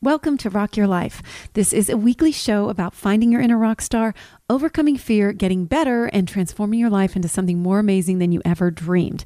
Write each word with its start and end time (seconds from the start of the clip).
Welcome 0.00 0.38
to 0.38 0.50
Rock 0.50 0.76
Your 0.76 0.86
Life. 0.86 1.48
This 1.54 1.72
is 1.72 1.90
a 1.90 1.96
weekly 1.96 2.30
show 2.30 2.68
about 2.68 2.94
finding 2.94 3.32
your 3.32 3.40
inner 3.40 3.58
rock 3.58 3.80
star, 3.80 4.14
overcoming 4.48 4.96
fear, 4.96 5.32
getting 5.32 5.64
better, 5.64 6.04
and 6.06 6.28
transforming 6.28 6.78
your 6.78 6.88
life 6.88 7.16
into 7.16 7.26
something 7.26 7.58
more 7.58 7.80
amazing 7.80 8.20
than 8.20 8.30
you 8.30 8.40
ever 8.44 8.70
dreamed. 8.70 9.24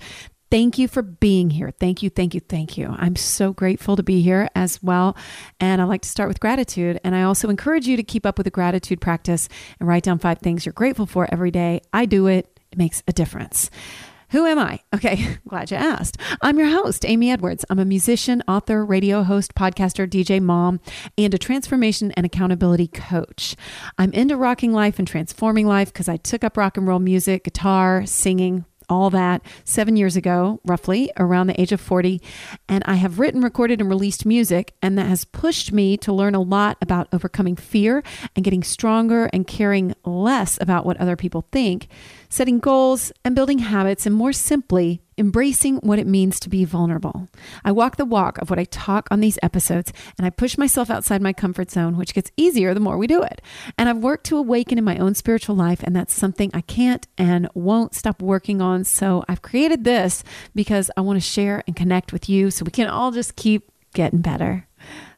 Thank 0.51 0.79
you 0.79 0.89
for 0.89 1.03
being 1.03 1.51
here. 1.51 1.73
Thank 1.79 2.03
you, 2.03 2.09
thank 2.09 2.33
you, 2.33 2.41
thank 2.41 2.79
you. 2.79 2.97
I'm 2.97 3.17
so 3.17 3.53
grateful 3.53 3.97
to 3.97 4.03
be 4.03 4.23
here 4.23 4.49
as 4.55 4.83
well. 4.83 5.15
And 5.61 5.83
I 5.83 5.85
like 5.85 6.01
to 6.03 6.09
start 6.09 6.29
with 6.29 6.41
gratitude. 6.41 6.99
And 7.05 7.15
I 7.15 7.25
also 7.25 7.51
encourage 7.51 7.87
you 7.87 7.99
to 7.99 8.03
keep 8.03 8.25
up 8.25 8.39
with 8.39 8.47
the 8.47 8.51
gratitude 8.51 9.03
practice 9.03 9.51
and 9.79 9.87
write 9.87 10.05
down 10.05 10.21
five 10.21 10.39
things 10.39 10.65
you're 10.65 10.73
grateful 10.73 11.05
for 11.05 11.29
every 11.31 11.51
day. 11.51 11.83
I 11.93 12.07
do 12.07 12.29
it, 12.29 12.59
it 12.71 12.79
makes 12.79 13.03
a 13.07 13.13
difference. 13.13 13.71
Who 14.33 14.47
am 14.47 14.59
I? 14.59 14.81
Okay, 14.95 15.37
glad 15.49 15.71
you 15.71 15.77
asked. 15.77 16.17
I'm 16.41 16.59
your 16.59 16.69
host, 16.69 17.05
Amy 17.05 17.31
Edwards. 17.31 17.67
I'm 17.69 17.79
a 17.79 17.85
musician, 17.85 18.43
author, 18.49 18.83
radio 18.83 19.25
host, 19.25 19.55
podcaster, 19.55 20.09
DJ, 20.09 20.41
mom, 20.41 20.81
and 21.19 21.35
a 21.35 21.39
transformation 21.39 22.13
and 22.13 22.25
accountability 22.25 22.89
coach. 22.89 23.55
I'm 23.99 24.11
into 24.13 24.39
rocking 24.39 24.73
life 24.73 24.99
and 24.99 25.07
transforming 25.07 25.67
life 25.67 25.93
because 25.93 26.09
I 26.09 26.17
took 26.17 26.45
up 26.45 26.57
rock 26.57 26.79
and 26.79 26.87
roll 26.87 26.99
music, 26.99 27.45
guitar, 27.45 28.07
singing, 28.07 28.65
all 28.89 29.11
that 29.11 29.43
seven 29.65 29.97
years 29.97 30.17
ago, 30.17 30.61
roughly 30.65 31.11
around 31.17 31.47
the 31.47 31.61
age 31.61 31.73
of 31.73 31.81
40. 31.81 32.21
And 32.69 32.85
I 32.87 32.95
have 32.95 33.19
written, 33.19 33.41
recorded, 33.41 33.81
and 33.81 33.89
released 33.89 34.27
music, 34.27 34.75
and 34.83 34.99
that 34.99 35.07
has 35.07 35.25
pushed 35.25 35.73
me 35.73 35.97
to 35.99 36.13
learn 36.13 36.35
a 36.35 36.41
lot 36.41 36.77
about 36.83 37.09
overcoming 37.13 37.57
fear 37.57 38.03
and 38.37 38.45
getting 38.45 38.63
stronger 38.63 39.31
and 39.33 39.47
caring 39.47 39.95
less 40.05 40.59
about 40.61 40.85
what 40.85 40.99
other 40.99 41.17
people 41.17 41.47
think 41.53 41.89
setting 42.33 42.59
goals, 42.59 43.13
and 43.27 43.35
building 43.35 43.59
habits, 43.59 44.07
and 44.07 44.15
more 44.15 44.33
simply, 44.33 45.03
embracing 45.19 45.77
what 45.77 45.99
it 45.99 46.07
means 46.07 46.41
to 46.41 46.49
be 46.49 46.65
vulnerable. 46.65 47.29
I 47.63 47.73
walk 47.73 47.97
the 47.97 48.07
walk 48.07 48.39
of 48.39 48.49
what 48.49 48.59
I 48.59 48.65
talk 48.65 49.07
on 49.11 49.21
these 49.21 49.39
episodes, 49.43 49.93
and 50.17 50.27
I 50.27 50.31
push 50.31 50.57
myself 50.57 50.89
outside 50.89 51.21
my 51.21 51.35
comfort 51.35 51.71
zone, 51.71 51.99
which 51.99 52.15
gets 52.15 52.31
easier 52.39 52.73
the 52.73 52.81
more 52.81 52.97
we 52.97 53.07
do 53.07 53.23
it. 53.23 53.43
And 53.77 53.87
I've 53.87 53.99
worked 53.99 54.25
to 54.29 54.39
awaken 54.39 54.79
in 54.79 54.85
my 54.85 54.97
own 54.97 55.15
spiritual 55.15 55.57
life, 55.57 55.83
and 55.83 55.95
that's 55.95 56.15
something 56.15 56.51
I 56.55 56.63
can't 56.63 57.07
and 57.19 57.51
won't 57.53 57.95
stop 57.95 58.23
working 58.23 58.63
on. 58.63 58.85
So 58.85 59.23
I've 59.29 59.43
created 59.43 59.85
this 59.85 60.25
because 60.55 60.91
I 60.97 61.03
want 61.03 61.19
to 61.19 61.29
share 61.29 61.63
and 61.67 61.77
connect 61.77 62.15
with 62.15 62.31
you 62.31 62.51
so 62.51 62.65
we 62.65 62.71
can 62.71 62.89
all 62.89 63.13
just 63.13 63.37
keep 63.37 63.71
getting 63.93 64.23
better. 64.23 64.67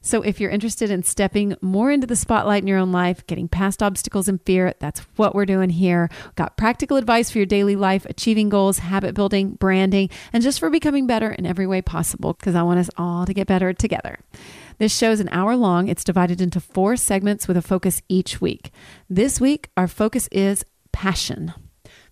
So, 0.07 0.21
if 0.21 0.39
you're 0.39 0.51
interested 0.51 0.91
in 0.91 1.03
stepping 1.03 1.57
more 1.63 1.91
into 1.91 2.07
the 2.07 2.15
spotlight 2.15 2.63
in 2.63 2.67
your 2.67 2.79
own 2.79 2.93
life, 2.93 3.27
getting 3.27 3.49
past 3.49 3.83
obstacles 3.83 4.29
and 4.29 4.39
fear, 4.43 4.75
that's 4.79 5.01
what 5.17 5.35
we're 5.35 5.47
doing 5.47 5.71
here. 5.71 6.11
Got 6.37 6.59
practical 6.59 6.99
advice 6.99 7.31
for 7.31 7.39
your 7.39 7.47
daily 7.47 7.75
life, 7.75 8.05
achieving 8.05 8.51
goals, 8.51 8.81
habit 8.81 9.15
building, 9.15 9.53
branding, 9.53 10.11
and 10.31 10.43
just 10.43 10.61
for 10.61 10.69
becoming 10.69 11.07
better 11.07 11.33
in 11.33 11.47
every 11.47 11.67
way 11.67 11.81
possible 11.81 12.35
because 12.35 12.55
I 12.55 12.63
want 12.63 12.81
us 12.81 12.91
all 12.99 13.25
to 13.25 13.33
get 13.33 13.47
better 13.47 13.73
together. 13.73 14.19
This 14.77 14.95
show 14.95 15.11
is 15.11 15.21
an 15.21 15.31
hour 15.31 15.57
long. 15.57 15.89
It's 15.89 16.05
divided 16.05 16.43
into 16.43 16.61
four 16.61 16.97
segments 16.97 17.49
with 17.49 17.57
a 17.57 17.63
focus 17.63 18.03
each 18.07 18.43
week. 18.43 18.73
This 19.09 19.41
week, 19.41 19.71
our 19.75 19.89
focus 19.89 20.29
is 20.31 20.67
passion. 20.93 21.55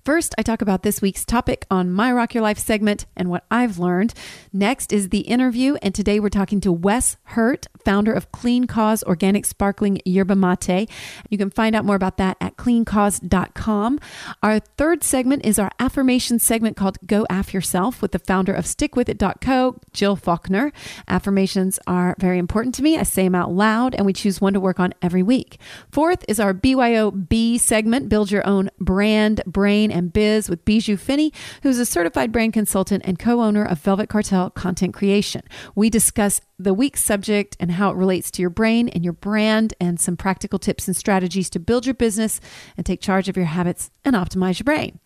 First, 0.04 0.34
I 0.36 0.42
talk 0.42 0.60
about 0.60 0.82
this 0.82 1.00
week's 1.00 1.24
topic 1.24 1.64
on 1.70 1.92
my 1.92 2.10
Rock 2.10 2.34
Your 2.34 2.42
Life 2.42 2.58
segment 2.58 3.06
and 3.16 3.30
what 3.30 3.44
I've 3.52 3.78
learned. 3.78 4.14
Next 4.52 4.92
is 4.92 5.10
the 5.10 5.20
interview, 5.20 5.76
and 5.80 5.94
today 5.94 6.18
we're 6.18 6.28
talking 6.28 6.60
to 6.62 6.72
Wes 6.72 7.18
Hurt, 7.22 7.68
founder 7.84 8.12
of 8.12 8.32
Clean 8.32 8.66
Cause 8.66 9.04
Organic 9.04 9.46
Sparkling 9.46 10.00
Yerba 10.04 10.34
Mate. 10.34 10.90
You 11.30 11.38
can 11.38 11.50
find 11.50 11.76
out 11.76 11.84
more 11.84 11.94
about 11.94 12.16
that 12.16 12.36
at 12.40 12.56
cleancause.com. 12.56 14.00
Our 14.42 14.58
third 14.58 15.04
segment 15.04 15.46
is 15.46 15.60
our 15.60 15.70
affirmation 15.78 16.40
segment 16.40 16.76
called 16.76 16.98
Go 17.06 17.24
Aff 17.30 17.54
Yourself 17.54 18.02
with 18.02 18.10
the 18.10 18.18
founder 18.18 18.52
of 18.52 18.64
StickWithIt.co, 18.64 19.78
Jill 19.92 20.16
Faulkner. 20.16 20.72
Affirmations 21.06 21.78
are 21.86 22.16
very 22.18 22.38
important 22.38 22.74
to 22.74 22.82
me. 22.82 22.98
I 22.98 23.04
say 23.04 23.22
them 23.22 23.36
out 23.36 23.52
loud, 23.52 23.94
and 23.94 24.04
we 24.04 24.12
choose 24.12 24.40
one 24.40 24.54
to 24.54 24.60
work 24.60 24.80
on 24.80 24.94
every 25.00 25.22
week. 25.22 25.60
Fourth 25.92 26.24
is 26.26 26.40
our 26.40 26.52
BYOB 26.52 27.60
segment, 27.60 28.08
Build 28.08 28.32
Your 28.32 28.44
Own 28.44 28.68
Brand, 28.80 29.42
Brain, 29.46 29.91
and 29.92 30.12
Biz 30.12 30.48
with 30.48 30.64
Bijou 30.64 30.96
Finney, 30.96 31.32
who's 31.62 31.78
a 31.78 31.86
certified 31.86 32.32
brand 32.32 32.52
consultant 32.52 33.02
and 33.06 33.18
co 33.18 33.40
owner 33.40 33.64
of 33.64 33.78
Velvet 33.78 34.08
Cartel 34.08 34.50
Content 34.50 34.94
Creation. 34.94 35.42
We 35.74 35.90
discuss 35.90 36.40
the 36.58 36.74
week's 36.74 37.02
subject 37.02 37.56
and 37.60 37.72
how 37.72 37.90
it 37.90 37.96
relates 37.96 38.30
to 38.32 38.42
your 38.42 38.50
brain 38.50 38.88
and 38.88 39.04
your 39.04 39.12
brand, 39.12 39.74
and 39.80 40.00
some 40.00 40.16
practical 40.16 40.58
tips 40.58 40.86
and 40.86 40.96
strategies 40.96 41.50
to 41.50 41.60
build 41.60 41.86
your 41.86 41.94
business 41.94 42.40
and 42.76 42.86
take 42.86 43.00
charge 43.00 43.28
of 43.28 43.36
your 43.36 43.46
habits 43.46 43.90
and 44.04 44.16
optimize 44.16 44.58
your 44.58 44.64
brain. 44.64 44.98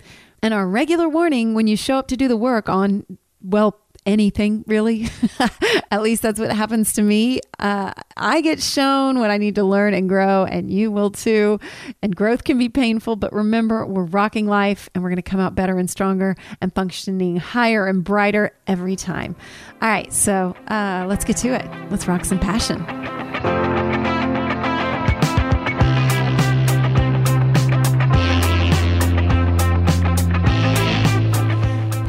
And 0.43 0.55
our 0.55 0.67
regular 0.67 1.09
warning 1.09 1.55
when 1.55 1.67
you 1.67 1.77
show 1.77 1.97
up 1.99 2.09
to 2.09 2.17
do 2.17 2.29
the 2.29 2.37
work 2.37 2.69
on, 2.69 3.05
well, 3.43 3.81
anything 4.07 4.65
really. 4.67 5.09
At 5.91 6.03
least 6.03 6.23
that's 6.23 6.41
what 6.41 6.53
happens 6.53 6.95
to 6.95 7.03
me. 7.03 7.41
Uh, 7.59 7.93
I 8.17 8.41
get 8.41 8.63
shown 8.63 9.19
what 9.19 9.31
I 9.31 9.37
need 9.37 9.57
to 9.57 9.65
learn 9.65 9.93
and 9.93 10.09
grow, 10.09 10.45
and 10.45 10.71
you 10.71 10.91
will 10.91 11.11
too. 11.11 11.61
And 12.03 12.15
growth 12.15 12.45
can 12.45 12.59
be 12.59 12.69
painful, 12.69 13.17
but 13.17 13.33
remember, 13.33 13.85
we're 13.85 14.05
rocking 14.05 14.47
life 14.47 14.89
and 14.95 15.03
we're 15.03 15.11
going 15.11 15.17
to 15.17 15.23
come 15.23 15.41
out 15.41 15.55
better 15.55 15.77
and 15.77 15.91
stronger 15.91 16.37
and 16.61 16.73
functioning 16.75 17.37
higher 17.37 17.87
and 17.87 18.05
brighter 18.05 18.53
every 18.67 18.97
time. 18.97 19.37
All 19.83 19.89
right, 19.89 20.13
so 20.13 20.55
uh, 20.69 21.05
let's 21.09 21.25
get 21.25 21.37
to 21.39 21.49
it. 21.49 21.67
Let's 21.91 22.09
rock 22.09 22.25
some 22.25 22.39
passion. 22.39 22.85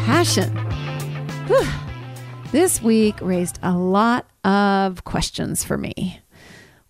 Passion. 0.05 0.55
Whew. 1.47 1.86
This 2.57 2.81
week 2.81 3.21
raised 3.21 3.59
a 3.61 3.77
lot 3.77 4.25
of 4.43 5.03
questions 5.03 5.63
for 5.63 5.77
me. 5.77 6.19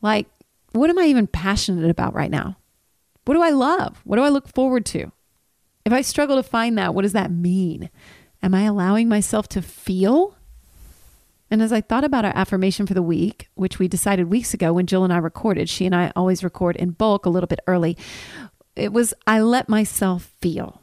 Like, 0.01 0.27
what 0.71 0.89
am 0.89 0.97
I 0.97 1.07
even 1.07 1.27
passionate 1.27 1.89
about 1.89 2.13
right 2.13 2.31
now? 2.31 2.55
What 3.25 3.33
do 3.33 3.41
I 3.41 3.49
love? 3.49 3.99
What 4.05 4.15
do 4.15 4.23
I 4.23 4.29
look 4.29 4.47
forward 4.47 4.85
to? 4.85 5.11
If 5.83 5.91
I 5.91 6.03
struggle 6.03 6.37
to 6.37 6.41
find 6.41 6.77
that, 6.77 6.95
what 6.95 7.01
does 7.01 7.11
that 7.11 7.31
mean? 7.31 7.89
Am 8.41 8.55
I 8.55 8.61
allowing 8.61 9.09
myself 9.09 9.49
to 9.49 9.61
feel? 9.61 10.37
And 11.51 11.61
as 11.61 11.73
I 11.73 11.81
thought 11.81 12.05
about 12.05 12.23
our 12.23 12.33
affirmation 12.33 12.87
for 12.87 12.93
the 12.93 13.03
week, 13.03 13.49
which 13.55 13.77
we 13.77 13.89
decided 13.89 14.29
weeks 14.29 14.53
ago 14.53 14.71
when 14.71 14.87
Jill 14.87 15.03
and 15.03 15.11
I 15.11 15.17
recorded, 15.17 15.67
she 15.67 15.85
and 15.85 15.93
I 15.93 16.13
always 16.15 16.45
record 16.45 16.77
in 16.77 16.91
bulk 16.91 17.25
a 17.25 17.29
little 17.29 17.45
bit 17.47 17.59
early, 17.67 17.97
it 18.77 18.93
was 18.93 19.13
I 19.27 19.41
let 19.41 19.67
myself 19.67 20.31
feel. 20.39 20.81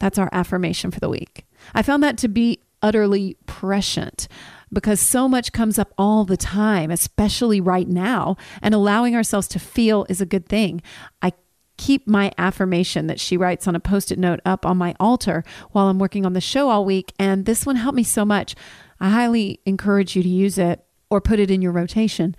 That's 0.00 0.18
our 0.18 0.28
affirmation 0.32 0.90
for 0.90 1.00
the 1.00 1.08
week. 1.08 1.46
I 1.74 1.80
found 1.80 2.02
that 2.02 2.18
to 2.18 2.28
be 2.28 2.60
utterly 2.82 3.36
prescient 3.46 4.28
because 4.72 5.00
so 5.00 5.28
much 5.28 5.52
comes 5.52 5.78
up 5.78 5.92
all 5.98 6.24
the 6.24 6.36
time, 6.36 6.90
especially 6.90 7.60
right 7.60 7.88
now, 7.88 8.36
and 8.62 8.74
allowing 8.74 9.14
ourselves 9.14 9.46
to 9.48 9.58
feel 9.58 10.06
is 10.08 10.20
a 10.20 10.26
good 10.26 10.48
thing. 10.48 10.82
I 11.20 11.32
keep 11.76 12.06
my 12.06 12.32
affirmation 12.38 13.06
that 13.06 13.20
she 13.20 13.36
writes 13.36 13.66
on 13.66 13.74
a 13.74 13.80
post 13.80 14.12
it 14.12 14.18
note 14.18 14.40
up 14.44 14.64
on 14.64 14.76
my 14.76 14.94
altar 15.00 15.44
while 15.72 15.88
I'm 15.88 15.98
working 15.98 16.24
on 16.24 16.32
the 16.32 16.40
show 16.40 16.70
all 16.70 16.84
week, 16.84 17.12
and 17.18 17.44
this 17.44 17.66
one 17.66 17.76
helped 17.76 17.96
me 17.96 18.04
so 18.04 18.24
much. 18.24 18.54
I 19.00 19.10
highly 19.10 19.60
encourage 19.66 20.16
you 20.16 20.22
to 20.22 20.28
use 20.28 20.58
it 20.58 20.84
or 21.10 21.20
put 21.20 21.40
it 21.40 21.50
in 21.50 21.60
your 21.60 21.72
rotation. 21.72 22.36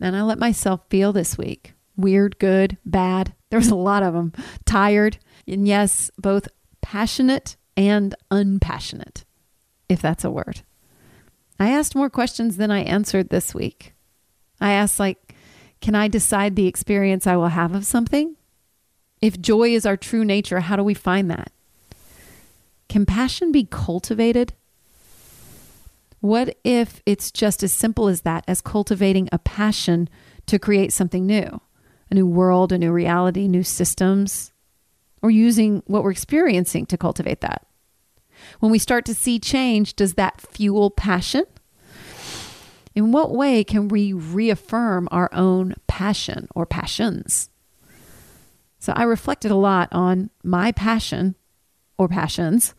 And 0.00 0.14
I 0.16 0.22
let 0.22 0.38
myself 0.38 0.80
feel 0.88 1.12
this 1.12 1.36
week 1.36 1.74
weird, 1.96 2.38
good, 2.38 2.78
bad. 2.86 3.34
There 3.50 3.58
was 3.58 3.70
a 3.70 3.74
lot 3.74 4.04
of 4.04 4.14
them. 4.14 4.32
Tired, 4.64 5.18
and 5.46 5.66
yes, 5.66 6.10
both 6.16 6.46
passionate 6.80 7.56
and 7.76 8.14
unpassionate 8.30 9.24
if 9.88 10.02
that's 10.02 10.24
a 10.24 10.30
word. 10.30 10.62
I 11.58 11.70
asked 11.70 11.94
more 11.94 12.10
questions 12.10 12.56
than 12.56 12.70
I 12.70 12.80
answered 12.80 13.30
this 13.30 13.54
week. 13.54 13.94
I 14.60 14.72
asked, 14.72 15.00
like, 15.00 15.34
can 15.80 15.94
I 15.94 16.08
decide 16.08 16.56
the 16.56 16.66
experience 16.66 17.26
I 17.26 17.36
will 17.36 17.48
have 17.48 17.74
of 17.74 17.86
something? 17.86 18.36
If 19.20 19.40
joy 19.40 19.70
is 19.70 19.86
our 19.86 19.96
true 19.96 20.24
nature, 20.24 20.60
how 20.60 20.76
do 20.76 20.82
we 20.84 20.94
find 20.94 21.30
that? 21.30 21.52
Can 22.88 23.06
passion 23.06 23.52
be 23.52 23.64
cultivated? 23.64 24.54
What 26.20 26.56
if 26.64 27.02
it's 27.06 27.30
just 27.30 27.62
as 27.62 27.72
simple 27.72 28.08
as 28.08 28.22
that, 28.22 28.44
as 28.48 28.60
cultivating 28.60 29.28
a 29.30 29.38
passion 29.38 30.08
to 30.46 30.58
create 30.58 30.92
something 30.92 31.26
new? 31.26 31.60
A 32.10 32.14
new 32.14 32.26
world, 32.26 32.72
a 32.72 32.78
new 32.78 32.90
reality, 32.90 33.46
new 33.46 33.62
systems, 33.62 34.52
or 35.22 35.30
using 35.30 35.82
what 35.86 36.02
we're 36.02 36.10
experiencing 36.10 36.86
to 36.86 36.96
cultivate 36.96 37.40
that? 37.42 37.67
When 38.60 38.72
we 38.72 38.78
start 38.78 39.04
to 39.06 39.14
see 39.14 39.38
change, 39.38 39.94
does 39.94 40.14
that 40.14 40.40
fuel 40.40 40.90
passion? 40.90 41.44
In 42.94 43.12
what 43.12 43.30
way 43.30 43.62
can 43.62 43.88
we 43.88 44.12
reaffirm 44.12 45.08
our 45.10 45.28
own 45.32 45.74
passion 45.86 46.48
or 46.54 46.66
passions? 46.66 47.50
So 48.78 48.92
I 48.96 49.04
reflected 49.04 49.50
a 49.50 49.56
lot 49.56 49.88
on 49.92 50.30
my 50.42 50.72
passion 50.72 51.36
or 51.96 52.08
passions. 52.08 52.74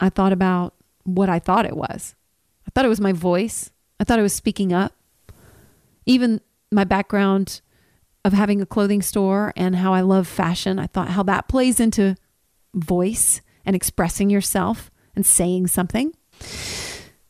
I 0.00 0.08
thought 0.08 0.32
about 0.32 0.74
what 1.04 1.28
I 1.28 1.38
thought 1.38 1.66
it 1.66 1.76
was. 1.76 2.14
I 2.66 2.70
thought 2.70 2.84
it 2.84 2.88
was 2.88 3.00
my 3.00 3.12
voice. 3.12 3.70
I 4.00 4.04
thought 4.04 4.18
it 4.18 4.22
was 4.22 4.34
speaking 4.34 4.72
up. 4.72 4.92
Even 6.04 6.40
my 6.70 6.84
background 6.84 7.60
of 8.24 8.32
having 8.32 8.60
a 8.60 8.66
clothing 8.66 9.02
store 9.02 9.52
and 9.56 9.76
how 9.76 9.94
I 9.94 10.00
love 10.00 10.26
fashion, 10.26 10.78
I 10.78 10.86
thought 10.86 11.08
how 11.08 11.22
that 11.24 11.48
plays 11.48 11.78
into 11.78 12.16
voice 12.74 13.40
and 13.66 13.76
expressing 13.76 14.30
yourself 14.30 14.90
and 15.14 15.26
saying 15.26 15.66
something. 15.66 16.14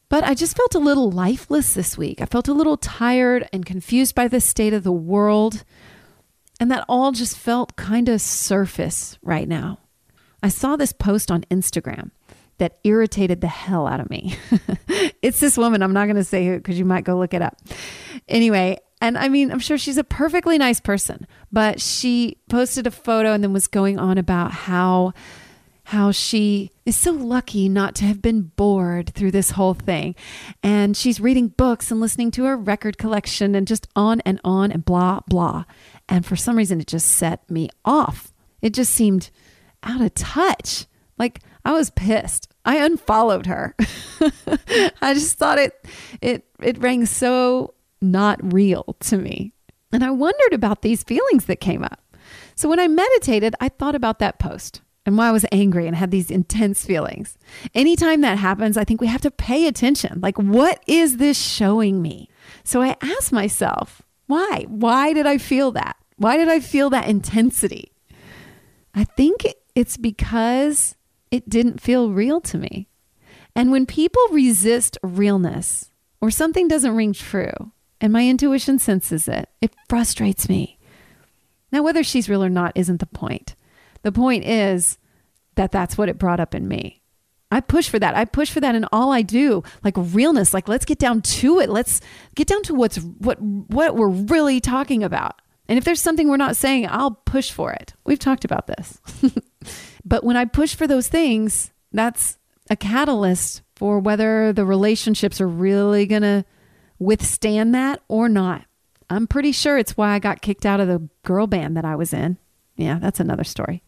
But 0.08 0.22
I 0.22 0.34
just 0.34 0.56
felt 0.56 0.74
a 0.74 0.80
little 0.80 1.10
lifeless 1.10 1.74
this 1.74 1.98
week. 1.98 2.20
I 2.20 2.26
felt 2.26 2.46
a 2.46 2.54
little 2.54 2.76
tired 2.76 3.48
and 3.52 3.66
confused 3.66 4.14
by 4.14 4.28
the 4.28 4.40
state 4.40 4.72
of 4.72 4.84
the 4.84 4.92
world. 4.92 5.64
And 6.60 6.70
that 6.70 6.84
all 6.88 7.12
just 7.12 7.36
felt 7.36 7.76
kind 7.76 8.08
of 8.08 8.20
surface 8.20 9.18
right 9.22 9.48
now. 9.48 9.80
I 10.42 10.48
saw 10.48 10.76
this 10.76 10.92
post 10.92 11.30
on 11.30 11.42
Instagram 11.50 12.12
that 12.58 12.78
irritated 12.84 13.40
the 13.40 13.48
hell 13.48 13.86
out 13.86 14.00
of 14.00 14.08
me. 14.08 14.36
it's 15.22 15.40
this 15.40 15.56
woman. 15.56 15.82
I'm 15.82 15.92
not 15.92 16.06
going 16.06 16.16
to 16.16 16.24
say 16.24 16.46
who 16.46 16.56
because 16.56 16.78
you 16.78 16.84
might 16.84 17.04
go 17.04 17.18
look 17.18 17.34
it 17.34 17.42
up. 17.42 17.60
Anyway, 18.28 18.78
and 19.00 19.18
I 19.18 19.28
mean, 19.28 19.50
I'm 19.50 19.58
sure 19.58 19.76
she's 19.76 19.98
a 19.98 20.04
perfectly 20.04 20.56
nice 20.56 20.80
person, 20.80 21.26
but 21.52 21.80
she 21.80 22.38
posted 22.48 22.86
a 22.86 22.90
photo 22.90 23.32
and 23.32 23.42
then 23.42 23.52
was 23.52 23.66
going 23.66 23.98
on 23.98 24.16
about 24.16 24.52
how 24.52 25.12
how 25.86 26.10
she 26.10 26.72
is 26.84 26.96
so 26.96 27.12
lucky 27.12 27.68
not 27.68 27.94
to 27.94 28.04
have 28.04 28.20
been 28.20 28.42
bored 28.42 29.08
through 29.10 29.30
this 29.30 29.52
whole 29.52 29.74
thing. 29.74 30.16
And 30.60 30.96
she's 30.96 31.20
reading 31.20 31.46
books 31.46 31.92
and 31.92 32.00
listening 32.00 32.32
to 32.32 32.44
her 32.44 32.56
record 32.56 32.98
collection 32.98 33.54
and 33.54 33.68
just 33.68 33.86
on 33.94 34.20
and 34.22 34.40
on 34.42 34.72
and 34.72 34.84
blah, 34.84 35.20
blah. 35.28 35.64
And 36.08 36.26
for 36.26 36.34
some 36.34 36.56
reason, 36.56 36.80
it 36.80 36.88
just 36.88 37.06
set 37.06 37.48
me 37.48 37.68
off. 37.84 38.32
It 38.60 38.74
just 38.74 38.92
seemed 38.92 39.30
out 39.84 40.00
of 40.00 40.12
touch. 40.14 40.86
Like 41.18 41.38
I 41.64 41.70
was 41.70 41.90
pissed. 41.90 42.52
I 42.64 42.84
unfollowed 42.84 43.46
her. 43.46 43.76
I 45.00 45.14
just 45.14 45.38
thought 45.38 45.58
it 45.58 45.86
it 46.20 46.46
it 46.60 46.82
rang 46.82 47.06
so 47.06 47.74
not 48.00 48.40
real 48.52 48.96
to 49.00 49.18
me. 49.18 49.52
And 49.92 50.02
I 50.02 50.10
wondered 50.10 50.52
about 50.52 50.82
these 50.82 51.04
feelings 51.04 51.44
that 51.44 51.60
came 51.60 51.84
up. 51.84 52.02
So 52.56 52.68
when 52.68 52.80
I 52.80 52.88
meditated, 52.88 53.54
I 53.60 53.68
thought 53.68 53.94
about 53.94 54.18
that 54.18 54.40
post 54.40 54.80
and 55.06 55.16
why 55.16 55.28
I 55.28 55.32
was 55.32 55.46
angry 55.52 55.86
and 55.86 55.96
had 55.96 56.10
these 56.10 56.30
intense 56.30 56.84
feelings. 56.84 57.38
Anytime 57.74 58.20
that 58.22 58.38
happens, 58.38 58.76
I 58.76 58.84
think 58.84 59.00
we 59.00 59.06
have 59.06 59.22
to 59.22 59.30
pay 59.30 59.66
attention. 59.66 60.20
Like, 60.20 60.36
what 60.36 60.82
is 60.86 61.16
this 61.16 61.40
showing 61.40 62.02
me? 62.02 62.28
So 62.64 62.82
I 62.82 62.96
asked 63.00 63.32
myself, 63.32 64.02
why? 64.26 64.66
Why 64.68 65.12
did 65.12 65.26
I 65.26 65.38
feel 65.38 65.70
that? 65.72 65.96
Why 66.16 66.36
did 66.36 66.48
I 66.48 66.58
feel 66.60 66.90
that 66.90 67.08
intensity? 67.08 67.92
I 68.94 69.04
think 69.04 69.46
it's 69.74 69.96
because 69.96 70.96
it 71.30 71.48
didn't 71.48 71.80
feel 71.80 72.10
real 72.10 72.40
to 72.40 72.58
me. 72.58 72.88
And 73.54 73.70
when 73.70 73.86
people 73.86 74.22
resist 74.32 74.98
realness 75.02 75.90
or 76.20 76.30
something 76.30 76.66
doesn't 76.66 76.96
ring 76.96 77.12
true 77.12 77.72
and 78.00 78.12
my 78.12 78.26
intuition 78.26 78.78
senses 78.78 79.28
it, 79.28 79.48
it 79.60 79.74
frustrates 79.88 80.48
me. 80.48 80.78
Now, 81.70 81.82
whether 81.82 82.02
she's 82.02 82.28
real 82.28 82.42
or 82.44 82.50
not 82.50 82.72
isn't 82.74 83.00
the 83.00 83.06
point. 83.06 83.54
The 84.02 84.12
point 84.12 84.44
is 84.44 84.98
that 85.56 85.72
that's 85.72 85.98
what 85.98 86.08
it 86.08 86.18
brought 86.18 86.40
up 86.40 86.54
in 86.54 86.68
me. 86.68 87.02
I 87.50 87.60
push 87.60 87.88
for 87.88 87.98
that. 87.98 88.16
I 88.16 88.24
push 88.24 88.50
for 88.50 88.60
that 88.60 88.74
in 88.74 88.86
all 88.92 89.12
I 89.12 89.22
do, 89.22 89.62
like 89.84 89.94
realness. 89.96 90.52
Like 90.52 90.68
let's 90.68 90.84
get 90.84 90.98
down 90.98 91.22
to 91.22 91.60
it. 91.60 91.68
Let's 91.68 92.00
get 92.34 92.48
down 92.48 92.62
to 92.64 92.74
what's 92.74 92.96
what 92.96 93.40
what 93.40 93.94
we're 93.94 94.08
really 94.10 94.60
talking 94.60 95.04
about. 95.04 95.40
And 95.68 95.78
if 95.78 95.84
there's 95.84 96.00
something 96.00 96.28
we're 96.28 96.36
not 96.36 96.56
saying, 96.56 96.86
I'll 96.88 97.12
push 97.12 97.50
for 97.50 97.72
it. 97.72 97.94
We've 98.04 98.18
talked 98.18 98.44
about 98.44 98.66
this. 98.66 99.00
but 100.04 100.22
when 100.22 100.36
I 100.36 100.44
push 100.44 100.74
for 100.74 100.86
those 100.86 101.08
things, 101.08 101.72
that's 101.92 102.38
a 102.70 102.76
catalyst 102.76 103.62
for 103.74 103.98
whether 103.98 104.52
the 104.52 104.64
relationships 104.64 105.40
are 105.40 105.48
really 105.48 106.06
going 106.06 106.22
to 106.22 106.44
withstand 106.98 107.74
that 107.74 108.00
or 108.08 108.28
not. 108.28 108.64
I'm 109.10 109.26
pretty 109.26 109.52
sure 109.52 109.78
it's 109.78 109.96
why 109.96 110.14
I 110.14 110.18
got 110.18 110.40
kicked 110.40 110.66
out 110.66 110.80
of 110.80 110.88
the 110.88 111.08
girl 111.24 111.46
band 111.46 111.76
that 111.76 111.84
I 111.84 111.96
was 111.96 112.12
in. 112.12 112.38
Yeah, 112.76 112.98
that's 112.98 113.20
another 113.20 113.44
story. 113.44 113.82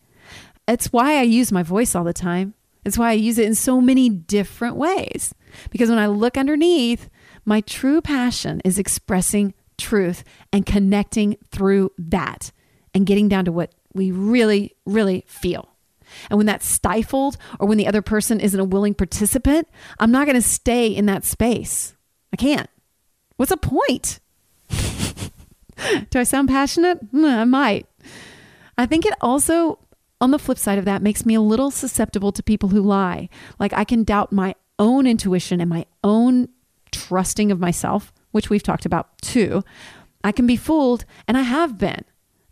It's 0.68 0.92
why 0.92 1.18
I 1.18 1.22
use 1.22 1.50
my 1.50 1.62
voice 1.62 1.94
all 1.94 2.04
the 2.04 2.12
time. 2.12 2.54
It's 2.84 2.98
why 2.98 3.10
I 3.10 3.14
use 3.14 3.38
it 3.38 3.46
in 3.46 3.54
so 3.54 3.80
many 3.80 4.08
different 4.08 4.76
ways. 4.76 5.34
Because 5.70 5.88
when 5.88 5.98
I 5.98 6.06
look 6.06 6.36
underneath, 6.36 7.08
my 7.44 7.62
true 7.62 8.00
passion 8.00 8.60
is 8.64 8.78
expressing 8.78 9.54
truth 9.78 10.24
and 10.52 10.66
connecting 10.66 11.36
through 11.50 11.92
that 11.98 12.52
and 12.94 13.06
getting 13.06 13.28
down 13.28 13.46
to 13.46 13.52
what 13.52 13.74
we 13.94 14.10
really, 14.10 14.76
really 14.84 15.24
feel. 15.26 15.70
And 16.30 16.36
when 16.36 16.46
that's 16.46 16.66
stifled 16.66 17.36
or 17.58 17.66
when 17.66 17.78
the 17.78 17.86
other 17.86 18.02
person 18.02 18.40
isn't 18.40 18.60
a 18.60 18.64
willing 18.64 18.94
participant, 18.94 19.68
I'm 19.98 20.10
not 20.10 20.26
going 20.26 20.40
to 20.40 20.42
stay 20.42 20.88
in 20.88 21.06
that 21.06 21.24
space. 21.24 21.94
I 22.32 22.36
can't. 22.36 22.68
What's 23.36 23.50
the 23.50 23.56
point? 23.56 24.20
Do 26.10 26.18
I 26.18 26.24
sound 26.24 26.48
passionate? 26.48 26.98
Hmm, 27.10 27.24
I 27.24 27.44
might. 27.44 27.86
I 28.76 28.86
think 28.86 29.06
it 29.06 29.14
also 29.20 29.78
on 30.20 30.30
the 30.30 30.38
flip 30.38 30.58
side 30.58 30.78
of 30.78 30.84
that 30.84 31.02
makes 31.02 31.24
me 31.24 31.34
a 31.34 31.40
little 31.40 31.70
susceptible 31.70 32.32
to 32.32 32.42
people 32.42 32.70
who 32.70 32.80
lie. 32.80 33.28
Like 33.58 33.72
I 33.72 33.84
can 33.84 34.04
doubt 34.04 34.32
my 34.32 34.54
own 34.78 35.06
intuition 35.06 35.60
and 35.60 35.70
my 35.70 35.86
own 36.02 36.48
trusting 36.90 37.50
of 37.50 37.60
myself, 37.60 38.12
which 38.32 38.50
we've 38.50 38.62
talked 38.62 38.86
about 38.86 39.20
too. 39.20 39.62
I 40.24 40.32
can 40.32 40.46
be 40.46 40.56
fooled, 40.56 41.04
and 41.26 41.36
I 41.36 41.42
have 41.42 41.78
been. 41.78 42.04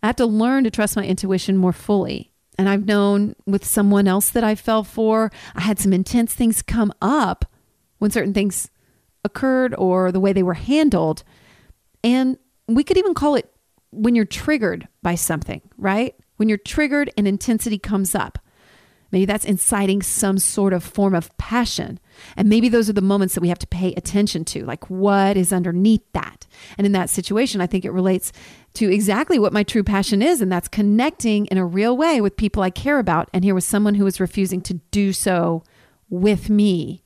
I 0.03 0.07
have 0.07 0.17
to 0.17 0.27
learn 0.27 0.65
to 0.65 0.71
trust 0.71 0.97
my 0.97 1.05
intuition 1.05 1.57
more 1.57 1.73
fully. 1.73 2.31
And 2.59 2.69
I've 2.69 2.87
known 2.87 3.35
with 3.45 3.65
someone 3.65 4.09
else 4.09 4.31
that 4.31 4.45
I 4.45 4.55
fell 4.55 4.85
for, 4.85 5.31
I 5.55 5.63
had 5.63 5.79
some 5.79 5.93
intense 5.93 6.33
things 6.33 6.63
come 6.63 6.93
up 7.03 7.45
when 7.99 8.11
certain 8.11 8.33
things 8.33 8.71
occurred 9.25 9.75
or 9.77 10.13
the 10.13 10.21
way 10.21 10.33
they 10.33 10.43
were 10.43 10.55
handled. 10.55 11.23
And 12.03 12.39
we 12.69 12.85
could 12.85 12.97
even 12.97 13.15
call 13.15 13.35
it 13.35 13.53
when 13.91 14.15
you're 14.15 14.25
triggered 14.25 14.89
by 15.03 15.17
something, 15.17 15.61
right? 15.77 16.15
When 16.37 16.49
you're 16.49 16.59
triggered 16.59 17.11
and 17.17 17.27
intensity 17.27 17.79
comes 17.79 18.15
up. 18.15 18.39
Maybe 19.13 19.25
that's 19.25 19.45
inciting 19.45 20.03
some 20.03 20.39
sort 20.39 20.73
of 20.73 20.83
form 20.83 21.15
of 21.15 21.37
passion. 21.39 22.01
And 22.37 22.49
maybe 22.49 22.69
those 22.69 22.91
are 22.91 22.95
the 22.95 23.01
moments 23.01 23.35
that 23.35 23.41
we 23.41 23.49
have 23.49 23.59
to 23.61 23.67
pay 23.67 23.95
attention 23.95 24.45
to, 24.47 24.65
like 24.65 24.91
what 24.91 25.37
is 25.37 25.53
underneath 25.53 26.03
that. 26.13 26.47
And 26.77 26.87
in 26.87 26.93
that 26.93 27.11
situation, 27.11 27.61
I 27.61 27.67
think 27.67 27.85
it 27.85 27.93
relates 27.93 28.33
to 28.75 28.93
exactly 28.93 29.39
what 29.39 29.53
my 29.53 29.63
true 29.63 29.85
passion 29.85 30.23
is, 30.23 30.41
and 30.43 30.51
that's 30.51 30.69
connecting 30.69 31.47
in 31.47 31.59
a 31.59 31.65
real 31.65 31.97
way 31.97 32.21
with 32.21 32.37
people 32.37 32.63
I 32.63 32.71
care 32.71 32.99
about. 32.99 33.29
And 33.33 33.45
here 33.45 33.55
was 33.55 33.65
someone 33.65 33.95
who 33.95 34.05
was 34.05 34.21
refusing 34.21 34.61
to 34.63 34.75
do 34.91 35.13
so 35.13 35.63
with 36.11 36.51
me. 36.51 37.03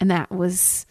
And 0.00 0.10
that 0.10 0.30
was 0.30 0.86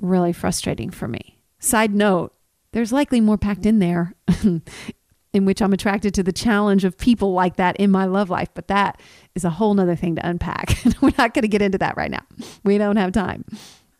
really 0.00 0.32
frustrating 0.32 0.90
for 0.90 1.06
me. 1.06 1.38
Side 1.58 1.94
note, 1.94 2.34
there's 2.72 2.92
likely 2.92 3.20
more 3.20 3.38
packed 3.38 3.64
in 3.66 3.78
there 3.78 4.14
in 5.36 5.44
which 5.44 5.60
I'm 5.60 5.74
attracted 5.74 6.14
to 6.14 6.22
the 6.22 6.32
challenge 6.32 6.82
of 6.84 6.96
people 6.96 7.34
like 7.34 7.56
that 7.56 7.76
in 7.76 7.90
my 7.90 8.06
love 8.06 8.30
life. 8.30 8.48
But 8.54 8.68
that 8.68 8.98
is 9.34 9.44
a 9.44 9.50
whole 9.50 9.74
nother 9.74 9.94
thing 9.94 10.16
to 10.16 10.26
unpack. 10.26 10.74
We're 11.02 11.12
not 11.18 11.34
going 11.34 11.42
to 11.42 11.48
get 11.48 11.60
into 11.60 11.76
that 11.76 11.94
right 11.94 12.10
now. 12.10 12.22
We 12.64 12.78
don't 12.78 12.96
have 12.96 13.12
time. 13.12 13.44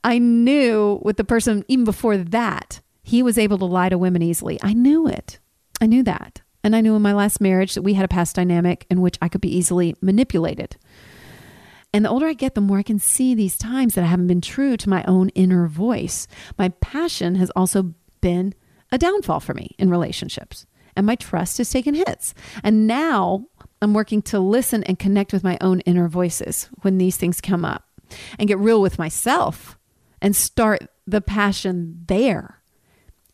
I 0.03 0.17
knew 0.17 0.99
with 1.03 1.19
the 1.19 1.25
person, 1.25 1.63
even 1.69 1.85
before 1.85 2.17
that, 2.17 2.81
he 3.03 3.23
was 3.23 3.37
able 3.37 3.59
to 3.59 3.67
lie 3.67 3.91
to 3.91 3.99
women 3.99 4.23
easily. 4.23 4.59
I 4.63 4.73
knew 4.73 5.07
it. 5.07 5.39
I 5.79 5.87
knew 5.87 6.03
that. 6.05 6.41
And 6.65 6.75
I 6.75 6.81
knew 6.81 6.97
in 6.97 7.03
my 7.03 7.13
last 7.13 7.39
marriage 7.39 7.75
that 7.75 7.83
we 7.83 7.93
had 7.93 8.07
a 8.07 8.09
past 8.09 8.35
dynamic 8.35 8.87
in 8.89 9.03
which 9.03 9.19
I 9.21 9.29
could 9.29 9.43
be 9.43 9.55
easily 9.55 9.95
manipulated. 10.01 10.79
And 11.93 12.07
the 12.07 12.09
older 12.09 12.27
I 12.27 12.33
get, 12.33 12.55
the 12.55 12.63
more 12.63 12.79
I 12.79 12.83
can 12.83 12.99
see 12.99 13.35
these 13.35 13.59
times 13.59 13.95
that 13.95 14.05
I 14.05 14.09
haven't 14.09 14.27
been 14.27 14.41
true 14.41 14.79
to 14.79 14.89
my 14.89 15.05
own 15.05 15.29
inner 15.31 15.67
voice. 15.67 16.27
My 16.59 16.71
passion 16.71 17.35
has 17.35 17.51
also 17.51 17.95
been 18.23 18.55
a 18.91 18.97
downfall 18.97 19.41
for 19.41 19.53
me 19.53 19.75
in 19.79 19.91
relationships 19.91 20.67
and 20.97 21.07
my 21.07 21.15
trust 21.15 21.59
has 21.59 21.71
taken 21.71 21.95
hits. 21.95 22.35
And 22.63 22.87
now 22.87 23.47
I'm 23.83 23.95
working 23.95 24.23
to 24.23 24.41
listen 24.41 24.83
and 24.85 24.99
connect 24.99 25.33
with 25.33 25.45
my 25.45 25.59
own 25.61 25.81
inner 25.81 26.09
voices 26.09 26.69
when 26.83 26.99
these 26.99 27.17
things 27.17 27.41
come 27.41 27.65
up 27.65 27.85
and 28.39 28.49
get 28.49 28.59
real 28.59 28.81
with 28.81 28.99
myself 28.99 29.79
and 30.23 30.35
start 30.35 30.89
the 31.07 31.21
passion 31.21 32.05
there 32.07 32.63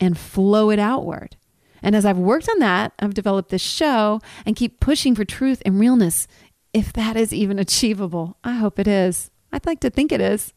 and 0.01 0.19
flow 0.19 0.71
it 0.71 0.79
outward. 0.79 1.37
And 1.83 1.97
as 1.97 2.05
I've 2.05 2.19
worked 2.19 2.49
on 2.49 2.59
that, 2.61 2.93
I've 2.99 3.15
developed 3.15 3.51
this 3.51 3.63
show 3.63 4.21
and 4.47 4.57
keep 4.57 4.81
pushing 4.81 5.15
for 5.15 5.25
truth 5.25 5.63
and 5.65 5.81
realness. 5.81 6.29
If 6.73 6.93
that 6.93 7.17
is 7.17 7.33
even 7.33 7.59
achievable, 7.59 8.37
I 8.45 8.53
hope 8.53 8.79
it 8.79 8.89
is. 8.89 9.31
I'd 9.53 9.67
like 9.67 9.81
to 9.81 9.91
think 9.91 10.13
it 10.13 10.21
is. 10.21 10.53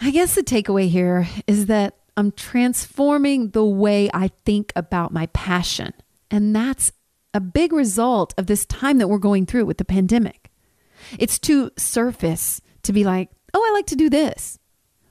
I 0.00 0.10
guess 0.10 0.34
the 0.34 0.42
takeaway 0.42 0.88
here 0.88 1.28
is 1.46 1.66
that 1.66 1.96
I'm 2.16 2.32
transforming 2.32 3.50
the 3.50 3.64
way 3.64 4.10
I 4.12 4.30
think 4.44 4.72
about 4.76 5.12
my 5.12 5.26
passion. 5.26 5.92
And 6.34 6.52
that's 6.54 6.90
a 7.32 7.38
big 7.38 7.72
result 7.72 8.34
of 8.36 8.48
this 8.48 8.66
time 8.66 8.98
that 8.98 9.06
we're 9.06 9.18
going 9.18 9.46
through 9.46 9.66
with 9.66 9.78
the 9.78 9.84
pandemic. 9.84 10.50
It's 11.16 11.38
too 11.38 11.70
surface 11.76 12.60
to 12.82 12.92
be 12.92 13.04
like, 13.04 13.30
oh, 13.54 13.64
I 13.64 13.72
like 13.72 13.86
to 13.86 13.94
do 13.94 14.10
this. 14.10 14.58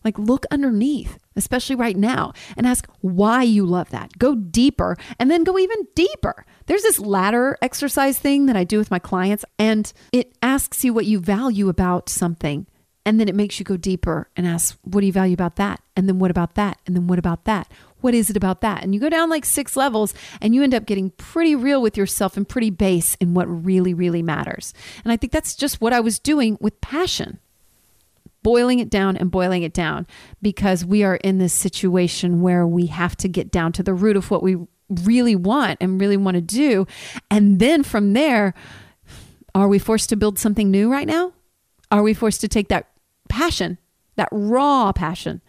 Like, 0.03 0.19
look 0.19 0.45
underneath, 0.51 1.17
especially 1.37 1.77
right 1.77 1.95
now, 1.95 2.33
and 2.57 2.67
ask 2.67 2.89
why 2.99 3.43
you 3.43 3.65
love 3.65 3.89
that. 3.91 4.19
Go 4.19 4.35
deeper 4.35 4.97
and 5.17 5.31
then 5.31 5.45
go 5.45 5.57
even 5.57 5.87
deeper. 5.95 6.45
There's 6.65 6.81
this 6.81 6.99
ladder 6.99 7.57
exercise 7.61 8.19
thing 8.19 8.47
that 8.47 8.57
I 8.57 8.65
do 8.65 8.77
with 8.77 8.91
my 8.91 8.99
clients, 8.99 9.45
and 9.57 9.93
it 10.11 10.35
asks 10.41 10.83
you 10.83 10.93
what 10.93 11.05
you 11.05 11.21
value 11.21 11.69
about 11.69 12.09
something. 12.09 12.67
And 13.05 13.17
then 13.17 13.29
it 13.29 13.35
makes 13.35 13.59
you 13.59 13.65
go 13.65 13.77
deeper 13.77 14.29
and 14.35 14.45
ask, 14.45 14.77
what 14.81 14.99
do 15.01 15.07
you 15.07 15.13
value 15.13 15.33
about 15.33 15.55
that? 15.55 15.81
And 15.95 16.09
then 16.09 16.19
what 16.19 16.31
about 16.31 16.55
that? 16.55 16.79
And 16.85 16.97
then 16.97 17.07
what 17.07 17.19
about 17.19 17.45
that? 17.45 17.71
What 18.03 18.13
is 18.13 18.29
it 18.29 18.37
about 18.37 18.61
that? 18.61 18.83
And 18.83 18.93
you 18.93 18.99
go 18.99 19.09
down 19.09 19.29
like 19.29 19.45
six 19.45 19.75
levels 19.75 20.13
and 20.41 20.53
you 20.53 20.61
end 20.61 20.73
up 20.75 20.85
getting 20.85 21.09
pretty 21.11 21.55
real 21.55 21.81
with 21.81 21.97
yourself 21.97 22.37
and 22.37 22.47
pretty 22.47 22.69
base 22.69 23.15
in 23.15 23.33
what 23.33 23.47
really, 23.47 23.93
really 23.93 24.21
matters. 24.21 24.73
And 25.03 25.11
I 25.11 25.17
think 25.17 25.31
that's 25.31 25.55
just 25.55 25.81
what 25.81 25.93
I 25.93 26.01
was 26.01 26.19
doing 26.19 26.57
with 26.61 26.79
passion. 26.81 27.39
boiling 28.43 28.79
it 28.79 28.89
down 28.89 29.17
and 29.17 29.31
boiling 29.31 29.63
it 29.63 29.73
down 29.73 30.05
because 30.41 30.85
we 30.85 31.03
are 31.03 31.15
in 31.15 31.39
this 31.39 31.53
situation 31.53 32.41
where 32.41 32.67
we 32.67 32.87
have 32.87 33.15
to 33.17 33.27
get 33.27 33.49
down 33.49 33.71
to 33.71 33.81
the 33.81 33.93
root 33.93 34.17
of 34.17 34.29
what 34.29 34.43
we 34.43 34.57
really 34.89 35.35
want 35.35 35.77
and 35.81 35.99
really 35.99 36.17
want 36.17 36.35
to 36.35 36.41
do. 36.41 36.85
And 37.31 37.59
then 37.59 37.81
from 37.81 38.13
there, 38.13 38.53
are 39.55 39.67
we 39.67 39.79
forced 39.79 40.09
to 40.09 40.15
build 40.15 40.37
something 40.37 40.69
new 40.69 40.91
right 40.91 41.07
now? 41.07 41.31
Are 41.89 42.03
we 42.03 42.13
forced 42.13 42.41
to 42.41 42.47
take 42.47 42.67
that 42.67 42.89
passion, 43.29 43.77
that 44.17 44.29
raw 44.31 44.91
passion, 44.91 45.41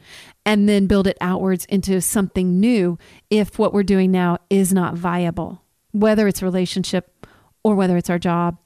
and 0.46 0.68
then 0.68 0.86
build 0.86 1.06
it 1.06 1.16
outwards 1.20 1.64
into 1.66 2.00
something 2.00 2.60
new 2.60 2.98
if 3.30 3.58
what 3.58 3.72
we're 3.72 3.82
doing 3.82 4.10
now 4.10 4.38
is 4.50 4.72
not 4.72 4.94
viable, 4.94 5.62
whether 5.92 6.28
it's 6.28 6.42
relationship 6.42 7.26
or 7.62 7.74
whether 7.74 7.96
it's 7.96 8.10
our 8.10 8.18
job 8.18 8.58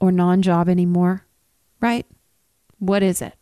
or 0.00 0.10
non 0.10 0.42
job 0.42 0.68
anymore, 0.68 1.26
right? 1.80 2.06
What 2.78 3.02
is 3.02 3.22
it? 3.22 3.34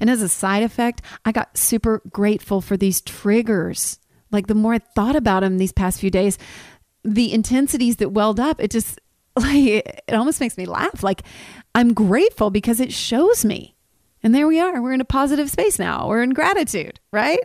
And 0.00 0.10
as 0.10 0.22
a 0.22 0.28
side 0.28 0.62
effect, 0.62 1.02
I 1.24 1.32
got 1.32 1.56
super 1.56 2.02
grateful 2.10 2.60
for 2.60 2.76
these 2.76 3.00
triggers. 3.00 3.98
Like 4.30 4.46
the 4.46 4.54
more 4.54 4.74
I 4.74 4.78
thought 4.78 5.16
about 5.16 5.40
them 5.40 5.58
these 5.58 5.72
past 5.72 6.00
few 6.00 6.10
days, 6.10 6.38
the 7.02 7.32
intensities 7.32 7.96
that 7.96 8.10
welled 8.10 8.38
up, 8.38 8.60
it 8.60 8.70
just 8.70 9.00
like 9.36 9.54
it 9.56 10.12
almost 10.12 10.40
makes 10.40 10.58
me 10.58 10.66
laugh. 10.66 11.02
Like 11.02 11.22
I'm 11.74 11.94
grateful 11.94 12.50
because 12.50 12.80
it 12.80 12.92
shows 12.92 13.44
me. 13.44 13.76
And 14.22 14.34
there 14.34 14.46
we 14.46 14.60
are. 14.60 14.80
We're 14.82 14.92
in 14.92 15.00
a 15.00 15.04
positive 15.06 15.50
space 15.50 15.78
now. 15.78 16.08
We're 16.08 16.22
in 16.22 16.30
gratitude, 16.30 17.00
right? 17.12 17.40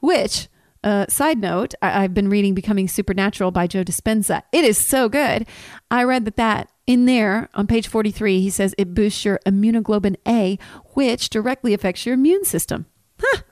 Which 0.00 0.48
uh, 0.84 1.06
side 1.08 1.38
note, 1.38 1.74
I- 1.82 2.02
have 2.02 2.14
been 2.14 2.28
reading 2.28 2.54
Becoming 2.54 2.88
Supernatural 2.88 3.50
by 3.50 3.66
Joe 3.66 3.84
Dispenza. 3.84 4.42
It 4.52 4.64
is 4.64 4.78
so 4.78 5.08
good. 5.08 5.46
I 5.90 6.04
read 6.04 6.24
that 6.24 6.36
that 6.36 6.70
in 6.86 7.04
there 7.06 7.48
on 7.54 7.66
page 7.66 7.88
43, 7.88 8.40
he 8.40 8.50
says 8.50 8.74
it 8.78 8.94
boosts 8.94 9.24
your 9.24 9.38
immunoglobulin 9.46 10.16
A, 10.26 10.58
which 10.94 11.30
directly 11.30 11.74
affects 11.74 12.06
your 12.06 12.14
immune 12.14 12.44
system. 12.44 12.86
Huh. 13.20 13.42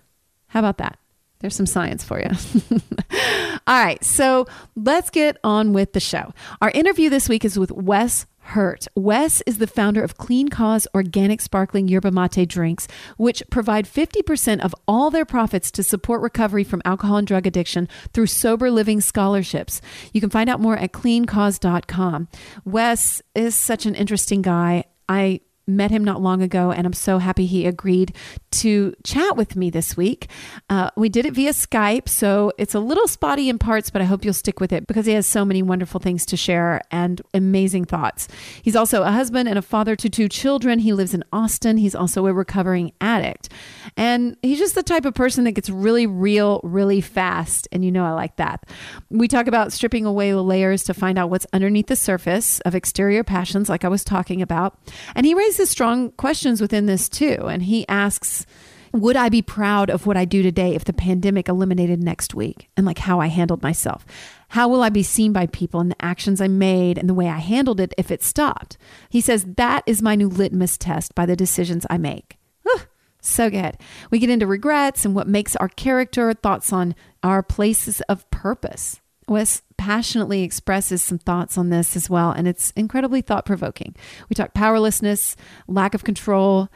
How 0.49 0.61
about 0.61 0.78
that? 0.78 0.99
There's 1.40 1.54
some 1.54 1.66
science 1.66 2.02
for 2.02 2.18
you. 2.18 2.30
All 3.66 3.85
right, 3.85 4.02
so 4.02 4.46
let's 4.75 5.11
get 5.11 5.37
on 5.44 5.73
with 5.73 5.92
the 5.92 6.00
show. 6.00 6.32
Our 6.62 6.70
interview 6.70 7.11
this 7.11 7.28
week 7.28 7.44
is 7.44 7.58
with 7.58 7.70
Wes 7.73 8.25
Hurt. 8.47 8.87
Wes 8.95 9.43
is 9.45 9.59
the 9.59 9.67
founder 9.67 10.03
of 10.03 10.17
Clean 10.17 10.49
Cause 10.49 10.87
Organic 10.95 11.41
Sparkling 11.41 11.88
Yerba 11.88 12.11
Mate 12.11 12.49
drinks, 12.49 12.87
which 13.17 13.43
provide 13.50 13.87
50% 13.87 14.61
of 14.61 14.75
all 14.87 15.11
their 15.11 15.25
profits 15.25 15.71
to 15.73 15.83
support 15.83 16.21
recovery 16.21 16.62
from 16.62 16.81
alcohol 16.85 17.17
and 17.17 17.26
drug 17.26 17.47
addiction 17.47 17.88
through 18.12 18.26
sober 18.26 18.71
living 18.71 19.00
scholarships. 19.00 19.81
You 20.12 20.21
can 20.21 20.31
find 20.31 20.49
out 20.49 20.61
more 20.61 20.76
at 20.76 20.93
cleancause.com. 20.93 22.29
Wes 22.65 23.23
is 23.35 23.55
such 23.55 23.85
an 23.85 23.95
interesting 23.95 24.43
guy. 24.43 24.85
I 25.09 25.41
met 25.66 25.90
him 25.90 26.04
not 26.04 26.20
long 26.20 26.42
ago, 26.42 26.70
and 26.70 26.87
I'm 26.87 26.92
so 26.92 27.18
happy 27.18 27.46
he 27.46 27.66
agreed 27.66 28.14
to 28.52 28.94
chat 29.04 29.37
with 29.37 29.56
me 29.56 29.70
this 29.70 29.96
week. 29.96 30.28
Uh, 30.70 30.90
we 30.96 31.08
did 31.08 31.26
it 31.26 31.35
via 31.35 31.50
Skype, 31.50 32.08
so 32.08 32.52
it's 32.58 32.75
a 32.75 32.80
little 32.80 33.08
spotty 33.08 33.49
in 33.49 33.58
parts, 33.58 33.90
but 33.90 34.00
I 34.00 34.04
hope 34.04 34.25
you'll 34.25 34.35
stick 34.35 34.61
with 34.61 34.73
it 34.73 34.87
because 34.87 35.06
he 35.06 35.12
has 35.12 35.26
so 35.26 35.44
many 35.44 35.62
wonderful 35.62 36.00
things 36.00 36.25
to 36.26 36.37
share 36.37 36.82
and 36.90 37.20
amazing 37.35 37.85
thoughts. 37.85 38.28
He's 38.62 38.76
also 38.76 39.02
a 39.02 39.11
husband 39.11 39.49
and 39.49 39.58
a 39.58 39.62
father 39.62 39.96
to 39.96 40.08
two 40.08 40.28
children. 40.28 40.78
He 40.78 40.92
lives 40.92 41.14
in 41.14 41.25
Austin. 41.32 41.76
He's 41.78 41.94
also 41.94 42.26
a 42.26 42.32
recovering 42.32 42.92
addict. 43.00 43.49
And 43.96 44.37
he's 44.42 44.58
just 44.58 44.75
the 44.75 44.82
type 44.82 45.04
of 45.04 45.14
person 45.14 45.44
that 45.44 45.52
gets 45.52 45.70
really 45.70 46.06
real 46.06 46.61
really 46.62 47.00
fast. 47.00 47.68
And 47.73 47.85
you 47.85 47.90
know, 47.90 48.04
I 48.04 48.12
like 48.12 48.37
that. 48.37 48.64
We 49.11 49.28
talk 49.28 49.46
about 49.46 49.73
stripping 49.73 50.04
away 50.04 50.30
the 50.30 50.42
layers 50.42 50.85
to 50.85 50.94
find 50.94 51.18
out 51.18 51.30
what's 51.30 51.46
underneath 51.52 51.87
the 51.87 51.96
surface 51.96 52.61
of 52.61 52.75
exterior 52.75 53.25
passions, 53.25 53.68
like 53.68 53.85
I 53.85 53.88
was 53.88 54.04
talking 54.04 54.42
about. 54.42 54.78
And 55.14 55.26
he 55.26 55.35
raises 55.35 55.55
raises 55.58 55.70
strong 55.70 56.10
questions 56.12 56.60
within 56.60 56.84
this 56.84 57.08
too. 57.08 57.46
And 57.48 57.62
he 57.62 57.88
asks, 57.88 58.44
would 58.92 59.16
I 59.16 59.30
be 59.30 59.40
proud 59.40 59.88
of 59.88 60.06
what 60.06 60.16
I 60.16 60.26
do 60.26 60.42
today 60.42 60.75
if 60.75 60.84
the 60.84 60.92
pandemic 60.92 61.48
eliminated 61.48 62.02
next 62.02 62.34
week 62.34 62.68
and 62.76 62.84
like 62.84 62.98
how 62.98 63.20
I 63.20 63.28
handled 63.28 63.62
myself? 63.62 64.04
How 64.48 64.68
will 64.68 64.82
I 64.82 64.90
be 64.90 65.02
seen 65.02 65.32
by 65.32 65.46
people 65.46 65.80
and 65.80 65.90
the 65.90 66.04
actions 66.04 66.42
I 66.42 66.48
made 66.48 66.98
and 66.98 67.08
the 67.08 67.14
way 67.14 67.28
I 67.28 67.38
handled 67.38 67.80
it 67.80 67.94
if 67.96 68.10
it 68.10 68.22
stopped? 68.22 68.76
He 69.08 69.22
says 69.22 69.46
that 69.56 69.82
is 69.86 70.02
my 70.02 70.14
new 70.14 70.28
litmus 70.28 70.76
test 70.76 71.14
by 71.14 71.25
the 71.25 71.36
decisions 71.36 71.86
I 71.88 71.96
make. 71.96 72.36
so 73.22 73.48
good. 73.48 73.78
We 74.10 74.18
get 74.18 74.30
into 74.30 74.46
regrets 74.46 75.06
and 75.06 75.14
what 75.14 75.26
makes 75.26 75.56
our 75.56 75.68
character, 75.68 76.34
thoughts 76.34 76.70
on 76.70 76.94
our 77.22 77.42
places 77.42 78.02
of 78.10 78.28
purpose. 78.30 79.00
Wes 79.28 79.62
passionately 79.76 80.42
expresses 80.42 81.02
some 81.02 81.18
thoughts 81.18 81.59
on 81.59 81.71
this 81.71 81.97
as 81.97 82.09
well, 82.09 82.30
and 82.30 82.47
it's 82.47 82.71
incredibly 82.73 83.21
thought 83.21 83.45
provoking. 83.45 83.95
We 84.28 84.35
talk 84.35 84.54
powerlessness, 84.54 85.37
lack 85.66 85.95
of 85.95 86.04
control, 86.04 86.68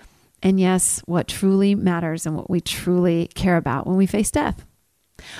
and 0.42 0.58
yes, 0.58 1.00
what 1.06 1.28
truly 1.28 1.74
matters 1.74 2.26
and 2.26 2.36
what 2.36 2.50
we 2.50 2.60
truly 2.60 3.28
care 3.34 3.56
about 3.56 3.86
when 3.86 3.96
we 3.96 4.06
face 4.06 4.30
death. 4.30 4.64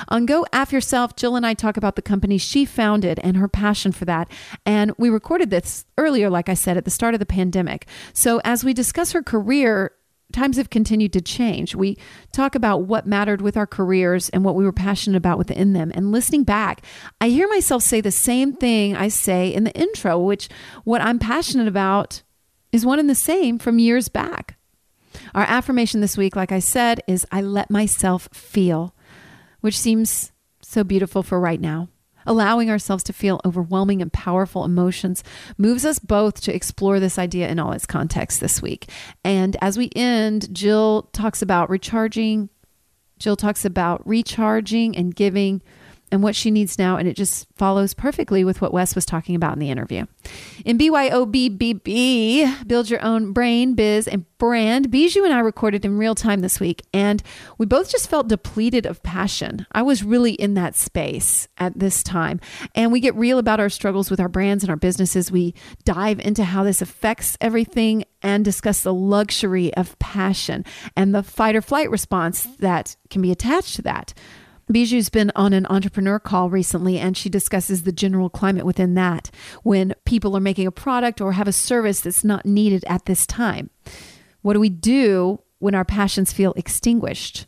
On 0.08 0.26
Go 0.26 0.46
Af 0.52 0.72
Yourself, 0.72 1.16
Jill 1.16 1.36
and 1.36 1.46
I 1.46 1.54
talk 1.54 1.76
about 1.76 1.96
the 1.96 2.02
company 2.02 2.38
she 2.38 2.64
founded 2.64 3.18
and 3.22 3.36
her 3.38 3.48
passion 3.48 3.92
for 3.92 4.04
that. 4.04 4.30
And 4.66 4.92
we 4.98 5.08
recorded 5.08 5.50
this 5.50 5.86
earlier, 5.96 6.28
like 6.28 6.48
I 6.48 6.54
said, 6.54 6.76
at 6.76 6.84
the 6.84 6.90
start 6.90 7.14
of 7.14 7.20
the 7.20 7.26
pandemic. 7.26 7.86
So 8.12 8.40
as 8.44 8.62
we 8.62 8.74
discuss 8.74 9.12
her 9.12 9.22
career, 9.22 9.92
times 10.32 10.56
have 10.56 10.70
continued 10.70 11.12
to 11.14 11.20
change. 11.20 11.74
We 11.74 11.96
talk 12.32 12.54
about 12.54 12.82
what 12.82 13.06
mattered 13.06 13.40
with 13.40 13.56
our 13.56 13.66
careers 13.66 14.28
and 14.30 14.44
what 14.44 14.54
we 14.54 14.64
were 14.64 14.72
passionate 14.72 15.16
about 15.16 15.38
within 15.38 15.72
them. 15.72 15.92
And 15.94 16.12
listening 16.12 16.44
back, 16.44 16.84
I 17.20 17.28
hear 17.28 17.48
myself 17.48 17.82
say 17.82 18.00
the 18.00 18.10
same 18.10 18.52
thing 18.52 18.96
I 18.96 19.08
say 19.08 19.52
in 19.52 19.64
the 19.64 19.78
intro, 19.78 20.18
which 20.18 20.48
what 20.84 21.00
I'm 21.00 21.18
passionate 21.18 21.68
about 21.68 22.22
is 22.72 22.86
one 22.86 22.98
and 22.98 23.10
the 23.10 23.14
same 23.14 23.58
from 23.58 23.78
years 23.78 24.08
back. 24.08 24.56
Our 25.34 25.42
affirmation 25.42 26.00
this 26.00 26.16
week, 26.16 26.36
like 26.36 26.52
I 26.52 26.60
said, 26.60 27.02
is 27.06 27.26
I 27.32 27.40
let 27.40 27.70
myself 27.70 28.28
feel, 28.32 28.94
which 29.60 29.78
seems 29.78 30.32
so 30.62 30.84
beautiful 30.84 31.22
for 31.22 31.40
right 31.40 31.60
now 31.60 31.88
allowing 32.30 32.70
ourselves 32.70 33.02
to 33.02 33.12
feel 33.12 33.40
overwhelming 33.44 34.00
and 34.00 34.12
powerful 34.12 34.64
emotions 34.64 35.24
moves 35.58 35.84
us 35.84 35.98
both 35.98 36.40
to 36.40 36.54
explore 36.54 37.00
this 37.00 37.18
idea 37.18 37.48
in 37.48 37.58
all 37.58 37.72
its 37.72 37.86
context 37.86 38.38
this 38.38 38.62
week. 38.62 38.88
And 39.24 39.56
as 39.60 39.76
we 39.76 39.90
end, 39.96 40.54
Jill 40.54 41.10
talks 41.12 41.42
about 41.42 41.68
recharging. 41.68 42.48
Jill 43.18 43.34
talks 43.34 43.64
about 43.64 44.06
recharging 44.06 44.96
and 44.96 45.12
giving 45.12 45.60
and 46.12 46.22
what 46.22 46.34
she 46.34 46.50
needs 46.50 46.78
now. 46.78 46.96
And 46.96 47.08
it 47.08 47.16
just 47.16 47.46
follows 47.56 47.94
perfectly 47.94 48.44
with 48.44 48.60
what 48.60 48.72
Wes 48.72 48.94
was 48.94 49.06
talking 49.06 49.34
about 49.34 49.52
in 49.54 49.58
the 49.58 49.70
interview. 49.70 50.06
In 50.64 50.78
BYOBBB, 50.78 52.66
Build 52.66 52.90
Your 52.90 53.02
Own 53.02 53.32
Brain, 53.32 53.74
Biz, 53.74 54.08
and 54.08 54.24
Brand, 54.38 54.90
Bijou 54.90 55.24
and 55.24 55.34
I 55.34 55.40
recorded 55.40 55.84
in 55.84 55.98
real 55.98 56.14
time 56.14 56.40
this 56.40 56.58
week, 56.58 56.82
and 56.94 57.22
we 57.58 57.66
both 57.66 57.90
just 57.90 58.08
felt 58.08 58.28
depleted 58.28 58.86
of 58.86 59.02
passion. 59.02 59.66
I 59.72 59.82
was 59.82 60.02
really 60.02 60.32
in 60.32 60.54
that 60.54 60.74
space 60.74 61.46
at 61.58 61.78
this 61.78 62.02
time. 62.02 62.40
And 62.74 62.90
we 62.90 63.00
get 63.00 63.14
real 63.14 63.38
about 63.38 63.60
our 63.60 63.68
struggles 63.68 64.10
with 64.10 64.18
our 64.18 64.28
brands 64.28 64.64
and 64.64 64.70
our 64.70 64.76
businesses. 64.76 65.30
We 65.30 65.54
dive 65.84 66.20
into 66.20 66.44
how 66.44 66.64
this 66.64 66.80
affects 66.80 67.36
everything 67.40 68.04
and 68.22 68.44
discuss 68.44 68.82
the 68.82 68.94
luxury 68.94 69.74
of 69.74 69.98
passion 69.98 70.64
and 70.96 71.14
the 71.14 71.22
fight 71.22 71.54
or 71.54 71.62
flight 71.62 71.90
response 71.90 72.44
that 72.60 72.96
can 73.10 73.20
be 73.20 73.30
attached 73.30 73.76
to 73.76 73.82
that. 73.82 74.14
Bijou's 74.70 75.08
been 75.08 75.32
on 75.34 75.52
an 75.52 75.66
entrepreneur 75.66 76.18
call 76.18 76.50
recently, 76.50 76.98
and 76.98 77.16
she 77.16 77.28
discusses 77.28 77.82
the 77.82 77.92
general 77.92 78.30
climate 78.30 78.64
within 78.64 78.94
that 78.94 79.30
when 79.62 79.94
people 80.04 80.36
are 80.36 80.40
making 80.40 80.66
a 80.66 80.72
product 80.72 81.20
or 81.20 81.32
have 81.32 81.48
a 81.48 81.52
service 81.52 82.00
that's 82.00 82.24
not 82.24 82.46
needed 82.46 82.84
at 82.86 83.06
this 83.06 83.26
time. 83.26 83.70
What 84.42 84.54
do 84.54 84.60
we 84.60 84.68
do 84.70 85.40
when 85.58 85.74
our 85.74 85.84
passions 85.84 86.32
feel 86.32 86.52
extinguished? 86.56 87.46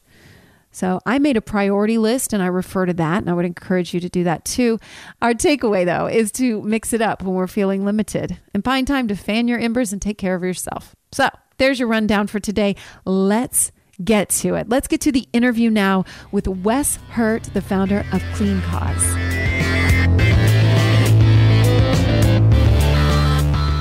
So 0.75 1.01
I 1.05 1.19
made 1.19 1.37
a 1.37 1.43
priority 1.43 1.99
list 1.99 2.33
and 2.33 2.43
I 2.43 2.47
refer 2.47 2.87
to 2.87 2.95
that, 2.95 3.19
and 3.19 3.31
I 3.31 3.35
would 3.35 3.45
encourage 3.45 3.93
you 3.93 4.01
to 4.01 4.09
do 4.09 4.25
that 4.25 4.45
too. 4.45 4.81
Our 5.21 5.35
takeaway, 5.35 5.85
though, 5.85 6.07
is 6.07 6.33
to 6.33 6.63
mix 6.63 6.93
it 6.93 7.03
up 7.03 7.23
when 7.23 7.35
we're 7.35 7.47
feeling 7.47 7.85
limited 7.85 8.39
and 8.55 8.65
find 8.65 8.87
time 8.87 9.07
to 9.09 9.15
fan 9.15 9.49
your 9.49 9.59
embers 9.59 9.93
and 9.93 10.01
take 10.01 10.19
care 10.19 10.35
of 10.35 10.43
yourself. 10.43 10.97
So 11.13 11.29
there's 11.59 11.79
your 11.79 11.89
rundown 11.89 12.27
for 12.27 12.41
today. 12.41 12.75
Let's 13.05 13.71
get 14.05 14.29
to 14.31 14.55
it. 14.55 14.69
Let's 14.69 14.89
get 14.89 15.01
to 15.03 15.13
the 15.13 15.29
interview 15.33 15.71
now 15.71 16.05
with 16.31 16.49
Wes 16.49 16.97
Hurt, 17.11 17.45
the 17.55 17.61
founder 17.61 18.05
of 18.13 18.23
Clean 18.35 18.61
Cause. 18.63 19.17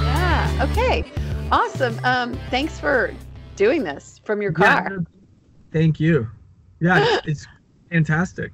Yeah. 0.04 0.68
Okay. 0.72 1.12
Awesome. 1.52 2.00
Um, 2.04 2.34
thanks 2.50 2.80
for 2.80 3.14
doing 3.56 3.84
this 3.84 4.22
from 4.24 4.42
your 4.42 4.52
car. 4.52 4.88
Yeah, 4.90 4.98
thank 5.72 6.00
you. 6.00 6.30
Yeah, 6.80 7.20
it's 7.26 7.48
fantastic. 7.90 8.52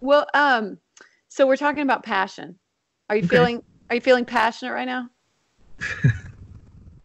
Well, 0.00 0.26
um, 0.34 0.78
so 1.28 1.46
we're 1.46 1.56
talking 1.56 1.82
about 1.82 2.02
passion. 2.02 2.58
Are 3.08 3.16
you 3.16 3.24
okay. 3.24 3.36
feeling 3.36 3.62
are 3.88 3.94
you 3.94 4.00
feeling 4.00 4.24
passionate 4.24 4.72
right 4.72 4.86
now? 4.86 5.08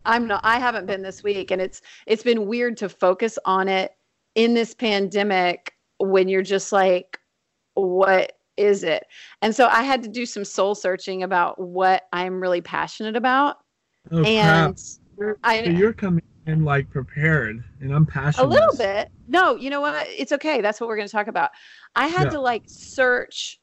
I'm 0.05 0.27
not 0.27 0.41
I 0.43 0.59
haven't 0.59 0.85
been 0.85 1.01
this 1.01 1.23
week 1.23 1.51
and 1.51 1.61
it's 1.61 1.81
it's 2.07 2.23
been 2.23 2.47
weird 2.47 2.77
to 2.77 2.89
focus 2.89 3.37
on 3.45 3.67
it 3.67 3.91
in 4.35 4.53
this 4.53 4.73
pandemic 4.73 5.73
when 5.99 6.27
you're 6.27 6.41
just 6.41 6.71
like 6.71 7.19
what 7.75 8.33
is 8.57 8.83
it? 8.83 9.05
And 9.41 9.55
so 9.55 9.67
I 9.67 9.83
had 9.83 10.03
to 10.03 10.09
do 10.09 10.25
some 10.25 10.43
soul 10.45 10.75
searching 10.75 11.23
about 11.23 11.59
what 11.59 12.03
I'm 12.11 12.41
really 12.41 12.61
passionate 12.61 13.15
about. 13.15 13.57
Oh, 14.11 14.23
and 14.23 14.77
crap. 15.17 15.37
I 15.43 15.63
so 15.63 15.69
you're 15.69 15.93
coming 15.93 16.21
I'm 16.47 16.65
like 16.65 16.89
prepared 16.89 17.63
and 17.79 17.93
I'm 17.93 18.05
passionate. 18.05 18.47
A 18.47 18.49
little 18.49 18.77
bit. 18.77 19.09
No, 19.27 19.55
you 19.55 19.69
know 19.69 19.79
what? 19.81 20.07
It's 20.09 20.31
okay. 20.31 20.61
That's 20.61 20.81
what 20.81 20.87
we're 20.87 20.95
going 20.95 21.07
to 21.07 21.11
talk 21.11 21.27
about. 21.27 21.51
I 21.95 22.07
had 22.07 22.25
Yeah. 22.25 22.29
to 22.31 22.41
like 22.41 22.63
search 22.67 23.59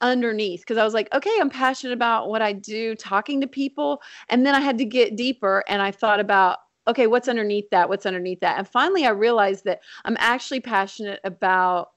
underneath 0.00 0.60
because 0.60 0.78
I 0.78 0.84
was 0.84 0.94
like, 0.94 1.12
okay, 1.14 1.36
I'm 1.40 1.50
passionate 1.50 1.92
about 1.92 2.28
what 2.28 2.42
I 2.42 2.52
do, 2.52 2.94
talking 2.94 3.40
to 3.40 3.46
people. 3.46 4.02
And 4.28 4.46
then 4.46 4.54
I 4.54 4.60
had 4.60 4.78
to 4.78 4.84
get 4.84 5.16
deeper 5.16 5.64
and 5.68 5.82
I 5.82 5.90
thought 5.90 6.20
about, 6.20 6.58
okay, 6.88 7.06
what's 7.06 7.28
underneath 7.28 7.68
that? 7.70 7.88
What's 7.88 8.06
underneath 8.06 8.40
that? 8.40 8.58
And 8.58 8.66
finally, 8.66 9.06
I 9.06 9.10
realized 9.10 9.64
that 9.64 9.80
I'm 10.04 10.16
actually 10.18 10.60
passionate 10.60 11.20
about 11.24 11.90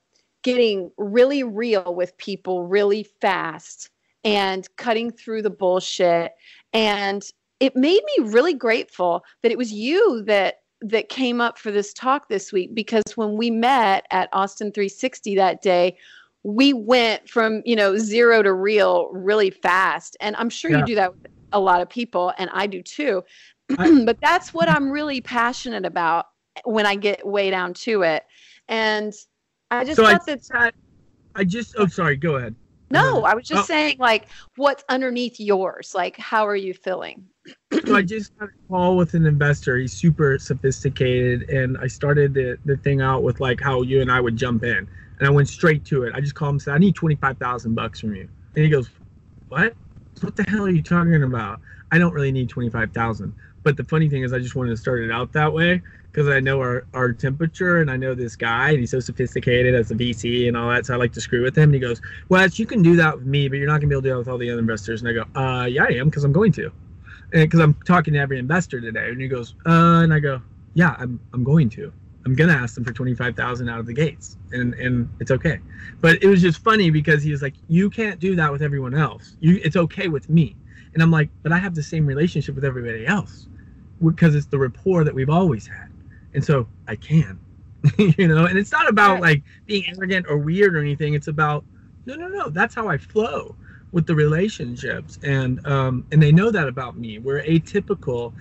getting 0.43 0.91
really 0.97 1.43
real 1.43 1.95
with 1.95 2.17
people 2.17 2.67
really 2.67 3.03
fast 3.21 3.89
and 4.23 4.67
cutting 4.77 5.11
through 5.11 5.41
the 5.41 5.49
bullshit. 5.49 6.33
And 6.73 7.23
it 7.59 7.75
made 7.75 8.01
me 8.03 8.25
really 8.25 8.53
grateful 8.53 9.23
that 9.41 9.51
it 9.51 9.57
was 9.57 9.71
you 9.71 10.23
that 10.25 10.55
that 10.81 11.07
came 11.07 11.39
up 11.39 11.57
for 11.57 11.71
this 11.71 11.93
talk 11.93 12.27
this 12.27 12.51
week 12.51 12.75
because 12.75 13.03
when 13.15 13.37
we 13.37 13.49
met 13.49 14.05
at 14.11 14.27
Austin 14.33 14.69
360 14.69 15.35
that 15.35 15.61
day, 15.61 15.97
we 16.43 16.73
went 16.73 17.29
from, 17.29 17.61
you 17.65 17.75
know, 17.75 17.97
zero 17.97 18.41
to 18.41 18.53
real 18.53 19.09
really 19.11 19.49
fast. 19.49 20.17
And 20.19 20.35
I'm 20.35 20.49
sure 20.49 20.71
Yeah. 20.71 20.79
you 20.79 20.83
do 20.83 20.95
that 20.95 21.11
with 21.11 21.31
a 21.51 21.59
lot 21.59 21.81
of 21.81 21.89
people 21.89 22.33
and 22.37 22.49
I 22.53 22.67
do 22.67 22.81
too. 22.81 23.23
But 24.05 24.17
that's 24.21 24.53
what 24.53 24.69
I'm 24.69 24.89
really 24.91 25.21
passionate 25.21 25.85
about 25.85 26.25
when 26.65 26.85
I 26.85 26.95
get 26.95 27.25
way 27.25 27.49
down 27.49 27.73
to 27.75 28.03
it. 28.03 28.23
And 28.67 29.13
I 29.71 29.83
just 29.85 29.97
So 29.97 30.05
I 30.05 30.13
thought 30.13 30.25
that 30.27 30.41
Pat, 30.51 30.73
I 31.35 31.43
just 31.43 31.75
oh 31.77 31.87
sorry, 31.87 32.17
go 32.17 32.35
ahead. 32.35 32.55
no, 32.91 33.23
I 33.25 33.33
was 33.33 33.47
just 33.47 33.63
Oh. 33.63 33.67
saying 33.67 33.95
like 33.99 34.27
what's 34.55 34.83
underneath 34.89 35.39
yours? 35.39 35.93
Like 35.95 36.17
how 36.17 36.45
are 36.47 36.55
you 36.55 36.73
feeling? 36.73 37.25
so 37.85 37.95
I 37.95 38.01
just 38.01 38.31
had 38.39 38.49
a 38.49 38.71
call 38.71 38.97
with 38.97 39.13
an 39.13 39.25
investor. 39.25 39.77
He's 39.77 39.93
super 39.93 40.37
sophisticated, 40.37 41.49
and 41.49 41.77
I 41.77 41.87
started 41.87 42.33
the, 42.33 42.57
the 42.65 42.77
thing 42.77 43.01
out 43.01 43.23
with 43.23 43.39
like 43.39 43.59
how 43.61 43.81
you 43.81 44.01
and 44.01 44.11
I 44.11 44.21
would 44.21 44.37
jump 44.37 44.63
in, 44.63 44.87
and 45.19 45.27
I 45.27 45.31
went 45.31 45.49
straight 45.49 45.85
to 45.85 46.03
it. 46.03 46.13
I 46.15 46.21
just 46.21 46.35
called 46.35 46.49
him 46.49 46.55
and 46.55 46.61
said, 46.61 46.73
"I 46.73 46.77
need 46.77 46.95
twenty 46.95 47.15
five 47.15 47.37
thousand 47.37 47.75
bucks 47.75 47.99
from 47.99 48.15
you," 48.15 48.29
and 48.55 48.63
he 48.63 48.69
goes, 48.69 48.89
"What? 49.49 49.75
What 50.21 50.35
the 50.35 50.43
hell 50.43 50.65
are 50.65 50.69
you 50.69 50.83
talking 50.83 51.23
about? 51.23 51.59
I 51.91 51.97
don't 51.97 52.13
really 52.13 52.31
need 52.31 52.49
twenty 52.49 52.69
five 52.69 52.91
thousand. 52.91 53.33
But 53.63 53.77
the 53.77 53.83
funny 53.85 54.09
thing 54.09 54.23
is, 54.23 54.33
I 54.33 54.39
just 54.39 54.55
wanted 54.55 54.71
to 54.71 54.77
start 54.77 55.01
it 55.01 55.11
out 55.11 55.31
that 55.33 55.53
way 55.53 55.81
because 56.11 56.27
I 56.27 56.39
know 56.41 56.59
our, 56.59 56.85
our 56.93 57.13
temperature 57.13 57.79
and 57.79 57.89
I 57.89 57.95
know 57.97 58.13
this 58.13 58.35
guy 58.35 58.69
and 58.71 58.79
he's 58.79 58.91
so 58.91 58.99
sophisticated 58.99 59.73
as 59.73 59.89
a 59.89 59.95
VC 59.95 60.47
and 60.47 60.55
all 60.57 60.69
that. 60.69 60.85
So 60.85 60.93
I 60.93 60.97
like 60.97 61.13
to 61.13 61.21
screw 61.21 61.41
with 61.41 61.57
him. 61.57 61.63
And 61.63 61.73
he 61.73 61.79
goes, 61.79 62.01
Well, 62.29 62.45
you 62.47 62.65
can 62.65 62.81
do 62.83 62.95
that 62.97 63.17
with 63.17 63.25
me, 63.25 63.47
but 63.47 63.57
you're 63.57 63.67
not 63.67 63.79
gonna 63.79 63.87
be 63.87 63.95
able 63.95 64.01
to 64.01 64.07
do 64.09 64.13
that 64.13 64.17
with 64.19 64.27
all 64.27 64.37
the 64.37 64.49
other 64.49 64.59
investors. 64.59 65.01
And 65.01 65.09
I 65.09 65.13
go, 65.13 65.23
uh, 65.39 65.65
yeah, 65.65 65.85
I 65.85 65.93
am 65.93 66.09
because 66.09 66.25
I'm 66.25 66.33
going 66.33 66.51
to 66.53 66.71
and 67.33 67.43
because 67.43 67.59
I'm 67.59 67.73
talking 67.85 68.13
to 68.13 68.19
every 68.19 68.39
investor 68.39 68.79
today, 68.79 69.09
and 69.09 69.19
he 69.19 69.27
goes, 69.27 69.55
uh, 69.65 70.01
and 70.03 70.13
I 70.13 70.19
go, 70.19 70.41
yeah, 70.75 70.95
I'm 70.99 71.19
I'm 71.33 71.43
going 71.43 71.69
to. 71.71 71.91
I'm 72.25 72.35
gonna 72.35 72.53
ask 72.53 72.75
them 72.75 72.83
for 72.83 72.93
twenty 72.93 73.13
five 73.13 73.35
thousand 73.35 73.69
out 73.69 73.79
of 73.79 73.85
the 73.85 73.93
gates, 73.93 74.37
and 74.51 74.73
and 74.75 75.09
it's 75.19 75.31
okay. 75.31 75.59
But 76.01 76.23
it 76.23 76.27
was 76.27 76.41
just 76.41 76.63
funny 76.63 76.89
because 76.89 77.21
he 77.23 77.31
was 77.31 77.41
like, 77.41 77.55
you 77.67 77.89
can't 77.89 78.19
do 78.19 78.35
that 78.35 78.51
with 78.51 78.61
everyone 78.61 78.93
else. 78.93 79.35
You, 79.39 79.59
it's 79.63 79.75
okay 79.75 80.07
with 80.07 80.29
me, 80.29 80.55
and 80.93 81.03
I'm 81.03 81.11
like, 81.11 81.29
but 81.41 81.51
I 81.51 81.57
have 81.57 81.75
the 81.75 81.83
same 81.83 82.05
relationship 82.05 82.55
with 82.55 82.63
everybody 82.63 83.05
else, 83.05 83.47
because 84.03 84.35
it's 84.35 84.45
the 84.47 84.57
rapport 84.59 85.03
that 85.03 85.13
we've 85.13 85.29
always 85.29 85.67
had, 85.67 85.89
and 86.33 86.43
so 86.43 86.67
I 86.87 86.95
can, 86.95 87.39
you 87.97 88.27
know. 88.27 88.45
And 88.45 88.57
it's 88.57 88.71
not 88.71 88.87
about 88.87 89.19
like 89.19 89.43
being 89.65 89.85
arrogant 89.95 90.25
or 90.29 90.37
weird 90.37 90.75
or 90.75 90.79
anything. 90.79 91.15
It's 91.15 91.27
about 91.27 91.65
no, 92.05 92.15
no, 92.15 92.27
no. 92.27 92.49
That's 92.49 92.73
how 92.73 92.87
I 92.87 92.97
flow 92.97 93.55
with 93.93 94.07
the 94.07 94.15
relationships 94.15 95.19
and 95.23 95.65
um 95.67 96.05
and 96.11 96.21
they 96.21 96.31
know 96.31 96.51
that 96.51 96.67
about 96.67 96.97
me 96.97 97.19
we're 97.19 97.41
atypical 97.43 98.33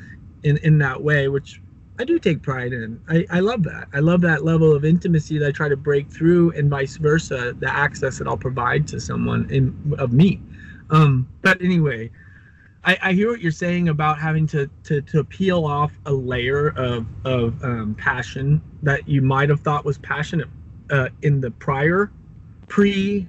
in 0.42 0.56
in 0.58 0.78
that 0.78 1.00
way 1.00 1.28
which 1.28 1.60
i 1.98 2.04
do 2.04 2.18
take 2.18 2.42
pride 2.42 2.72
in 2.72 3.00
i 3.08 3.24
i 3.30 3.40
love 3.40 3.62
that 3.62 3.88
i 3.92 3.98
love 3.98 4.20
that 4.20 4.44
level 4.44 4.74
of 4.74 4.84
intimacy 4.84 5.38
that 5.38 5.48
i 5.48 5.52
try 5.52 5.68
to 5.68 5.76
break 5.76 6.10
through 6.10 6.50
and 6.52 6.70
vice 6.70 6.96
versa 6.96 7.54
the 7.58 7.70
access 7.70 8.18
that 8.18 8.26
i'll 8.26 8.36
provide 8.36 8.86
to 8.86 9.00
someone 9.00 9.48
in 9.50 9.94
of 9.98 10.12
me 10.12 10.40
um 10.90 11.28
but 11.42 11.60
anyway 11.62 12.10
I, 12.84 12.98
I 13.00 13.12
hear 13.12 13.30
what 13.30 13.40
you're 13.40 13.52
saying 13.52 13.88
about 13.88 14.18
having 14.18 14.46
to, 14.48 14.68
to, 14.84 15.00
to 15.02 15.22
peel 15.22 15.64
off 15.64 15.96
a 16.06 16.12
layer 16.12 16.70
of, 16.70 17.06
of 17.24 17.62
um, 17.62 17.94
passion 17.94 18.60
that 18.82 19.08
you 19.08 19.22
might 19.22 19.48
have 19.50 19.60
thought 19.60 19.84
was 19.84 19.98
passionate 19.98 20.48
uh, 20.90 21.08
in 21.22 21.40
the 21.40 21.50
prior 21.52 22.10
pre 22.68 23.28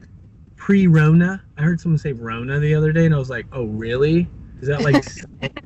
pre 0.56 0.88
Rona. 0.88 1.44
I 1.58 1.62
heard 1.62 1.80
someone 1.80 2.00
say 2.00 2.14
Rona 2.14 2.60
the 2.60 2.74
other 2.74 2.92
day, 2.92 3.06
and 3.06 3.14
I 3.14 3.20
was 3.20 3.30
like, 3.30 3.46
oh 3.52 3.66
really? 3.66 4.28
Is 4.62 4.68
that 4.70 4.82
like 4.82 5.06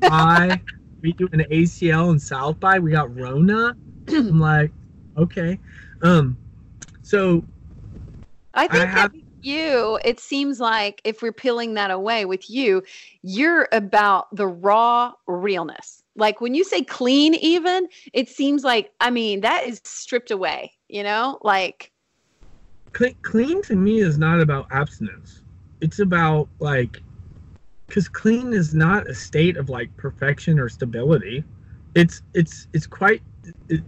by? 0.00 0.60
We 1.00 1.12
do 1.12 1.28
an 1.32 1.44
ACL 1.50 2.10
in 2.12 2.18
South 2.18 2.58
by. 2.60 2.78
We 2.78 2.90
got 2.90 3.14
Rona. 3.14 3.76
I'm 4.08 4.40
like, 4.40 4.72
okay. 5.16 5.58
Um, 6.02 6.36
so 7.02 7.44
I 8.54 8.66
think 8.68 8.84
have- 8.88 9.12
that 9.12 9.22
you, 9.42 9.98
it 10.04 10.18
seems 10.20 10.58
like 10.60 11.00
if 11.04 11.22
we're 11.22 11.32
peeling 11.32 11.74
that 11.74 11.90
away 11.90 12.24
with 12.24 12.50
you, 12.50 12.82
you're 13.22 13.68
about 13.72 14.34
the 14.34 14.46
raw 14.46 15.12
realness. 15.26 16.02
Like 16.16 16.40
when 16.40 16.54
you 16.54 16.64
say 16.64 16.82
clean, 16.82 17.34
even, 17.34 17.86
it 18.12 18.28
seems 18.28 18.64
like, 18.64 18.90
I 19.00 19.10
mean, 19.10 19.42
that 19.42 19.64
is 19.64 19.80
stripped 19.84 20.32
away, 20.32 20.72
you 20.88 21.04
know? 21.04 21.38
Like, 21.42 21.92
clean, 22.92 23.14
clean 23.22 23.62
to 23.62 23.76
me 23.76 24.00
is 24.00 24.18
not 24.18 24.40
about 24.40 24.66
abstinence. 24.72 25.42
It's 25.80 26.00
about 26.00 26.48
like, 26.58 27.00
because 27.88 28.08
clean 28.08 28.52
is 28.52 28.74
not 28.74 29.08
a 29.08 29.14
state 29.14 29.56
of 29.56 29.68
like 29.68 29.94
perfection 29.96 30.60
or 30.60 30.68
stability. 30.68 31.42
It's 31.94 32.22
it's 32.34 32.68
it's 32.72 32.86
quite 32.86 33.22
it, 33.68 33.82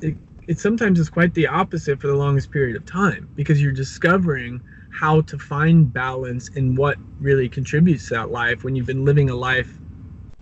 it, 0.00 0.16
it 0.48 0.58
sometimes 0.58 0.98
is 0.98 1.08
quite 1.08 1.32
the 1.34 1.46
opposite 1.46 2.00
for 2.00 2.08
the 2.08 2.16
longest 2.16 2.50
period 2.50 2.76
of 2.76 2.84
time 2.84 3.28
because 3.36 3.62
you're 3.62 3.72
discovering 3.72 4.60
how 4.90 5.22
to 5.22 5.38
find 5.38 5.92
balance 5.92 6.48
in 6.50 6.74
what 6.74 6.98
really 7.20 7.48
contributes 7.48 8.08
to 8.08 8.14
that 8.14 8.30
life 8.30 8.64
when 8.64 8.76
you've 8.76 8.86
been 8.86 9.04
living 9.04 9.30
a 9.30 9.34
life 9.34 9.78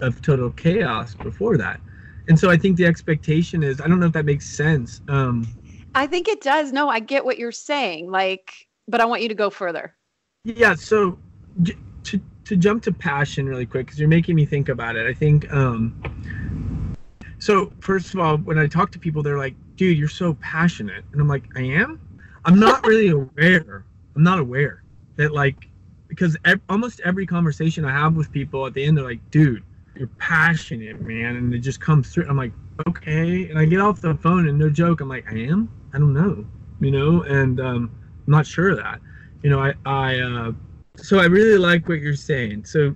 of 0.01 0.21
total 0.23 0.51
chaos 0.51 1.15
before 1.15 1.57
that. 1.57 1.81
And 2.29 2.39
so 2.39 2.51
I 2.51 2.57
think 2.57 2.77
the 2.77 2.87
expectation 2.87 3.63
is 3.63 3.81
I 3.81 3.89
don't 3.89 4.01
know 4.01 4.07
if 4.07 4.13
that 4.13 4.25
makes 4.25 4.47
sense. 4.47 5.03
Um, 5.09 5.47
I 5.95 6.07
think 6.07 6.29
it 6.29 6.41
does. 6.41 6.73
No, 6.73 6.89
I 6.89 7.01
get 7.01 7.25
what 7.25 7.39
you're 7.39 7.53
saying. 7.53 8.11
Like, 8.11 8.69
but 8.89 9.03
I 9.03 9.05
want 9.05 9.21
you 9.21 9.29
to 9.29 9.35
go 9.35 9.51
further. 9.51 9.95
Yeah, 10.45 10.75
so 10.75 11.19
to 12.05 12.21
to 12.45 12.57
jump 12.57 12.83
to 12.85 12.93
passion 12.93 13.47
really 13.47 13.67
quick 13.67 13.87
because 13.87 13.99
you're 13.99 14.09
making 14.09 14.35
me 14.35 14.45
think 14.45 14.69
about 14.69 14.97
it. 14.97 15.07
I 15.07 15.15
think 15.15 15.53
um 15.53 15.95
so 17.39 17.73
first 17.81 18.15
of 18.15 18.21
all, 18.21 18.37
when 18.39 18.57
I 18.57 18.69
talk 18.69 18.93
to 18.93 19.01
people, 19.01 19.23
they're 19.23 19.37
like, 19.37 19.57
"Dude, 19.77 19.99
you're 19.99 20.09
so 20.09 20.35
passionate," 20.35 21.05
and 21.13 21.21
I'm 21.21 21.27
like, 21.27 21.45
"I 21.57 21.63
am." 21.63 21.99
I'm 22.45 22.59
not 22.59 22.87
really 22.87 23.09
aware. 23.09 23.85
I'm 24.15 24.23
not 24.23 24.39
aware 24.39 24.85
that 25.17 25.33
like 25.33 25.69
because 26.09 26.37
ev- 26.45 26.61
almost 26.69 27.01
every 27.01 27.27
conversation 27.27 27.85
I 27.85 27.91
have 27.91 28.15
with 28.15 28.31
people 28.31 28.65
at 28.67 28.75
the 28.75 28.85
end, 28.85 28.97
they're 28.97 29.05
like, 29.05 29.29
"Dude, 29.33 29.65
you're 29.97 30.11
passionate, 30.19 31.01
man," 31.01 31.35
and 31.35 31.53
it 31.53 31.59
just 31.59 31.81
comes 31.81 32.11
through. 32.11 32.27
I'm 32.29 32.37
like, 32.37 32.53
"Okay," 32.87 33.49
and 33.49 33.59
I 33.59 33.65
get 33.65 33.81
off 33.81 34.01
the 34.01 34.15
phone 34.15 34.49
and 34.49 34.57
no 34.57 34.71
joke, 34.71 35.01
I'm 35.01 35.09
like, 35.09 35.27
"I 35.29 35.39
am." 35.39 35.69
I 35.95 35.99
don't 35.99 36.15
know, 36.15 36.47
you 36.81 36.91
know, 36.93 37.23
and 37.23 37.61
um, 37.61 37.91
I'm 38.27 38.31
not 38.31 38.47
sure 38.47 38.71
of 38.71 38.77
that. 38.79 39.01
You 39.43 39.51
know, 39.51 39.59
I 39.61 39.75
I 39.85 40.21
uh, 40.21 40.53
so 40.97 41.19
I 41.19 41.25
really 41.25 41.59
like 41.59 41.89
what 41.89 42.01
you're 42.01 42.15
saying. 42.15 42.65
So 42.65 42.95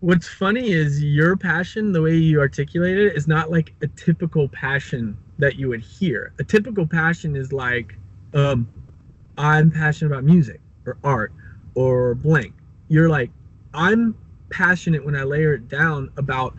what's 0.00 0.28
funny 0.28 0.72
is 0.72 1.02
your 1.02 1.36
passion, 1.36 1.92
the 1.92 2.02
way 2.02 2.16
you 2.16 2.40
articulate 2.40 2.98
it, 2.98 3.16
is 3.16 3.28
not 3.28 3.50
like 3.50 3.74
a 3.82 3.86
typical 3.88 4.48
passion 4.48 5.16
that 5.38 5.56
you 5.56 5.68
would 5.68 5.80
hear. 5.80 6.32
A 6.38 6.44
typical 6.44 6.86
passion 6.86 7.36
is 7.36 7.52
like, 7.52 7.96
um, 8.34 8.68
I'm 9.38 9.70
passionate 9.70 10.12
about 10.12 10.24
music 10.24 10.60
or 10.86 10.98
art 11.04 11.32
or 11.74 12.14
blank. 12.16 12.54
You're 12.88 13.08
like, 13.08 13.30
I'm 13.72 14.16
passionate 14.50 15.04
when 15.04 15.16
I 15.16 15.22
layer 15.22 15.54
it 15.54 15.68
down 15.68 16.10
about 16.16 16.54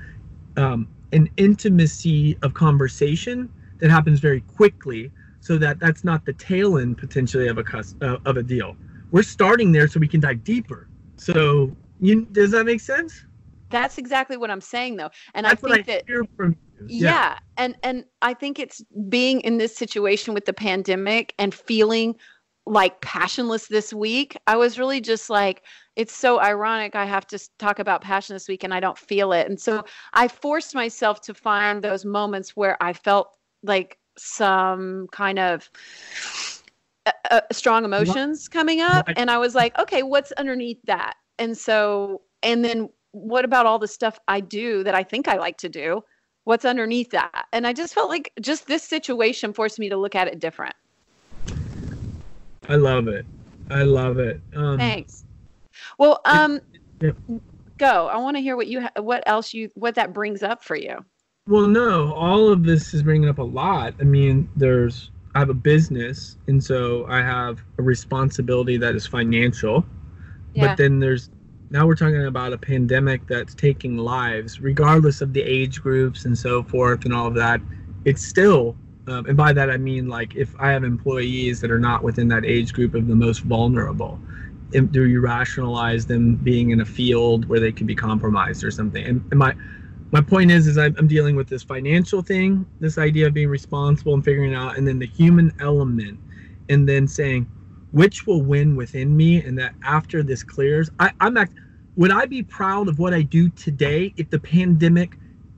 um, 0.58 0.88
an 1.12 1.30
intimacy 1.38 2.38
of 2.42 2.54
conversation 2.54 3.52
that 3.80 3.92
happens 3.92 4.20
very 4.20 4.42
quickly, 4.42 5.12
so 5.42 5.58
that 5.58 5.80
that's 5.80 6.04
not 6.04 6.26
the 6.26 6.34
tail 6.34 6.78
end 6.78 6.98
potentially 6.98 7.48
of 7.48 7.58
a 7.58 7.64
cus- 7.64 7.96
uh, 8.02 8.18
of 8.26 8.38
a 8.38 8.44
deal. 8.44 8.76
We're 9.14 9.24
starting 9.24 9.72
there 9.72 9.88
so 9.88 10.00
we 10.02 10.08
can 10.10 10.20
dive 10.20 10.44
deeper. 10.44 10.90
So, 11.16 11.74
you 12.02 12.26
does 12.26 12.52
that 12.52 12.66
make 12.66 12.82
sense? 12.82 13.26
That's 13.70 13.98
exactly 13.98 14.36
what 14.38 14.52
I'm 14.52 14.60
saying, 14.60 14.98
though. 14.98 15.10
And 15.34 15.46
That's 15.46 15.64
I 15.64 15.68
think 15.76 15.90
I 15.90 16.02
that 16.06 16.28
from 16.36 16.58
you. 16.88 17.08
yeah. 17.08 17.40
and 17.58 17.76
and 17.84 18.06
i 18.22 18.34
think 18.34 18.60
it's 18.60 18.84
being 19.10 19.42
in 19.42 19.58
this 19.58 19.76
situation 19.76 20.34
with 20.34 20.46
the 20.46 20.54
pandemic 20.54 21.34
and 21.40 21.54
feeling 21.54 22.16
like 22.66 23.00
passionless 23.02 23.68
this 23.68 23.94
week 23.94 24.38
i 24.48 24.56
was 24.56 24.80
really 24.80 25.02
just 25.02 25.30
like 25.30 25.64
it's 25.96 26.16
so 26.16 26.40
ironic 26.40 26.96
i 26.96 27.06
have 27.06 27.28
to 27.28 27.40
talk 27.60 27.80
about 27.80 28.02
passion 28.02 28.36
this 28.36 28.48
week 28.48 28.64
and 28.64 28.74
i 28.74 28.80
don't 28.80 28.98
feel 28.98 29.32
it 29.34 29.48
and 29.48 29.60
so 29.60 29.84
i 30.14 30.28
forced 30.28 30.74
myself 30.74 31.22
to 31.22 31.34
find 31.34 31.84
those 31.84 32.06
moments 32.06 32.56
where 32.56 32.82
i 32.82 32.94
felt 32.94 33.38
like 33.64 33.98
some 34.18 35.08
kind 35.12 35.40
of 35.40 35.70
uh, 37.32 37.42
strong 37.52 37.86
emotions 37.86 38.48
coming 38.48 38.82
up 38.82 39.08
and 39.16 39.32
i 39.32 39.38
was 39.38 39.56
like 39.56 39.78
okay 39.80 40.04
what's 40.04 40.32
underneath 40.34 40.80
that 40.86 41.14
and 41.40 41.58
so 41.58 42.22
and 42.42 42.64
then 42.66 42.90
what 43.12 43.46
about 43.46 43.66
all 43.66 43.80
the 43.80 43.88
stuff 43.88 44.20
i 44.28 44.40
do 44.40 44.84
that 44.84 44.94
i 44.96 45.04
think 45.04 45.28
i 45.28 45.38
like 45.38 45.58
to 45.58 45.70
do 45.70 46.02
what's 46.44 46.66
underneath 46.66 47.10
that 47.12 47.46
and 47.54 47.66
i 47.66 47.72
just 47.74 47.94
felt 47.94 48.10
like 48.10 48.32
just 48.42 48.68
this 48.68 48.84
situation 48.84 49.54
forced 49.54 49.80
me 49.80 49.88
to 49.90 49.98
look 49.98 50.16
at 50.16 50.28
it 50.28 50.40
different 50.40 50.76
I 52.70 52.76
love 52.76 53.10
it. 53.10 53.26
I 53.70 53.84
love 53.84 54.20
it. 54.20 54.40
Um, 54.56 54.78
thanks 54.78 55.26
well 55.98 56.22
um 56.26 56.60
Yep. 57.02 57.18
go 57.78 58.08
i 58.08 58.18
want 58.18 58.38
to 58.38 58.42
hear 58.42 58.56
what 58.56 58.68
you 58.68 58.82
ha- 58.82 59.02
what 59.02 59.24
else 59.26 59.54
you 59.54 59.70
what 59.76 59.96
that 59.96 60.14
brings 60.14 60.44
up 60.44 60.64
for 60.64 60.76
you 60.76 61.04
Well, 61.48 61.68
no, 61.68 62.14
all 62.14 62.50
of 62.50 62.64
this 62.64 62.94
is 62.94 63.04
bringing 63.04 63.28
up 63.28 63.38
a 63.38 63.44
lot. 63.44 63.96
I 64.00 64.04
mean, 64.04 64.48
there's 64.56 65.12
I 65.36 65.40
have 65.40 65.50
a 65.50 65.56
business, 65.56 66.38
and 66.48 66.64
so 66.64 67.06
I 67.08 67.18
have 67.18 67.62
a 67.80 67.82
responsibility 67.82 68.78
that 68.78 68.96
is 68.96 69.08
financial. 69.08 69.86
Yeah. 70.54 70.68
But 70.68 70.78
then 70.78 71.00
there's 71.00 71.30
now 71.72 71.88
we're 71.88 71.96
talking 71.96 72.28
about 72.28 72.54
a 72.54 72.58
pandemic 72.58 73.26
that's 73.28 73.56
taking 73.56 73.98
lives, 73.98 74.62
regardless 74.62 75.22
of 75.22 75.34
the 75.34 75.42
age 75.42 75.82
groups 75.82 76.26
and 76.26 76.38
so 76.38 76.62
forth 76.62 77.06
and 77.06 77.14
all 77.14 77.28
of 77.28 77.34
that. 77.34 77.62
It's 78.06 78.24
still, 78.24 78.76
um, 79.08 79.26
and 79.26 79.36
by 79.36 79.54
that 79.54 79.72
I 79.72 79.78
mean 79.78 80.08
like 80.08 80.36
if 80.36 80.54
I 80.60 80.70
have 80.70 80.84
employees 80.84 81.62
that 81.62 81.72
are 81.72 81.80
not 81.80 82.04
within 82.04 82.28
that 82.28 82.46
age 82.46 82.74
group 82.74 82.94
of 82.94 83.08
the 83.08 83.16
most 83.16 83.40
vulnerable, 83.40 84.20
do 84.72 85.08
you 85.08 85.20
rationalize 85.20 86.06
them 86.06 86.36
being 86.36 86.70
in 86.70 86.82
a 86.82 86.86
field 86.86 87.46
where 87.46 87.60
they 87.60 87.72
could 87.72 87.88
be 87.88 87.96
compromised 87.96 88.64
or 88.64 88.70
something? 88.70 89.04
And, 89.04 89.24
and 89.32 89.40
my 89.40 89.56
my 90.14 90.22
point 90.22 90.52
is 90.52 90.68
is 90.68 90.78
I'm, 90.78 90.96
I'm 90.98 91.08
dealing 91.08 91.36
with 91.36 91.50
this 91.50 91.64
financial 91.64 92.22
thing 92.22 92.66
this 92.80 92.98
idea 92.98 93.28
of 93.28 93.34
being 93.34 93.50
responsible 93.50 94.14
and 94.14 94.24
figuring 94.24 94.54
it 94.54 94.56
out 94.56 94.78
and 94.78 94.88
then 94.88 95.00
the 95.00 95.08
human 95.08 95.54
element 95.60 96.20
and 96.70 96.88
then 96.88 97.08
saying 97.08 97.46
which 97.92 98.26
will 98.26 98.44
win 98.44 98.76
within 98.78 99.18
me 99.18 99.44
and 99.44 99.58
that 99.60 99.76
after 99.84 100.24
this 100.24 100.44
clears 100.44 100.92
I, 101.00 101.12
i'm 101.20 101.38
act, 101.38 101.54
would 101.98 102.12
i 102.12 102.26
be 102.26 102.44
proud 102.44 102.88
of 102.88 103.00
what 103.00 103.14
i 103.14 103.24
do 103.24 103.50
today 103.50 104.14
if 104.18 104.30
the 104.30 104.40
pandemic 104.40 105.18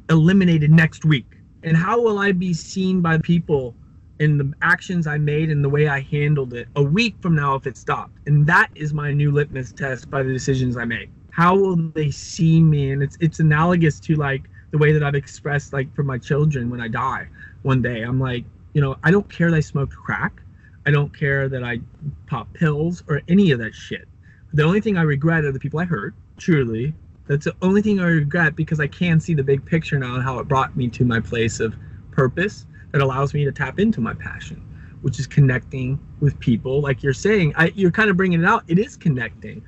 eliminated 0.09 0.71
next 0.71 1.05
week? 1.05 1.27
And 1.63 1.75
how 1.75 2.01
will 2.01 2.19
i 2.19 2.31
be 2.31 2.53
seen 2.53 3.01
by 3.01 3.17
people 3.19 3.75
in 4.19 4.37
the 4.37 4.53
actions 4.61 5.07
i 5.07 5.17
made 5.17 5.49
and 5.49 5.63
the 5.63 5.69
way 5.69 5.87
i 5.87 6.01
handled 6.01 6.53
it 6.53 6.67
a 6.75 6.83
week 6.83 7.15
from 7.21 7.35
now 7.35 7.55
if 7.55 7.67
it 7.67 7.77
stopped? 7.77 8.17
And 8.27 8.45
that 8.47 8.69
is 8.75 8.93
my 8.93 9.11
new 9.11 9.31
litmus 9.31 9.71
test 9.71 10.09
by 10.09 10.23
the 10.23 10.31
decisions 10.31 10.77
i 10.77 10.85
make 10.85 11.09
how 11.35 11.53
will 11.53 11.75
they 11.75 12.09
see 12.11 12.61
me? 12.61 12.91
And 12.91 13.03
it's 13.03 13.17
it's 13.19 13.41
analogous 13.41 13.99
to 14.01 14.15
like 14.15 14.43
the 14.71 14.77
way 14.77 14.93
that 14.93 15.03
i've 15.03 15.15
expressed 15.15 15.73
like 15.73 15.93
for 15.93 16.03
my 16.03 16.17
children 16.17 16.69
when 16.69 16.79
i 16.79 16.87
die 16.87 17.27
one 17.63 17.81
day. 17.81 18.03
I'm 18.03 18.21
like 18.21 18.45
you 18.71 18.79
know 18.79 18.95
i 19.03 19.11
don't 19.11 19.29
care 19.29 19.51
that 19.51 19.57
i 19.57 19.59
smoked 19.59 19.93
crack. 19.93 20.41
I 20.85 20.91
don't 20.91 21.13
care 21.17 21.49
that 21.49 21.61
i 21.61 21.81
pop 22.25 22.53
pills 22.53 23.03
or 23.09 23.21
any 23.27 23.51
of 23.51 23.59
that 23.59 23.75
shit. 23.75 24.07
The 24.53 24.63
only 24.63 24.79
thing 24.79 24.97
i 24.97 25.01
regret 25.01 25.43
are 25.43 25.51
the 25.51 25.59
people 25.59 25.77
i 25.81 25.83
hurt 25.83 26.13
truly. 26.37 26.93
That's 27.27 27.43
the 27.43 27.55
only 27.61 27.81
thing 27.81 27.99
i 27.99 28.05
regret 28.05 28.55
because 28.55 28.79
i 28.79 28.87
can 28.87 29.19
see 29.19 29.33
the 29.33 29.43
big 29.43 29.65
picture 29.65 29.99
now 29.99 30.15
and 30.15 30.23
how 30.23 30.39
it 30.39 30.47
brought 30.47 30.77
me 30.77 30.87
to 30.91 31.03
my 31.03 31.19
place 31.19 31.59
of 31.59 31.75
purpose 32.11 32.65
that 32.93 33.01
allows 33.01 33.33
me 33.33 33.43
to 33.43 33.51
tap 33.51 33.77
into 33.77 33.99
my 33.99 34.13
passion 34.13 34.63
which 35.01 35.19
is 35.19 35.27
connecting 35.27 35.99
with 36.21 36.39
people. 36.39 36.81
Like 36.81 37.03
you're 37.03 37.13
saying 37.13 37.53
I, 37.57 37.73
you're 37.75 37.91
kind 37.91 38.09
of 38.09 38.15
bringing 38.15 38.41
it 38.41 38.45
out. 38.45 38.63
It 38.67 38.79
is 38.79 38.95
connecting. 38.95 39.61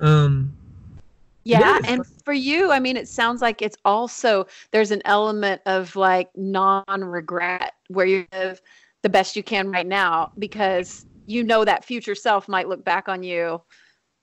Um 0.00 0.54
Yeah, 1.44 1.76
Yes. 1.76 1.84
and 1.86 2.06
for 2.24 2.32
you, 2.32 2.72
I 2.72 2.80
mean, 2.80 2.96
it 2.96 3.08
sounds 3.08 3.42
like 3.42 3.60
it's 3.60 3.76
also 3.84 4.46
there's 4.72 4.90
an 4.90 5.02
element 5.04 5.60
of 5.66 5.94
like 5.94 6.30
non-regret 6.36 7.74
where 7.88 8.06
you 8.06 8.26
live 8.32 8.62
the 9.02 9.10
best 9.10 9.36
you 9.36 9.42
can 9.42 9.70
right 9.70 9.86
now 9.86 10.30
because 10.38 11.04
you 11.26 11.44
know 11.44 11.64
that 11.64 11.84
future 11.84 12.14
self 12.14 12.48
might 12.48 12.68
look 12.68 12.84
back 12.84 13.08
on 13.08 13.22
you. 13.22 13.60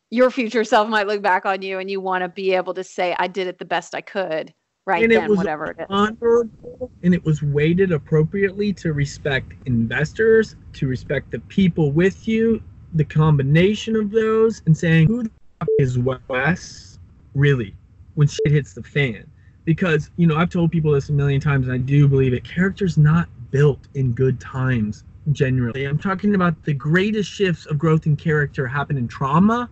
Your 0.09 0.31
future 0.31 0.63
self 0.63 0.89
might 0.89 1.07
look 1.07 1.21
back 1.21 1.45
on 1.45 1.61
you, 1.61 1.77
and 1.79 1.89
you 1.89 2.01
want 2.01 2.23
to 2.23 2.29
be 2.29 2.53
able 2.53 2.73
to 2.73 2.83
say, 2.83 3.15
"I 3.19 3.27
did 3.27 3.47
it 3.47 3.59
the 3.59 3.65
best 3.65 3.93
I 3.93 4.01
could." 4.01 4.53
Right 4.87 5.03
And 5.03 5.11
it 5.11 5.23
was 5.29 5.37
whatever 5.37 5.67
it 5.67 5.77
is. 5.79 5.85
honorable 5.89 6.91
and 7.03 7.13
it 7.13 7.23
was 7.23 7.43
weighted 7.43 7.91
appropriately 7.91 8.73
to 8.73 8.93
respect 8.93 9.53
investors, 9.67 10.55
to 10.73 10.87
respect 10.87 11.29
the 11.29 11.39
people 11.41 11.91
with 11.91 12.27
you, 12.27 12.61
the 12.93 13.05
combination 13.05 13.95
of 13.95 14.09
those, 14.09 14.63
and 14.65 14.75
saying 14.75 15.07
who 15.07 15.23
the 15.23 15.31
fuck 15.59 15.69
is 15.77 15.99
Wes 15.99 16.90
really 17.35 17.75
when 18.15 18.27
shit 18.27 18.51
hits 18.51 18.73
the 18.73 18.83
fan. 18.83 19.29
Because 19.63 20.09
you 20.17 20.25
know 20.25 20.37
I've 20.37 20.49
told 20.49 20.71
people 20.71 20.91
this 20.91 21.09
a 21.09 21.13
million 21.13 21.39
times, 21.39 21.67
and 21.67 21.73
I 21.73 21.77
do 21.77 22.07
believe 22.07 22.33
it. 22.33 22.43
Character's 22.43 22.97
not 22.97 23.29
built 23.51 23.87
in 23.93 24.13
good 24.13 24.39
times. 24.39 25.03
Generally, 25.31 25.85
I'm 25.85 25.99
talking 25.99 26.33
about 26.33 26.63
the 26.63 26.73
greatest 26.73 27.29
shifts 27.31 27.67
of 27.67 27.77
growth 27.77 28.07
in 28.07 28.15
character 28.15 28.67
happen 28.67 28.97
in 28.97 29.07
trauma 29.07 29.69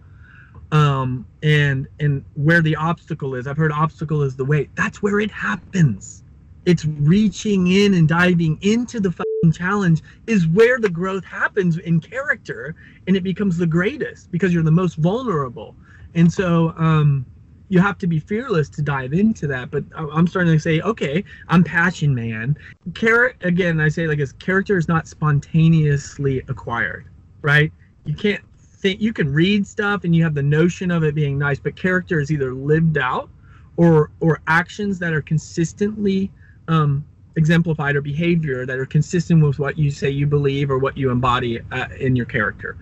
um 0.71 1.25
and 1.41 1.87
and 1.99 2.23
where 2.35 2.61
the 2.61 2.75
obstacle 2.75 3.33
is 3.33 3.47
i've 3.47 3.57
heard 3.57 3.71
obstacle 3.71 4.21
is 4.21 4.35
the 4.35 4.45
way 4.45 4.69
that's 4.75 5.01
where 5.01 5.19
it 5.19 5.31
happens 5.31 6.23
it's 6.65 6.85
reaching 6.85 7.67
in 7.67 7.95
and 7.95 8.07
diving 8.07 8.57
into 8.61 8.99
the 8.99 9.11
challenge 9.53 10.01
is 10.27 10.45
where 10.47 10.79
the 10.79 10.89
growth 10.89 11.23
happens 11.23 11.77
in 11.77 11.99
character 11.99 12.75
and 13.07 13.15
it 13.15 13.23
becomes 13.23 13.57
the 13.57 13.65
greatest 13.65 14.29
because 14.31 14.53
you're 14.53 14.63
the 14.63 14.71
most 14.71 14.95
vulnerable 14.95 15.75
and 16.13 16.31
so 16.31 16.73
um 16.77 17.25
you 17.69 17.79
have 17.79 17.97
to 17.99 18.07
be 18.07 18.19
fearless 18.19 18.69
to 18.69 18.81
dive 18.81 19.13
into 19.13 19.47
that 19.47 19.71
but 19.71 19.83
i'm 19.95 20.27
starting 20.27 20.51
to 20.53 20.59
say 20.59 20.81
okay 20.81 21.23
i'm 21.47 21.63
passion 21.63 22.13
man. 22.13 22.57
Char- 22.93 23.35
again 23.41 23.79
i 23.79 23.87
say 23.89 24.07
like 24.07 24.17
this 24.17 24.33
character 24.33 24.77
is 24.77 24.87
not 24.87 25.07
spontaneously 25.07 26.43
acquired 26.47 27.09
right? 27.41 27.71
You 28.05 28.15
can't 28.15 28.43
think 28.57 29.01
you 29.01 29.13
can 29.13 29.31
read 29.31 29.67
stuff 29.67 30.03
and 30.03 30.15
you 30.15 30.23
have 30.23 30.33
the 30.33 30.43
notion 30.43 30.91
of 30.91 31.03
it 31.03 31.13
being 31.13 31.37
nice 31.37 31.59
but 31.59 31.75
character 31.75 32.19
is 32.19 32.31
either 32.31 32.53
lived 32.53 32.97
out 32.97 33.29
or 33.77 34.11
or 34.19 34.41
actions 34.47 34.99
that 34.99 35.13
are 35.13 35.21
consistently 35.21 36.31
um, 36.67 37.05
exemplified 37.35 37.95
or 37.95 38.01
behavior 38.01 38.65
that 38.65 38.77
are 38.79 38.85
consistent 38.85 39.43
with 39.43 39.59
what 39.59 39.77
you 39.77 39.91
say 39.91 40.09
you 40.09 40.25
believe 40.25 40.71
or 40.71 40.79
what 40.79 40.97
you 40.97 41.09
embody 41.09 41.59
uh, 41.71 41.87
in 41.99 42.15
your 42.15 42.25
character. 42.25 42.77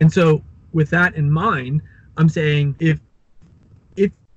And 0.00 0.12
so 0.12 0.42
with 0.72 0.90
that 0.90 1.14
in 1.16 1.30
mind 1.30 1.82
i'm 2.16 2.28
saying 2.28 2.76
if 2.78 3.00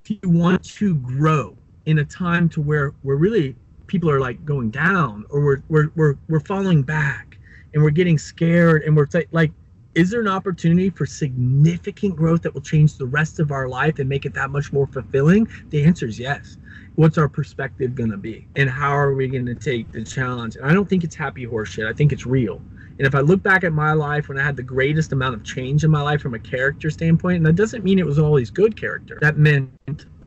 if 0.06 0.12
you 0.22 0.30
want 0.30 0.63
to 0.63 0.96
grow 0.96 1.56
in 1.86 2.00
a 2.00 2.06
time 2.06 2.50
to 2.50 2.62
where 2.62 2.94
we're 3.04 3.16
really 3.16 3.56
people 3.88 4.10
are 4.10 4.20
like 4.20 4.44
going 4.46 4.70
down 4.70 5.26
or 5.30 5.42
we're 5.42 5.63
we're 5.70 5.92
we're, 5.96 6.16
we're 6.28 6.39
falling 6.42 6.82
back 6.82 7.38
and 7.74 7.84
we're 7.84 7.89
getting 7.89 8.18
scared 8.18 8.84
and 8.84 8.96
we're 8.96 9.08
like 9.32 9.52
is 9.96 10.10
there 10.10 10.22
an 10.22 10.28
opportunity 10.28 10.89
for 10.89 11.06
significant 11.06 12.16
growth 12.16 12.42
that 12.42 12.54
will 12.54 12.62
change 12.62 12.98
the 12.98 13.06
rest 13.06 13.39
of 13.39 13.52
our 13.52 13.68
life 13.68 14.00
and 14.00 14.10
make 14.10 14.26
it 14.26 14.34
that 14.34 14.50
much 14.50 14.74
more 14.74 14.88
fulfilling? 14.88 15.48
The 15.70 15.84
answer 15.84 16.08
is 16.08 16.18
yes. 16.18 16.58
What's 16.96 17.20
our 17.20 17.30
perspective 17.30 17.94
going 17.94 18.10
to 18.10 18.18
be? 18.18 18.48
And 18.56 18.68
how 18.68 18.92
are 18.98 19.13
we 19.13 19.28
going 19.28 19.46
to 19.46 19.54
take 19.54 19.92
the 19.92 20.04
challenge? 20.04 20.56
And 20.56 20.66
i 20.66 20.74
don't 20.74 20.89
think 20.89 21.04
it's 21.04 21.16
happy 21.16 21.46
horseshit. 21.46 21.88
I 21.88 21.94
think 21.94 22.12
it's 22.12 22.26
real 22.26 22.60
and 22.97 23.08
if 23.08 23.15
i 23.15 23.19
look 23.19 23.41
back 23.43 23.63
at 23.63 23.73
my 23.73 23.93
life 23.93 24.29
when 24.29 24.38
i 24.38 24.43
had 24.43 24.56
the 24.56 24.63
greatest 24.63 25.12
amount 25.12 25.34
of 25.36 25.43
change 25.43 25.84
in 25.84 25.91
my 25.91 26.01
life 26.01 26.21
from 26.21 26.34
a 26.34 26.39
character 26.39 26.89
standpoint 26.89 27.38
and 27.38 27.45
that 27.45 27.56
doesn't 27.56 27.84
mean 27.84 27.99
it 27.99 28.06
was 28.06 28.19
always 28.19 28.49
good 28.49 28.75
character. 28.75 29.17
That 29.21 29.38
meant 29.38 29.71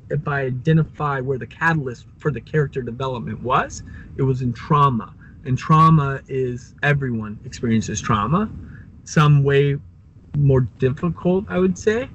if 0.09 0.29
i 0.29 0.43
identify 0.43 1.21
where 1.21 1.39
the 1.39 1.47
catalyst 1.47 2.07
for 2.19 2.31
the 2.31 2.41
character 2.41 2.83
development 2.83 3.43
was 3.43 3.83
it 4.17 4.23
was 4.23 4.43
in 4.43 4.53
trauma. 4.53 5.15
And 5.45 5.57
trauma 5.57 6.23
is 6.27 6.75
everyone 6.83 7.39
experiences 7.45 8.01
trauma. 8.01 8.51
Some 9.05 9.45
way 9.45 9.79
more 10.37 10.61
difficult 10.79 11.45
i 11.49 11.59
would 11.59 11.79
say 11.79 12.09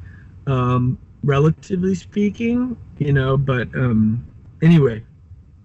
um, 0.48 0.98
relatively 1.24 1.96
speaking 1.96 2.78
you 2.98 3.14
know 3.14 3.38
but 3.38 3.68
um, 3.76 4.26
anyway 4.62 5.04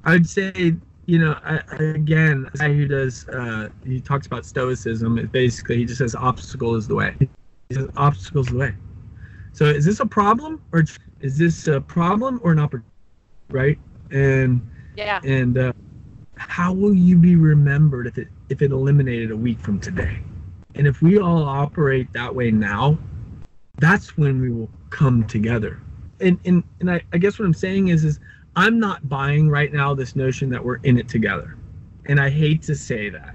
i'd 0.04 0.28
say 0.28 0.74
you 1.06 1.18
know 1.18 1.38
I, 1.44 1.62
again 1.80 2.48
a 2.54 2.58
guy 2.58 2.72
who 2.72 2.86
does 2.86 3.28
uh, 3.28 3.68
he 3.84 4.00
talks 4.00 4.26
about 4.26 4.44
stoicism 4.44 5.18
it 5.18 5.32
basically 5.32 5.78
he 5.78 5.84
just 5.84 5.98
says 5.98 6.14
obstacle 6.14 6.74
is 6.74 6.86
the 6.88 6.94
way. 6.96 7.16
He 7.68 7.74
says 7.74 7.88
obstacle 7.96 8.42
is 8.42 8.48
the 8.48 8.56
way. 8.56 8.74
So 9.52 9.64
is 9.66 9.84
this 9.84 10.00
a 10.00 10.06
problem 10.06 10.60
or 10.72 10.84
is 11.20 11.38
this 11.38 11.66
a 11.68 11.80
problem 11.80 12.40
or 12.42 12.52
an 12.52 12.58
opportunity 12.58 12.88
right? 13.50 13.78
And 14.10 14.60
Yeah. 14.96 15.20
and 15.24 15.58
uh, 15.58 15.72
how 16.36 16.72
will 16.72 16.94
you 16.94 17.16
be 17.16 17.36
remembered 17.36 18.06
if 18.06 18.18
it 18.18 18.28
if 18.48 18.62
it 18.62 18.72
eliminated 18.72 19.30
a 19.30 19.36
week 19.36 19.60
from 19.60 19.80
today? 19.80 20.20
And 20.74 20.86
if 20.86 21.02
we 21.02 21.18
all 21.18 21.42
operate 21.44 22.12
that 22.12 22.34
way 22.34 22.50
now 22.50 22.98
that's 23.78 24.16
when 24.16 24.40
we 24.40 24.50
will 24.50 24.70
come 24.90 25.24
together. 25.26 25.80
And 26.20 26.38
and, 26.44 26.64
and 26.80 26.90
I, 26.90 27.02
I 27.12 27.18
guess 27.18 27.38
what 27.38 27.44
i'm 27.46 27.54
saying 27.54 27.88
is 27.88 28.04
is 28.04 28.20
i'm 28.56 28.78
not 28.78 29.08
buying 29.08 29.48
right 29.48 29.72
now 29.72 29.94
this 29.94 30.16
notion 30.16 30.48
that 30.50 30.64
we're 30.64 30.76
in 30.82 30.98
it 30.98 31.08
together. 31.08 31.56
And 32.08 32.20
i 32.20 32.30
hate 32.30 32.62
to 32.62 32.74
say 32.74 33.08
that. 33.10 33.34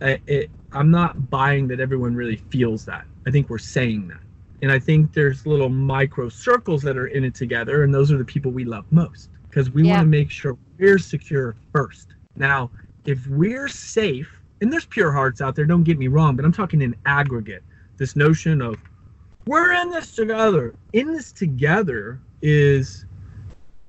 I, 0.00 0.20
it, 0.26 0.50
i'm 0.72 0.90
not 0.90 1.30
buying 1.30 1.68
that 1.68 1.80
everyone 1.80 2.14
really 2.14 2.36
feels 2.36 2.84
that. 2.86 3.04
I 3.26 3.30
think 3.30 3.48
we're 3.50 3.58
saying 3.58 4.08
that. 4.08 4.20
And 4.62 4.70
i 4.72 4.78
think 4.78 5.12
there's 5.12 5.46
little 5.46 5.68
micro 5.68 6.28
circles 6.28 6.82
that 6.82 6.96
are 6.96 7.08
in 7.08 7.24
it 7.24 7.34
together 7.34 7.84
and 7.84 7.92
those 7.94 8.10
are 8.12 8.18
the 8.18 8.24
people 8.24 8.50
we 8.50 8.64
love 8.64 8.84
most 8.90 9.28
because 9.50 9.70
we 9.70 9.82
Yeah. 9.84 9.94
want 9.96 10.02
to 10.02 10.06
make 10.08 10.30
sure 10.30 10.56
we're 10.78 10.98
secure 10.98 11.54
first. 11.72 12.14
Now 12.36 12.70
if 13.06 13.26
we're 13.26 13.68
safe 13.68 14.30
and 14.60 14.72
there's 14.72 14.86
pure 14.86 15.12
hearts 15.12 15.40
out 15.40 15.54
there 15.56 15.64
don't 15.66 15.84
get 15.84 15.98
me 15.98 16.08
wrong 16.08 16.36
but 16.36 16.44
i'm 16.44 16.52
talking 16.52 16.80
in 16.82 16.96
aggregate. 17.06 17.62
This 17.98 18.16
notion 18.16 18.62
of 18.62 18.76
we're 19.46 19.72
in 19.72 19.90
this 19.90 20.14
together. 20.14 20.74
In 20.92 21.12
this 21.12 21.32
together 21.32 22.20
is 22.42 23.04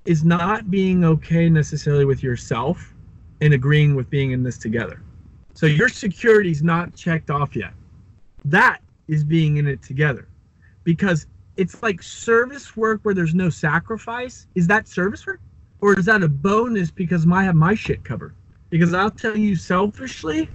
is 0.05 0.23
not 0.23 0.69
being 0.69 1.05
okay 1.05 1.49
necessarily 1.49 2.05
with 2.05 2.23
yourself 2.23 2.93
and 3.41 3.53
agreeing 3.53 3.95
with 3.95 4.09
being 4.09 4.31
in 4.31 4.43
this 4.43 4.57
together. 4.57 5.01
So 5.53 5.65
your 5.65 5.89
security's 5.89 6.63
not 6.63 6.95
checked 6.95 7.29
off 7.29 7.55
yet. 7.55 7.73
That 8.45 8.81
is 9.07 9.23
being 9.23 9.57
in 9.57 9.67
it 9.67 9.81
together. 9.81 10.27
Because 10.83 11.27
it's 11.55 11.81
like 11.83 12.01
service 12.01 12.75
work 12.75 13.01
where 13.03 13.13
there's 13.13 13.35
no 13.35 13.49
sacrifice. 13.49 14.47
Is 14.55 14.67
that 14.67 14.87
service 14.87 15.25
work? 15.25 15.39
Or 15.81 15.97
is 15.97 16.05
that 16.05 16.23
a 16.23 16.27
bonus 16.27 16.91
because 16.91 17.25
I 17.29 17.43
have 17.43 17.55
my 17.55 17.75
shit 17.75 18.03
covered? 18.03 18.33
Because 18.69 18.93
I'll 18.93 19.11
tell 19.11 19.37
you 19.37 19.55
selfishly, 19.55 20.49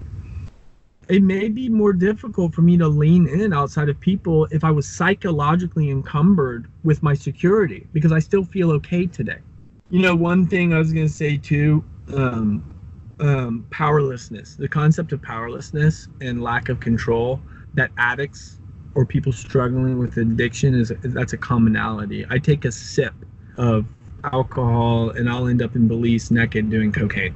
it 1.09 1.23
may 1.23 1.49
be 1.49 1.69
more 1.69 1.93
difficult 1.93 2.55
for 2.55 2.63
me 2.63 2.77
to 2.77 2.87
lean 2.87 3.27
in 3.29 3.53
outside 3.53 3.89
of 3.89 3.99
people 3.99 4.47
if 4.51 4.63
I 4.63 4.71
was 4.71 4.89
psychologically 4.89 5.91
encumbered 5.91 6.71
with 6.85 7.03
my 7.03 7.15
security 7.15 7.87
because 7.93 8.13
I 8.13 8.19
still 8.19 8.45
feel 8.45 8.71
okay 8.73 9.07
today. 9.07 9.39
You 9.91 10.03
know, 10.03 10.15
one 10.15 10.47
thing 10.47 10.75
I 10.75 10.79
was 10.79 10.93
going 10.93 11.07
to 11.07 11.13
say 11.13 11.39
too 11.39 11.83
um, 12.15 12.63
um, 13.21 13.67
powerlessness, 13.71 14.55
the 14.57 14.69
concept 14.69 15.13
of 15.13 15.23
powerlessness 15.23 16.09
and 16.21 16.43
lack 16.43 16.69
of 16.69 16.79
control 16.81 17.41
that 17.75 17.91
addicts 17.97 18.59
or 18.95 19.07
people 19.07 19.33
struggling 19.33 19.99
with 19.99 20.17
addiction 20.19 20.75
is 20.75 20.93
that's 21.03 21.33
a 21.33 21.39
commonality. 21.39 22.27
I 22.29 22.39
take 22.39 22.65
a 22.65 22.73
sip 22.73 23.15
of 23.57 23.87
alcohol 24.25 25.11
and 25.11 25.29
I'll 25.29 25.47
end 25.49 25.63
up 25.63 25.75
in 25.75 25.89
Belize 25.89 26.31
naked 26.31 26.69
doing 26.71 26.93
cocaine. 26.93 27.35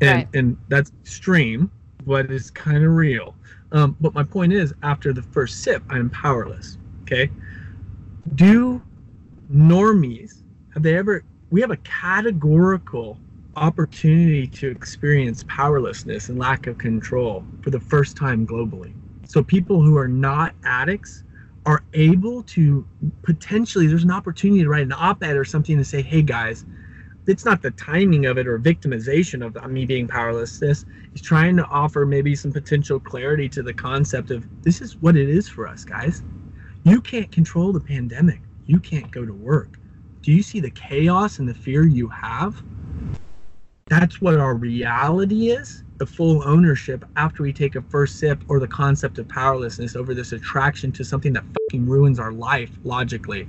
And 0.00 0.10
right. 0.10 0.28
and 0.34 0.56
that's 0.68 0.92
extreme, 1.02 1.70
but 2.08 2.30
it's 2.30 2.50
kind 2.50 2.84
of 2.84 2.92
real. 2.92 3.36
Um, 3.70 3.94
but 4.00 4.14
my 4.14 4.24
point 4.24 4.52
is, 4.52 4.72
after 4.82 5.12
the 5.12 5.22
first 5.22 5.58
sip, 5.62 5.82
I 5.90 5.98
am 5.98 6.08
powerless. 6.10 6.78
Okay. 7.02 7.30
Do 8.34 8.82
normies 9.52 10.42
have 10.70 10.82
they 10.82 10.96
ever? 10.96 11.22
We 11.50 11.60
have 11.60 11.70
a 11.70 11.76
categorical 11.78 13.18
opportunity 13.56 14.46
to 14.46 14.68
experience 14.68 15.44
powerlessness 15.48 16.28
and 16.30 16.38
lack 16.38 16.66
of 16.66 16.78
control 16.78 17.44
for 17.60 17.70
the 17.70 17.80
first 17.80 18.16
time 18.16 18.46
globally. 18.46 18.92
So 19.26 19.42
people 19.42 19.82
who 19.82 19.96
are 19.98 20.08
not 20.08 20.54
addicts 20.64 21.24
are 21.66 21.82
able 21.92 22.42
to 22.44 22.86
potentially 23.22 23.86
there's 23.86 24.04
an 24.04 24.10
opportunity 24.10 24.62
to 24.62 24.68
write 24.68 24.84
an 24.84 24.92
op-ed 24.92 25.36
or 25.36 25.44
something 25.44 25.76
to 25.76 25.84
say, 25.84 26.00
hey 26.00 26.22
guys, 26.22 26.64
it's 27.28 27.44
not 27.44 27.60
the 27.60 27.70
timing 27.72 28.26
of 28.26 28.38
it 28.38 28.46
or 28.46 28.58
victimization 28.58 29.44
of 29.44 29.70
me 29.70 29.84
being 29.84 30.08
powerlessness. 30.08 30.86
He's 31.12 31.22
trying 31.22 31.56
to 31.58 31.66
offer 31.66 32.06
maybe 32.06 32.34
some 32.34 32.52
potential 32.52 32.98
clarity 32.98 33.48
to 33.50 33.62
the 33.62 33.74
concept 33.74 34.30
of 34.30 34.46
this 34.62 34.80
is 34.80 34.96
what 35.00 35.16
it 35.16 35.28
is 35.28 35.48
for 35.48 35.68
us, 35.68 35.84
guys. 35.84 36.22
You 36.84 37.00
can't 37.00 37.30
control 37.30 37.72
the 37.72 37.80
pandemic. 37.80 38.40
You 38.66 38.80
can't 38.80 39.10
go 39.10 39.26
to 39.26 39.32
work. 39.32 39.78
Do 40.22 40.32
you 40.32 40.42
see 40.42 40.60
the 40.60 40.70
chaos 40.70 41.38
and 41.38 41.48
the 41.48 41.54
fear 41.54 41.86
you 41.86 42.08
have? 42.08 42.62
That's 43.88 44.20
what 44.20 44.38
our 44.38 44.54
reality 44.54 45.50
is 45.50 45.84
the 45.98 46.06
full 46.06 46.46
ownership 46.48 47.04
after 47.16 47.42
we 47.42 47.52
take 47.52 47.74
a 47.74 47.82
first 47.82 48.18
sip 48.18 48.42
or 48.48 48.60
the 48.60 48.68
concept 48.68 49.18
of 49.18 49.28
powerlessness 49.28 49.96
over 49.96 50.14
this 50.14 50.32
attraction 50.32 50.92
to 50.92 51.04
something 51.04 51.32
that 51.32 51.44
fucking 51.44 51.88
ruins 51.88 52.20
our 52.20 52.32
life 52.32 52.70
logically. 52.84 53.48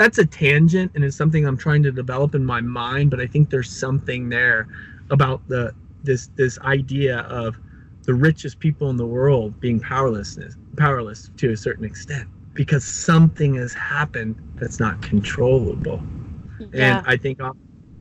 That's 0.00 0.16
a 0.16 0.24
tangent 0.24 0.92
and 0.94 1.04
it's 1.04 1.14
something 1.14 1.46
I'm 1.46 1.58
trying 1.58 1.82
to 1.82 1.92
develop 1.92 2.34
in 2.34 2.42
my 2.42 2.62
mind, 2.62 3.10
but 3.10 3.20
I 3.20 3.26
think 3.26 3.50
there's 3.50 3.68
something 3.70 4.30
there 4.30 4.66
about 5.10 5.46
the 5.46 5.74
this 6.02 6.30
this 6.36 6.58
idea 6.60 7.18
of 7.18 7.58
the 8.04 8.14
richest 8.14 8.60
people 8.60 8.88
in 8.88 8.96
the 8.96 9.04
world 9.06 9.60
being 9.60 9.78
powerlessness 9.78 10.56
powerless 10.78 11.30
to 11.36 11.50
a 11.52 11.56
certain 11.56 11.84
extent 11.84 12.26
because 12.54 12.82
something 12.82 13.56
has 13.56 13.74
happened 13.74 14.36
that's 14.54 14.80
not 14.80 15.02
controllable. 15.02 16.02
Yeah. 16.72 17.00
And 17.00 17.06
I 17.06 17.18
think 17.18 17.38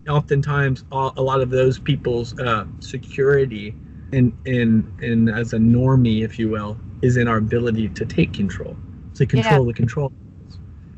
oftentimes 0.08 0.86
a 0.94 1.22
lot 1.22 1.42
of 1.42 1.50
those 1.50 1.80
people's 1.80 2.40
uh, 2.40 2.64
security 2.80 3.76
in 4.14 4.32
in 4.46 4.90
in 5.02 5.28
as 5.28 5.52
a 5.52 5.58
normie, 5.58 6.24
if 6.24 6.40
you 6.40 6.48
will, 6.48 6.78
is 7.02 7.18
in 7.18 7.28
our 7.28 7.40
ability 7.40 7.90
to 7.90 8.06
take 8.06 8.32
control, 8.32 8.78
to 9.16 9.26
control 9.26 9.66
yeah. 9.66 9.68
the 9.68 9.74
control. 9.74 10.14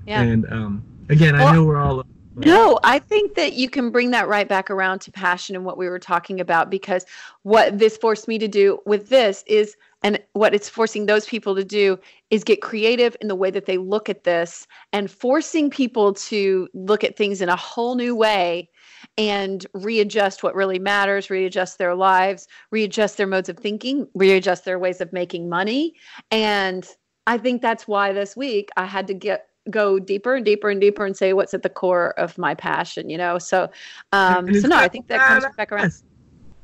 Yeah. 0.05 0.21
And 0.21 0.45
um, 0.51 0.85
again, 1.09 1.35
well, 1.35 1.47
I 1.47 1.53
know 1.53 1.63
we're 1.63 1.77
all. 1.77 2.03
No, 2.35 2.79
I 2.83 2.99
think 2.99 3.35
that 3.35 3.53
you 3.53 3.69
can 3.69 3.89
bring 3.89 4.11
that 4.11 4.27
right 4.27 4.47
back 4.47 4.71
around 4.71 4.99
to 5.01 5.11
passion 5.11 5.55
and 5.55 5.65
what 5.65 5.77
we 5.77 5.89
were 5.89 5.99
talking 5.99 6.39
about 6.39 6.69
because 6.69 7.05
what 7.43 7.77
this 7.77 7.97
forced 7.97 8.27
me 8.27 8.39
to 8.39 8.47
do 8.47 8.79
with 8.85 9.09
this 9.09 9.43
is 9.47 9.75
and 10.03 10.19
what 10.33 10.55
it's 10.55 10.69
forcing 10.69 11.05
those 11.05 11.27
people 11.27 11.55
to 11.55 11.63
do 11.63 11.99
is 12.29 12.43
get 12.43 12.61
creative 12.61 13.15
in 13.21 13.27
the 13.27 13.35
way 13.35 13.51
that 13.51 13.65
they 13.65 13.77
look 13.77 14.09
at 14.09 14.23
this 14.23 14.65
and 14.93 15.11
forcing 15.11 15.69
people 15.69 16.13
to 16.13 16.67
look 16.73 17.03
at 17.03 17.17
things 17.17 17.41
in 17.41 17.49
a 17.49 17.55
whole 17.55 17.95
new 17.95 18.15
way 18.15 18.69
and 19.17 19.67
readjust 19.73 20.41
what 20.41 20.55
really 20.55 20.79
matters, 20.79 21.29
readjust 21.29 21.77
their 21.77 21.93
lives, 21.93 22.47
readjust 22.71 23.17
their 23.17 23.27
modes 23.27 23.49
of 23.49 23.57
thinking, 23.57 24.07
readjust 24.15 24.65
their 24.65 24.79
ways 24.79 25.01
of 25.01 25.13
making 25.13 25.49
money. 25.49 25.93
And 26.31 26.87
I 27.27 27.37
think 27.37 27.61
that's 27.61 27.87
why 27.87 28.13
this 28.13 28.35
week 28.35 28.69
I 28.77 28.85
had 28.85 29.05
to 29.07 29.13
get 29.13 29.47
go 29.69 29.99
deeper 29.99 30.35
and 30.35 30.45
deeper 30.45 30.69
and 30.69 30.81
deeper 30.81 31.05
and 31.05 31.15
say 31.15 31.33
what's 31.33 31.53
at 31.53 31.63
the 31.63 31.69
core 31.69 32.11
of 32.19 32.37
my 32.37 32.55
passion, 32.55 33.09
you 33.09 33.17
know? 33.17 33.37
So 33.37 33.69
um 34.11 34.53
so 34.53 34.67
no, 34.67 34.77
I 34.77 34.87
think 34.87 35.07
that 35.07 35.19
comes 35.27 35.55
back 35.55 35.71
around. 35.71 35.93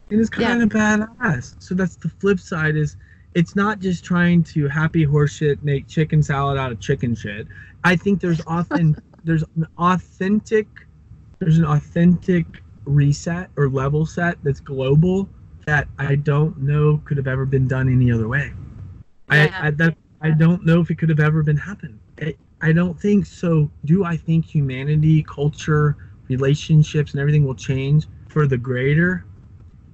It 0.10 0.20
is 0.20 0.30
kind 0.30 0.60
yeah. 0.60 0.64
of 0.64 0.70
badass. 0.70 1.62
So 1.62 1.76
that's 1.76 1.98
the 1.98 2.10
flip 2.10 2.40
side 2.40 2.76
is 2.76 2.98
it's 3.36 3.56
not 3.56 3.80
just 3.80 4.04
trying 4.04 4.44
to 4.44 4.68
happy 4.68 5.06
horseshit 5.06 5.62
make 5.62 5.88
chicken 5.88 6.24
salad 6.24 6.58
out 6.58 6.72
of 6.72 6.80
chicken 6.80 7.14
shit. 7.14 7.48
I 7.84 7.96
think 7.96 8.20
there's 8.22 8.42
often 8.48 8.96
there's 9.24 9.44
an 9.56 9.68
authentic 9.78 10.68
there's 11.40 11.58
an 11.58 11.66
authentic 11.66 12.46
reset 12.86 13.50
or 13.58 13.70
level 13.70 14.06
set 14.06 14.38
that's 14.44 14.60
global 14.60 15.30
that 15.66 15.88
I 16.00 16.16
don't 16.16 16.58
know 16.60 17.02
could 17.06 17.18
have 17.18 17.28
ever 17.28 17.46
been 17.46 17.68
done 17.68 17.90
any 17.90 18.12
other 18.12 18.28
way. 18.28 18.54
Yeah. 19.32 19.60
I 19.62 19.68
I, 19.68 19.72
that, 19.72 19.98
I 20.22 20.32
don't 20.32 20.66
know 20.66 20.80
if 20.80 20.90
it 20.90 20.98
could 20.98 21.10
have 21.10 21.20
ever 21.20 21.44
been 21.44 21.58
happened. 21.58 22.00
I, 22.20 22.36
I 22.62 22.72
don't 22.72 23.00
think 23.00 23.26
so. 23.26 23.70
Do 23.86 24.04
I 24.04 24.18
think 24.18 24.46
humanity, 24.46 25.24
culture, 25.24 25.96
relationships, 26.28 27.14
and 27.14 27.22
everything 27.22 27.46
will 27.46 27.56
change 27.56 28.08
for 28.30 28.48
the 28.48 28.58
greater? 28.58 29.26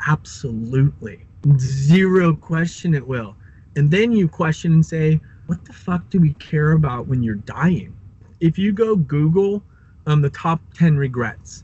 Absolutely. 0.08 1.26
Zero 1.58 2.36
question 2.36 2.94
it 2.94 3.06
will. 3.06 3.36
And 3.76 3.90
then 3.92 4.12
you 4.12 4.28
question 4.28 4.74
and 4.74 4.86
say, 4.86 5.20
what 5.48 5.64
the 5.66 5.74
fuck 5.74 6.10
do 6.10 6.20
we 6.20 6.34
care 6.36 6.72
about 6.72 7.08
when 7.08 7.22
you're 7.22 7.36
dying? 7.36 7.94
If 8.40 8.58
you 8.58 8.72
go 8.72 8.96
Google 8.96 9.64
um, 10.06 10.22
the 10.22 10.30
top 10.30 10.62
10 10.76 10.98
regrets 10.98 11.64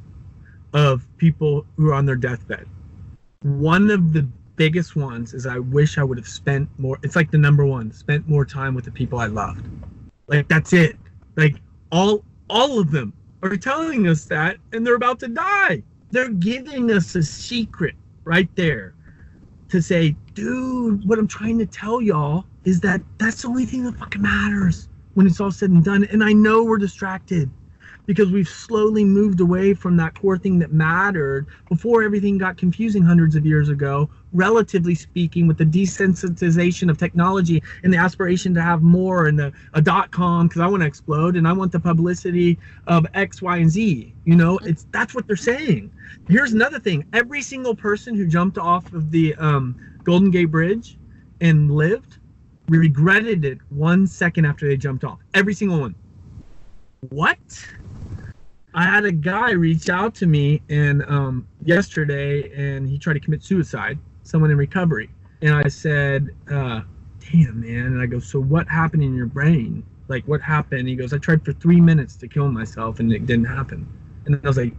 of 0.73 1.05
people 1.17 1.65
who 1.77 1.89
are 1.89 1.93
on 1.93 2.05
their 2.05 2.15
deathbed. 2.15 2.65
One 3.41 3.89
of 3.89 4.13
the 4.13 4.27
biggest 4.55 4.95
ones 4.95 5.33
is 5.33 5.45
I 5.45 5.59
wish 5.59 5.97
I 5.97 6.03
would 6.03 6.17
have 6.17 6.27
spent 6.27 6.69
more. 6.77 6.99
It's 7.03 7.15
like 7.15 7.31
the 7.31 7.37
number 7.37 7.65
one, 7.65 7.91
spent 7.91 8.27
more 8.27 8.45
time 8.45 8.75
with 8.75 8.85
the 8.85 8.91
people 8.91 9.19
I 9.19 9.27
loved. 9.27 9.67
Like 10.29 10.47
that's 10.47 10.73
it. 10.73 10.95
Like 11.35 11.55
all 11.91 12.23
all 12.49 12.79
of 12.79 12.91
them 12.91 13.13
are 13.41 13.57
telling 13.57 14.07
us 14.07 14.25
that 14.25 14.57
and 14.71 14.85
they're 14.85 14.95
about 14.95 15.19
to 15.21 15.27
die. 15.27 15.83
They're 16.11 16.29
giving 16.29 16.91
us 16.91 17.15
a 17.15 17.23
secret 17.23 17.95
right 18.25 18.49
there 18.55 18.93
to 19.69 19.81
say, 19.81 20.15
dude, 20.33 21.07
what 21.07 21.19
I'm 21.19 21.27
trying 21.27 21.57
to 21.59 21.65
tell 21.65 22.01
y'all 22.01 22.45
is 22.63 22.79
that 22.81 23.01
that's 23.17 23.41
the 23.43 23.47
only 23.47 23.65
thing 23.65 23.83
that 23.83 23.97
fucking 23.97 24.21
matters 24.21 24.89
when 25.13 25.27
it's 25.27 25.39
all 25.39 25.51
said 25.51 25.69
and 25.69 25.83
done. 25.83 26.05
And 26.11 26.23
I 26.23 26.33
know 26.33 26.63
we're 26.63 26.77
distracted 26.77 27.49
because 28.05 28.31
we've 28.31 28.47
slowly 28.47 29.05
moved 29.05 29.39
away 29.39 29.73
from 29.73 29.95
that 29.97 30.15
core 30.15 30.37
thing 30.37 30.57
that 30.59 30.73
mattered 30.73 31.47
before 31.69 32.01
everything 32.03 32.37
got 32.39 32.57
confusing 32.57 33.03
hundreds 33.03 33.35
of 33.35 33.45
years 33.45 33.69
ago, 33.69 34.09
relatively 34.33 34.95
speaking, 34.95 35.47
with 35.47 35.57
the 35.57 35.65
desensitization 35.65 36.89
of 36.89 36.97
technology 36.97 37.63
and 37.83 37.93
the 37.93 37.97
aspiration 37.97 38.53
to 38.53 38.61
have 38.61 38.81
more 38.81 39.27
and 39.27 39.37
the 39.39 39.51
a 39.73 39.81
dot 39.81 40.11
com 40.11 40.47
because 40.47 40.61
I 40.61 40.67
want 40.67 40.81
to 40.81 40.87
explode 40.87 41.35
and 41.35 41.47
I 41.47 41.53
want 41.53 41.71
the 41.71 41.79
publicity 41.79 42.59
of 42.87 43.05
X, 43.13 43.41
Y, 43.41 43.57
and 43.57 43.69
Z. 43.69 44.13
You 44.25 44.35
know, 44.35 44.57
it's 44.59 44.85
that's 44.91 45.15
what 45.15 45.27
they're 45.27 45.35
saying. 45.35 45.91
Here's 46.27 46.53
another 46.53 46.79
thing: 46.79 47.05
every 47.13 47.41
single 47.41 47.75
person 47.75 48.15
who 48.15 48.27
jumped 48.27 48.57
off 48.57 48.91
of 48.93 49.11
the 49.11 49.35
um, 49.35 49.75
Golden 50.03 50.31
Gate 50.31 50.51
Bridge 50.51 50.97
and 51.41 51.71
lived 51.71 52.17
regretted 52.67 53.45
it 53.45 53.57
one 53.69 54.05
second 54.05 54.45
after 54.45 54.67
they 54.67 54.77
jumped 54.77 55.03
off. 55.03 55.19
Every 55.33 55.53
single 55.53 55.79
one. 55.79 55.95
What? 57.09 57.39
I 58.75 58.83
had 58.83 59.05
a 59.05 59.11
guy 59.11 59.51
reach 59.51 59.89
out 59.89 60.13
to 60.15 60.27
me 60.27 60.61
and 60.69 61.03
um, 61.03 61.47
yesterday, 61.63 62.51
and 62.55 62.87
he 62.87 62.99
tried 62.99 63.13
to 63.13 63.19
commit 63.19 63.43
suicide. 63.43 63.97
Someone 64.29 64.51
in 64.51 64.57
recovery, 64.57 65.09
and 65.41 65.55
I 65.55 65.67
said, 65.67 66.29
uh, 66.51 66.81
"Damn, 67.31 67.61
man!" 67.61 67.85
And 67.87 68.01
I 68.01 68.05
go, 68.05 68.19
"So 68.19 68.39
what 68.39 68.67
happened 68.67 69.03
in 69.03 69.15
your 69.15 69.25
brain? 69.25 69.83
Like, 70.07 70.27
what 70.27 70.39
happened?" 70.39 70.87
He 70.87 70.95
goes, 70.95 71.13
"I 71.13 71.17
tried 71.17 71.43
for 71.43 71.51
three 71.53 71.81
minutes 71.81 72.15
to 72.17 72.27
kill 72.27 72.51
myself, 72.51 72.99
and 72.99 73.11
it 73.11 73.25
didn't 73.25 73.45
happen." 73.45 73.87
And 74.25 74.39
I 74.43 74.47
was 74.47 74.57
like, 74.57 74.75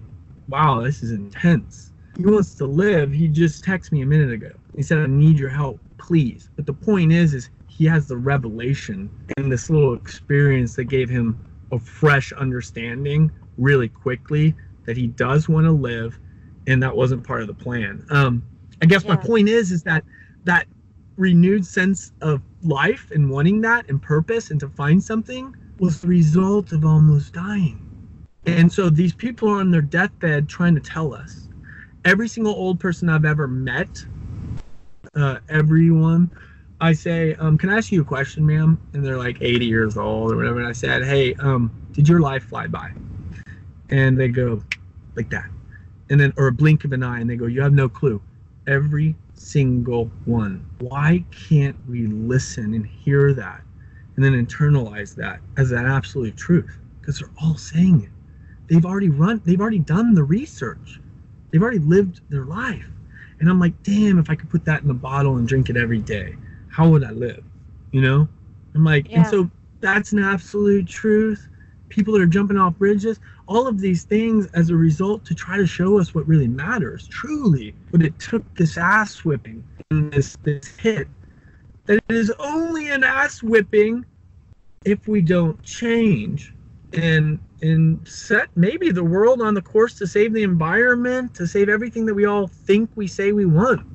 "Wow, 0.49 0.83
this 0.83 1.03
is 1.03 1.11
intense." 1.11 1.93
He 2.17 2.25
wants 2.25 2.55
to 2.57 2.67
live. 2.67 3.13
He 3.13 3.27
just 3.27 3.65
texted 3.65 3.91
me 3.91 4.03
a 4.03 4.07
minute 4.07 4.31
ago. 4.31 4.53
He 4.77 4.83
said, 4.83 4.99
"I 4.99 5.07
need 5.07 5.37
your 5.37 5.49
help, 5.49 5.81
please." 5.99 6.49
But 6.55 6.67
the 6.67 6.73
point 6.73 7.11
is, 7.11 7.35
is 7.35 7.51
he 7.67 7.87
has 7.87 8.07
the 8.07 8.17
revelation 8.17 9.11
and 9.37 9.51
this 9.51 9.69
little 9.69 9.95
experience 9.95 10.77
that 10.77 10.85
gave 10.85 11.09
him 11.09 11.37
a 11.73 11.79
fresh 11.79 12.33
understanding 12.33 13.33
really 13.59 13.89
quickly 13.89 14.55
that 14.87 14.97
he 14.97 15.07
does 15.07 15.49
want 15.49 15.67
to 15.67 15.73
live 15.73 16.19
and 16.67 16.83
that 16.83 16.95
wasn't 16.95 17.25
part 17.25 17.41
of 17.41 17.47
the 17.47 17.55
plan 17.55 18.05
um, 18.11 18.43
I 18.83 18.87
guess 18.87 19.05
my 19.05 19.17
point 19.17 19.49
is 19.49 19.73
is 19.73 19.83
that 19.85 20.05
that 20.45 20.67
renewed 21.17 21.67
sense 21.67 22.13
of 22.23 22.41
life 22.63 23.11
and 23.11 23.31
wanting 23.31 23.61
that 23.61 23.89
and 23.91 24.01
purpose 24.01 24.51
and 24.51 24.59
to 24.61 24.69
find 24.69 25.03
something 25.03 25.55
was 25.79 26.01
the 26.01 26.09
result 26.09 26.73
of 26.73 26.85
almost 26.85 27.35
dying. 27.35 27.87
And 28.47 28.73
so 28.73 28.89
these 28.89 29.15
people 29.15 29.49
are 29.51 29.61
on 29.61 29.71
their 29.71 29.83
deathbed 29.83 30.49
trying 30.49 30.75
to 30.75 30.81
tell 30.81 31.15
us. 31.15 31.49
Every 32.05 32.29
single 32.29 32.55
old 32.55 32.81
person 32.81 33.11
I've 33.11 33.27
ever 33.27 33.47
met, 33.47 34.05
uh, 35.15 35.39
everyone, 35.51 36.31
I 36.81 36.95
say, 36.95 37.35
um, 37.35 37.59
"Can 37.59 37.69
I 37.69 37.77
ask 37.77 37.93
you 37.93 38.01
a 38.01 38.05
question, 38.05 38.47
ma'am?" 38.47 38.79
And 38.95 39.05
they're 39.05 39.19
like 39.19 39.37
80 39.43 39.67
years 39.67 39.99
old 39.99 40.33
or 40.33 40.37
whatever. 40.37 40.59
And 40.59 40.69
I 40.69 40.73
said, 40.73 41.05
"Hey, 41.05 41.35
um, 41.35 41.71
did 41.93 42.09
your 42.09 42.21
life 42.21 42.45
fly 42.45 42.67
by?" 42.67 42.91
And 43.91 44.19
they 44.19 44.29
go 44.29 44.63
like 45.17 45.29
that, 45.31 45.51
and 46.09 46.19
then 46.19 46.33
or 46.39 46.47
a 46.47 46.53
blink 46.53 46.85
of 46.85 46.93
an 46.95 47.03
eye, 47.03 47.21
and 47.21 47.29
they 47.29 47.37
go, 47.37 47.47
"You 47.47 47.61
have 47.61 47.75
no 47.75 47.89
clue." 47.89 48.23
Every 48.71 49.17
single 49.35 50.13
one. 50.27 50.65
Why 50.79 51.25
can't 51.49 51.77
we 51.89 52.07
listen 52.07 52.73
and 52.73 52.87
hear 52.87 53.35
that, 53.35 53.63
and 54.15 54.25
then 54.25 54.33
internalize 54.33 55.15
that 55.17 55.41
as 55.57 55.73
an 55.73 55.87
absolute 55.87 56.37
truth? 56.37 56.79
Because 57.01 57.19
they're 57.19 57.33
all 57.43 57.57
saying 57.57 58.05
it. 58.05 58.11
They've 58.69 58.87
already 58.87 59.09
run. 59.09 59.43
They've 59.45 59.61
already 59.61 59.81
done 59.81 60.15
the 60.15 60.23
research. 60.23 61.01
They've 61.51 61.61
already 61.61 61.81
lived 61.81 62.21
their 62.29 62.45
life. 62.45 62.87
And 63.41 63.51
I'm 63.51 63.59
like, 63.59 63.83
damn, 63.83 64.21
if 64.21 64.31
I 64.31 64.37
could 64.37 64.49
put 64.49 64.65
that 64.67 64.85
in 64.85 64.91
a 64.91 64.95
bottle 64.95 65.39
and 65.39 65.49
drink 65.49 65.69
it 65.69 65.77
every 65.77 65.99
day, 65.99 66.37
how 66.69 66.89
would 66.91 67.03
I 67.03 67.11
live? 67.11 67.43
You 67.91 68.03
know? 68.03 68.29
I'm 68.77 68.85
like, 68.85 69.09
and 69.13 69.27
so 69.27 69.51
that's 69.81 70.13
an 70.13 70.23
absolute 70.23 70.87
truth. 70.87 71.49
People 71.91 72.15
that 72.15 72.23
are 72.23 72.27
jumping 72.27 72.57
off 72.57 72.75
bridges, 72.79 73.21
all 73.47 73.67
of 73.67 73.81
these 73.81 74.05
things 74.05 74.47
as 74.55 74.71
a 74.71 74.77
result 74.77 75.25
to 75.27 75.35
try 75.35 75.57
to 75.57 75.67
show 75.67 75.99
us 75.99 76.15
what 76.15 76.27
really 76.27 76.49
matters, 76.49 77.07
truly. 77.09 77.75
But 77.91 78.03
it 78.03 78.19
took 78.19 78.43
this 78.55 78.79
ass 78.79 79.25
whipping 79.25 79.63
and 79.91 80.11
this 80.11 80.37
this 80.43 80.67
hit. 80.77 81.09
That 81.87 82.03
it 82.09 82.15
is 82.15 82.33
only 82.39 82.91
an 82.91 83.05
ass 83.05 83.43
whipping 83.43 84.07
if 84.85 85.07
we 85.07 85.21
don't 85.21 85.63
change 85.63 86.55
and 86.95 87.39
and 87.63 88.07
set 88.09 88.49
maybe 88.57 88.91
the 88.91 89.05
world 89.05 89.43
on 89.43 89.53
the 89.55 89.61
course 89.61 89.95
to 89.95 90.07
save 90.07 90.33
the 90.33 90.43
environment, 90.43 91.35
to 91.35 91.47
save 91.47 91.69
everything 91.69 92.07
that 92.07 92.15
we 92.15 92.25
all 92.25 92.47
think 92.47 92.89
we 92.95 93.07
say 93.07 93.33
we 93.33 93.45
want. 93.45 93.87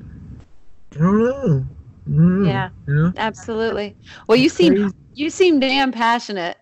I 0.94 0.98
don't 0.98 1.24
know. 1.24 1.66
Don't 2.06 2.44
Yeah. 2.44 2.68
You 2.86 2.94
know? 2.94 3.12
Absolutely. 3.16 3.96
Well, 4.28 4.36
you 4.36 4.48
seem 4.48 4.74
crazy. 4.74 4.94
you 5.14 5.30
seem 5.30 5.58
damn 5.58 5.90
passionate. 5.90 6.58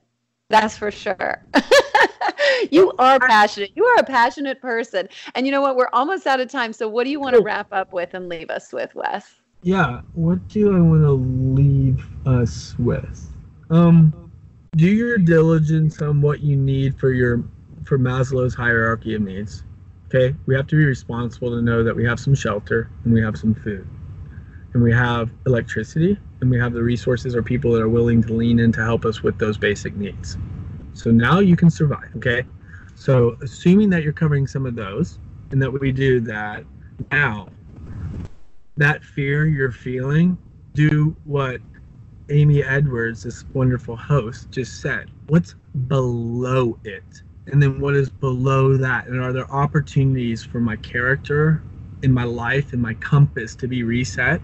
That's 0.51 0.77
for 0.77 0.91
sure. 0.91 1.45
you 2.71 2.93
are 2.99 3.19
passionate. 3.19 3.73
You 3.75 3.85
are 3.85 3.97
a 3.97 4.05
passionate 4.05 4.61
person. 4.61 5.09
And 5.35 5.47
you 5.47 5.53
know 5.53 5.61
what? 5.61 5.77
We're 5.77 5.89
almost 5.93 6.27
out 6.27 6.41
of 6.41 6.49
time. 6.49 6.73
So 6.73 6.89
what 6.89 7.05
do 7.05 7.11
you 7.11 7.21
want 7.21 7.37
to 7.37 7.43
wrap 7.43 7.73
up 7.73 7.93
with 7.93 8.15
and 8.15 8.29
leave 8.29 8.51
us 8.51 8.73
with, 8.73 8.95
Wes? 8.95 9.41
Yeah. 9.63 10.03
What 10.15 10.47
do 10.49 10.77
I 10.77 10.81
want 10.81 11.03
to 11.03 11.13
leave 11.13 12.07
us 12.27 12.75
with? 12.79 13.33
Um, 13.71 14.31
do 14.77 14.89
your 14.89 15.19
diligence 15.19 16.03
on 16.03 16.21
what 16.21 16.41
you 16.41 16.57
need 16.57 16.99
for 16.99 17.13
your 17.13 17.45
for 17.85 17.99
Maslow's 17.99 18.55
hierarchy 18.55 19.15
of 19.15 19.23
needs. 19.23 19.63
Okay, 20.07 20.35
we 20.47 20.55
have 20.55 20.67
to 20.69 20.77
be 20.77 20.85
responsible 20.85 21.51
to 21.51 21.63
know 21.63 21.83
that 21.83 21.95
we 21.95 22.05
have 22.05 22.21
some 22.21 22.35
shelter 22.35 22.91
and 23.05 23.13
we 23.13 23.21
have 23.21 23.37
some 23.37 23.55
food, 23.55 23.87
and 24.73 24.83
we 24.83 24.93
have 24.93 25.31
electricity 25.47 26.19
and 26.45 26.51
we 26.51 26.59
have 26.59 26.75
the 26.75 26.83
resources 26.83 27.35
or 27.35 27.43
people 27.43 27.73
that 27.73 27.81
are 27.81 27.89
willing 27.89 28.23
to 28.23 28.35
lean 28.35 28.59
in 28.59 28.71
to 28.71 28.85
help 28.85 29.07
us 29.07 29.23
with 29.23 29.39
those 29.39 29.57
basic 29.57 29.97
needs. 29.97 30.37
So 30.93 31.11
now 31.11 31.41
you 31.41 31.57
can 31.57 31.71
survive. 31.71 32.11
Okay, 32.17 32.45
so 32.95 33.39
assuming 33.43 33.89
that 33.91 34.03
you're 34.03 34.13
covering 34.13 34.47
some 34.47 34.67
of 34.67 34.77
those 34.77 35.19
and 35.51 35.63
that 35.63 35.71
we 35.71 35.91
do 35.91 36.21
that 36.21 36.65
now 37.11 37.49
that 38.77 39.03
fear 39.03 39.47
you're 39.47 39.73
feeling, 39.73 40.37
do 40.75 41.17
what 41.25 41.61
Amy 42.29 42.63
Edwards, 42.63 43.23
this 43.23 43.45
wonderful 43.55 43.97
host, 43.97 44.51
just 44.51 44.83
said. 44.83 45.11
What's 45.29 45.55
below 45.87 46.79
it? 46.85 47.23
And 47.47 47.63
then 47.63 47.81
what 47.81 47.95
is 47.95 48.11
below 48.11 48.77
that? 48.77 49.07
And 49.07 49.23
are 49.23 49.33
there 49.33 49.51
opportunities 49.51 50.43
for 50.45 50.61
my 50.61 50.77
character 50.77 51.63
in 52.03 52.13
my 52.13 52.25
life 52.25 52.75
and 52.75 52.83
my 52.83 52.95
compass 52.95 53.55
to 53.57 53.69
be 53.69 53.83
reset 53.83 54.43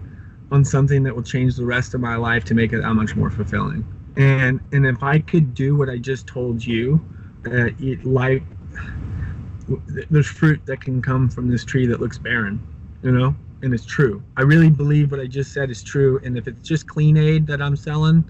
on 0.51 0.65
something 0.65 1.03
that 1.03 1.15
will 1.15 1.23
change 1.23 1.55
the 1.55 1.65
rest 1.65 1.93
of 1.93 2.01
my 2.01 2.15
life 2.15 2.43
to 2.45 2.53
make 2.53 2.73
it 2.73 2.81
that 2.81 2.93
much 2.93 3.15
more 3.15 3.29
fulfilling? 3.29 3.85
And 4.17 4.59
and 4.71 4.85
if 4.85 5.01
I 5.03 5.19
could 5.19 5.53
do 5.53 5.75
what 5.75 5.89
I 5.89 5.97
just 5.97 6.27
told 6.27 6.65
you, 6.65 6.99
uh, 7.45 7.69
it, 7.79 8.03
life, 8.05 8.43
there's 10.09 10.27
fruit 10.27 10.61
that 10.65 10.81
can 10.81 11.01
come 11.01 11.29
from 11.29 11.49
this 11.49 11.63
tree 11.63 11.85
that 11.87 11.99
looks 11.99 12.17
barren, 12.17 12.61
you 13.03 13.11
know? 13.11 13.35
and 13.61 13.73
it's 13.73 13.85
true. 13.85 14.23
I 14.37 14.41
really 14.41 14.69
believe 14.69 15.11
what 15.11 15.19
I 15.19 15.27
just 15.27 15.53
said 15.53 15.69
is 15.69 15.83
true. 15.83 16.19
And 16.23 16.37
if 16.37 16.47
it's 16.47 16.67
just 16.67 16.87
clean 16.87 17.17
aid 17.17 17.47
that 17.47 17.61
I'm 17.61 17.75
selling, 17.75 18.25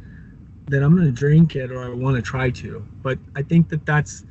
then 0.67 0.84
I'm 0.84 0.95
going 0.95 1.07
to 1.07 1.12
drink 1.12 1.55
it 1.55 1.71
or 1.71 1.84
I 1.84 1.89
want 1.89 2.15
to 2.17 2.21
try 2.21 2.49
to. 2.51 2.86
But 3.01 3.17
I 3.36 3.41
think 3.41 3.69
that 3.69 3.86
that's, 3.86 4.25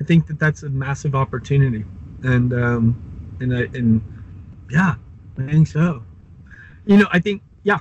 I 0.00 0.04
think 0.04 0.26
that 0.26 0.38
that's 0.38 0.62
a 0.62 0.68
massive 0.70 1.14
opportunity. 1.14 1.84
And 2.22 2.52
um, 2.52 3.36
and 3.40 3.56
I 3.56 3.60
and 3.76 4.02
yeah, 4.70 4.96
I 5.38 5.50
think 5.50 5.66
so. 5.66 6.02
You 6.86 6.98
know, 6.98 7.08
I 7.12 7.18
think 7.18 7.42
yeah. 7.62 7.78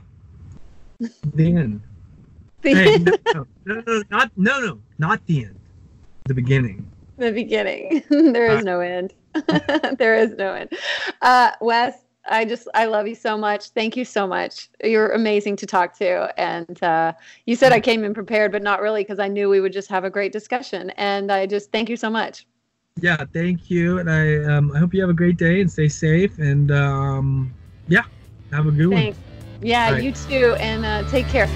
The 1.33 1.45
end. 1.45 1.81
Hey, 2.61 2.97
no, 2.97 3.13
no, 3.33 3.45
no, 3.65 3.83
no, 3.87 4.03
not 4.09 4.31
no, 4.35 4.59
no, 4.59 4.81
not 4.97 5.25
the 5.25 5.45
end. 5.45 5.59
The 6.25 6.33
beginning. 6.33 6.89
the 7.17 7.31
beginning. 7.31 8.03
there 8.09 8.57
is 8.57 8.63
no 8.63 8.81
end. 8.81 9.13
there 9.97 10.15
is 10.15 10.35
no 10.37 10.53
end. 10.53 10.71
Uh, 11.21 11.51
Wes, 11.61 12.05
I 12.27 12.45
just 12.45 12.67
I 12.73 12.85
love 12.85 13.07
you 13.07 13.15
so 13.15 13.37
much. 13.37 13.69
Thank 13.69 13.95
you 13.95 14.05
so 14.05 14.27
much. 14.27 14.69
You're 14.83 15.11
amazing 15.11 15.55
to 15.57 15.65
talk 15.65 15.97
to. 15.97 16.33
And 16.39 16.81
uh, 16.83 17.13
you 17.45 17.55
said 17.55 17.71
I 17.71 17.79
came 17.79 18.03
in 18.03 18.13
prepared, 18.13 18.51
but 18.51 18.61
not 18.61 18.81
really 18.81 19.03
because 19.03 19.19
I 19.19 19.27
knew 19.27 19.49
we 19.49 19.59
would 19.59 19.73
just 19.73 19.89
have 19.89 20.03
a 20.03 20.09
great 20.09 20.31
discussion. 20.31 20.91
And 20.91 21.31
I 21.31 21.45
just 21.45 21.71
thank 21.71 21.89
you 21.89 21.97
so 21.97 22.09
much. 22.09 22.45
Yeah, 23.01 23.23
thank 23.33 23.69
you, 23.69 23.99
and 23.99 24.11
I 24.11 24.43
um, 24.43 24.71
I 24.73 24.79
hope 24.79 24.93
you 24.93 24.99
have 25.01 25.09
a 25.09 25.13
great 25.13 25.37
day 25.37 25.61
and 25.61 25.71
stay 25.71 25.87
safe. 25.87 26.37
And 26.37 26.69
um, 26.71 27.53
yeah, 27.87 28.03
have 28.51 28.67
a 28.67 28.71
good 28.71 28.87
one. 28.87 28.97
Thanks. 28.97 29.17
Yeah, 29.61 29.85
All 29.87 29.93
right. 29.93 30.03
you 30.03 30.11
too. 30.13 30.55
And 30.59 30.85
uh, 30.85 31.09
take 31.09 31.27
care. 31.27 31.47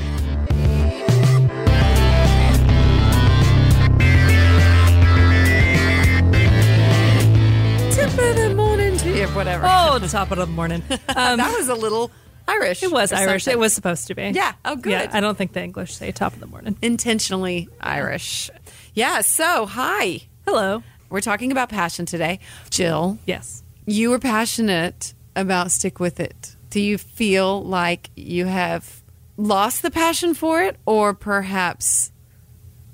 Tip 7.91 8.09
of 8.09 8.35
the 8.35 8.53
morning 8.55 8.97
to 8.97 9.15
you, 9.15 9.27
whatever. 9.27 9.65
Oh, 9.69 9.99
top 10.09 10.31
of 10.31 10.37
the 10.39 10.47
morning. 10.47 10.81
Um, 11.15 11.37
that 11.37 11.55
was 11.55 11.69
a 11.69 11.75
little 11.75 12.09
Irish. 12.47 12.81
it 12.81 12.91
was 12.91 13.13
Irish. 13.13 13.43
something. 13.43 13.57
It 13.57 13.61
was 13.61 13.71
supposed 13.73 14.07
to 14.07 14.15
be. 14.15 14.31
Yeah. 14.33 14.53
Oh, 14.65 14.75
good. 14.75 14.91
Yeah, 14.91 15.09
I 15.13 15.19
don't 15.21 15.37
think 15.37 15.53
the 15.53 15.61
English 15.63 15.93
say 15.93 16.11
top 16.11 16.33
of 16.33 16.39
the 16.39 16.47
morning. 16.47 16.75
intentionally 16.81 17.69
Irish. 17.79 18.49
Yeah. 18.95 19.21
So, 19.21 19.67
hi. 19.67 20.21
Hello. 20.45 20.81
We're 21.09 21.21
talking 21.21 21.51
about 21.51 21.69
passion 21.69 22.05
today. 22.07 22.39
Jill, 22.71 23.19
Yes. 23.27 23.61
you 23.85 24.09
were 24.09 24.19
passionate 24.19 25.13
about 25.35 25.71
Stick 25.71 25.99
With 25.99 26.19
It. 26.19 26.52
Do 26.73 26.81
you 26.81 26.97
feel 26.97 27.63
like 27.63 28.09
you 28.15 28.47
have 28.47 29.03
lost 29.37 29.83
the 29.83 29.91
passion 29.91 30.33
for 30.33 30.63
it 30.63 30.75
or 30.87 31.13
perhaps 31.13 32.11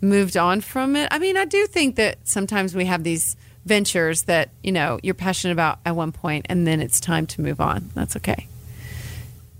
moved 0.01 0.35
on 0.35 0.59
from 0.59 0.97
it? 0.97 1.07
I 1.11 1.17
mean, 1.17 1.37
I 1.37 1.45
do 1.45 1.65
think 1.65 1.95
that 1.95 2.17
sometimes 2.27 2.75
we 2.75 2.83
have 2.87 3.05
these 3.05 3.37
ventures 3.63 4.23
that, 4.23 4.49
you 4.63 4.73
know, 4.73 4.99
you're 5.01 5.13
passionate 5.13 5.53
about 5.53 5.79
at 5.85 5.95
one 5.95 6.11
point 6.11 6.47
and 6.49 6.67
then 6.67 6.81
it's 6.81 6.99
time 6.99 7.25
to 7.27 7.39
move 7.39 7.61
on. 7.61 7.89
That's 7.93 8.17
okay. 8.17 8.47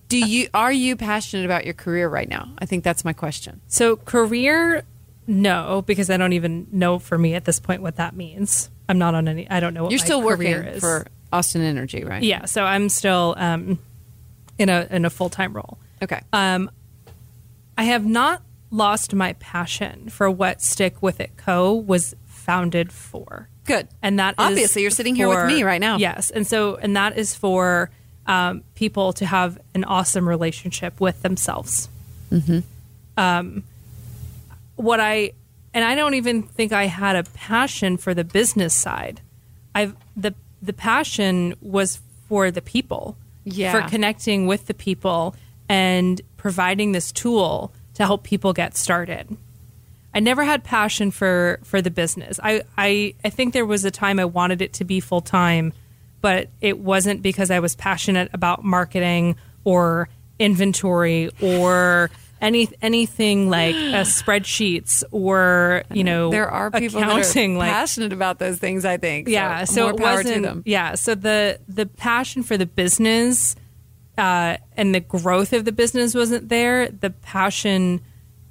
Do 0.10 0.20
you 0.20 0.50
are 0.54 0.74
you 0.74 0.98
passionate 0.98 1.46
about 1.46 1.64
your 1.64 1.74
career 1.74 2.10
right 2.10 2.28
now? 2.28 2.50
I 2.60 2.66
think 2.66 2.84
that's 2.84 3.06
my 3.06 3.14
question. 3.14 3.62
So 3.70 3.96
career, 3.96 4.84
no, 5.28 5.82
because 5.88 6.10
I 6.10 6.18
don't 6.18 6.34
even 6.34 6.68
know 6.74 7.00
for 7.00 7.18
me 7.18 7.36
at 7.36 7.46
this 7.46 7.62
point 7.62 7.82
what 7.82 7.96
that 7.96 8.18
means. 8.18 8.70
I'm 8.90 8.98
not 8.98 9.16
on 9.16 9.30
any. 9.30 9.50
I 9.50 9.62
don't 9.62 9.74
know 9.74 9.84
what 9.84 9.94
You're 9.94 10.00
still 10.00 10.22
working 10.22 10.48
is. 10.48 10.82
for 10.82 11.08
Austin 11.32 11.62
Energy, 11.62 12.04
right? 12.04 12.22
Yeah. 12.22 12.44
So 12.44 12.66
I'm 12.66 12.90
still 12.90 13.34
um, 13.38 13.80
in 14.60 14.70
a 14.70 14.88
in 14.92 15.06
a 15.06 15.10
full 15.10 15.30
time 15.30 15.54
role. 15.54 15.80
Okay. 16.04 16.22
Um, 16.32 16.70
I 17.78 17.84
have 17.84 18.06
not 18.06 18.44
lost 18.70 19.16
my 19.16 19.34
passion 19.34 20.10
for 20.10 20.30
what 20.30 20.62
Stick 20.62 21.02
With 21.02 21.20
It 21.20 21.36
Co. 21.38 21.74
was 21.74 22.16
founded 22.28 22.92
for. 22.92 23.50
Good. 23.66 23.88
and 24.02 24.20
that 24.20 24.36
Obviously, 24.38 24.82
you're 24.82 24.92
sitting 24.92 25.16
here 25.16 25.28
with 25.28 25.46
me 25.46 25.64
right 25.64 25.82
now. 25.82 25.98
Yes, 25.98 26.32
and 26.32 26.46
so 26.46 26.76
and 26.76 26.96
that 26.96 27.18
is 27.18 27.36
for 27.36 27.90
um, 28.26 28.64
people 28.76 29.14
to 29.14 29.26
have 29.26 29.60
an 29.74 29.84
awesome 29.84 30.28
relationship 30.28 31.00
with 31.00 31.22
themselves. 31.22 31.88
Mm-hmm. 32.32 32.60
Um, 33.18 33.64
what 34.76 35.00
I 35.00 35.34
and 35.74 35.86
I 35.86 35.96
don't 35.96 36.16
even 36.16 36.44
think 36.44 36.72
I 36.72 36.86
had 36.86 37.16
a 37.16 37.24
passion 37.24 37.98
for 37.98 38.14
the 38.14 38.24
business 38.24 38.74
side. 38.74 39.22
I've 39.76 39.96
the 40.18 40.34
the 40.62 40.74
passion 40.74 41.56
was 41.62 42.00
for 42.28 42.52
the 42.52 42.62
people, 42.62 43.18
Yeah. 43.54 43.72
for 43.72 43.90
connecting 43.90 44.48
with 44.48 44.68
the 44.68 44.74
people 44.74 45.36
and 45.68 46.22
providing 46.38 46.92
this 46.92 47.12
tool 47.12 47.74
to 47.96 48.06
help 48.06 48.24
people 48.24 48.54
get 48.54 48.76
started. 48.76 49.36
I 50.14 50.20
never 50.20 50.44
had 50.44 50.64
passion 50.64 51.12
for 51.12 51.60
for 51.64 51.82
the 51.82 51.92
business. 51.92 52.40
I 52.42 52.64
I, 52.78 53.14
I 53.24 53.30
think 53.30 53.54
there 53.54 53.66
was 53.66 53.86
a 53.86 53.92
time 53.92 54.20
I 54.20 54.26
wanted 54.26 54.62
it 54.62 54.74
to 54.74 54.84
be 54.84 55.00
full 55.00 55.22
time, 55.22 55.74
but 56.22 56.50
it 56.62 56.80
wasn't 56.80 57.22
because 57.22 57.52
I 57.52 57.60
was 57.60 57.76
passionate 57.76 58.30
about 58.34 58.64
marketing 58.64 59.36
or 59.64 60.10
inventory 60.40 61.30
or 61.42 62.10
any 62.42 62.70
anything 62.82 63.50
like 63.50 63.76
uh, 63.76 64.04
spreadsheets 64.04 65.04
or 65.12 65.84
you 65.94 66.04
know 66.04 66.30
there 66.30 66.50
are 66.50 66.72
people 66.72 67.00
accounting 67.02 67.54
that 67.54 67.60
are 67.60 67.60
like 67.66 67.72
passionate 67.72 68.14
about 68.14 68.40
those 68.40 68.58
things. 68.60 68.86
I 68.86 68.98
think. 68.98 69.28
yeah 69.28 69.64
so, 69.66 69.82
more 69.84 69.90
it 69.92 70.00
wasn't 70.00 70.68
yeah 70.68 70.96
so 70.96 71.16
the 71.16 71.60
the 71.68 71.86
passion 71.86 72.44
for 72.44 72.58
the 72.58 72.66
business 72.66 73.56
uh, 74.18 74.58
and 74.76 74.94
the 74.94 75.00
growth 75.00 75.54
of 75.54 75.64
the 75.66 75.72
business 75.72 76.14
wasn't 76.14 76.50
there 76.50 76.90
the 76.90 77.10
passion 77.10 78.02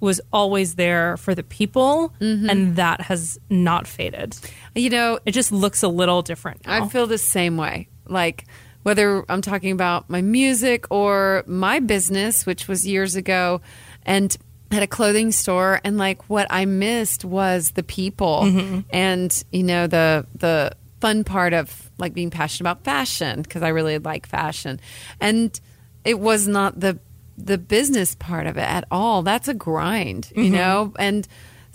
was 0.01 0.21
always 0.33 0.77
there 0.77 1.17
for 1.17 1.35
the 1.35 1.43
people 1.43 2.15
Mm-hmm. 2.21 2.49
and 2.49 2.77
that 2.77 3.01
has 3.03 3.39
not 3.51 3.87
faded 3.87 4.37
You 4.75 4.91
know, 4.91 5.19
it 5.27 5.33
just 5.33 5.51
looks 5.51 5.83
a 5.83 5.89
little 5.89 6.23
different 6.23 6.65
now. 6.65 6.85
I 6.85 6.89
feel 6.89 7.07
the 7.09 7.19
same 7.19 7.57
way. 7.57 7.89
Like 8.07 8.45
whether 8.83 9.25
I'm 9.29 9.43
talking 9.43 9.73
about 9.73 10.09
my 10.09 10.23
music 10.23 10.87
or 10.91 11.45
my 11.47 11.81
business, 11.81 12.47
which 12.47 12.69
was 12.69 12.87
years 12.87 13.17
ago, 13.17 13.61
and 14.07 14.37
at 14.71 14.83
a 14.83 14.87
clothing 14.87 15.33
store, 15.33 15.81
and 15.85 15.97
like 15.99 16.29
what 16.29 16.47
I 16.51 16.65
missed 16.65 17.25
was 17.25 17.73
the 17.73 17.83
people, 17.83 18.43
mm-hmm. 18.45 18.81
and 18.91 19.45
you 19.51 19.63
know 19.63 19.87
the 19.87 20.27
the 20.35 20.73
fun 21.01 21.25
part 21.25 21.53
of 21.53 21.91
like 21.99 22.13
being 22.15 22.31
passionate 22.31 22.69
about 22.69 22.85
fashion 22.85 23.43
because 23.43 23.63
I 23.63 23.69
really 23.69 23.99
like 23.99 24.27
fashion, 24.27 24.81
and 25.21 25.59
it 26.05 26.19
was 26.19 26.47
not 26.47 26.81
the 26.81 26.99
the 27.37 27.59
business 27.59 28.15
part 28.17 28.47
of 28.47 28.57
it 28.57 28.69
at 28.69 28.85
all. 28.91 29.23
That's 29.23 29.49
a 29.49 29.55
grind, 29.55 30.33
you 30.35 30.45
mm-hmm. 30.45 30.55
know, 30.55 30.95
and 30.99 31.27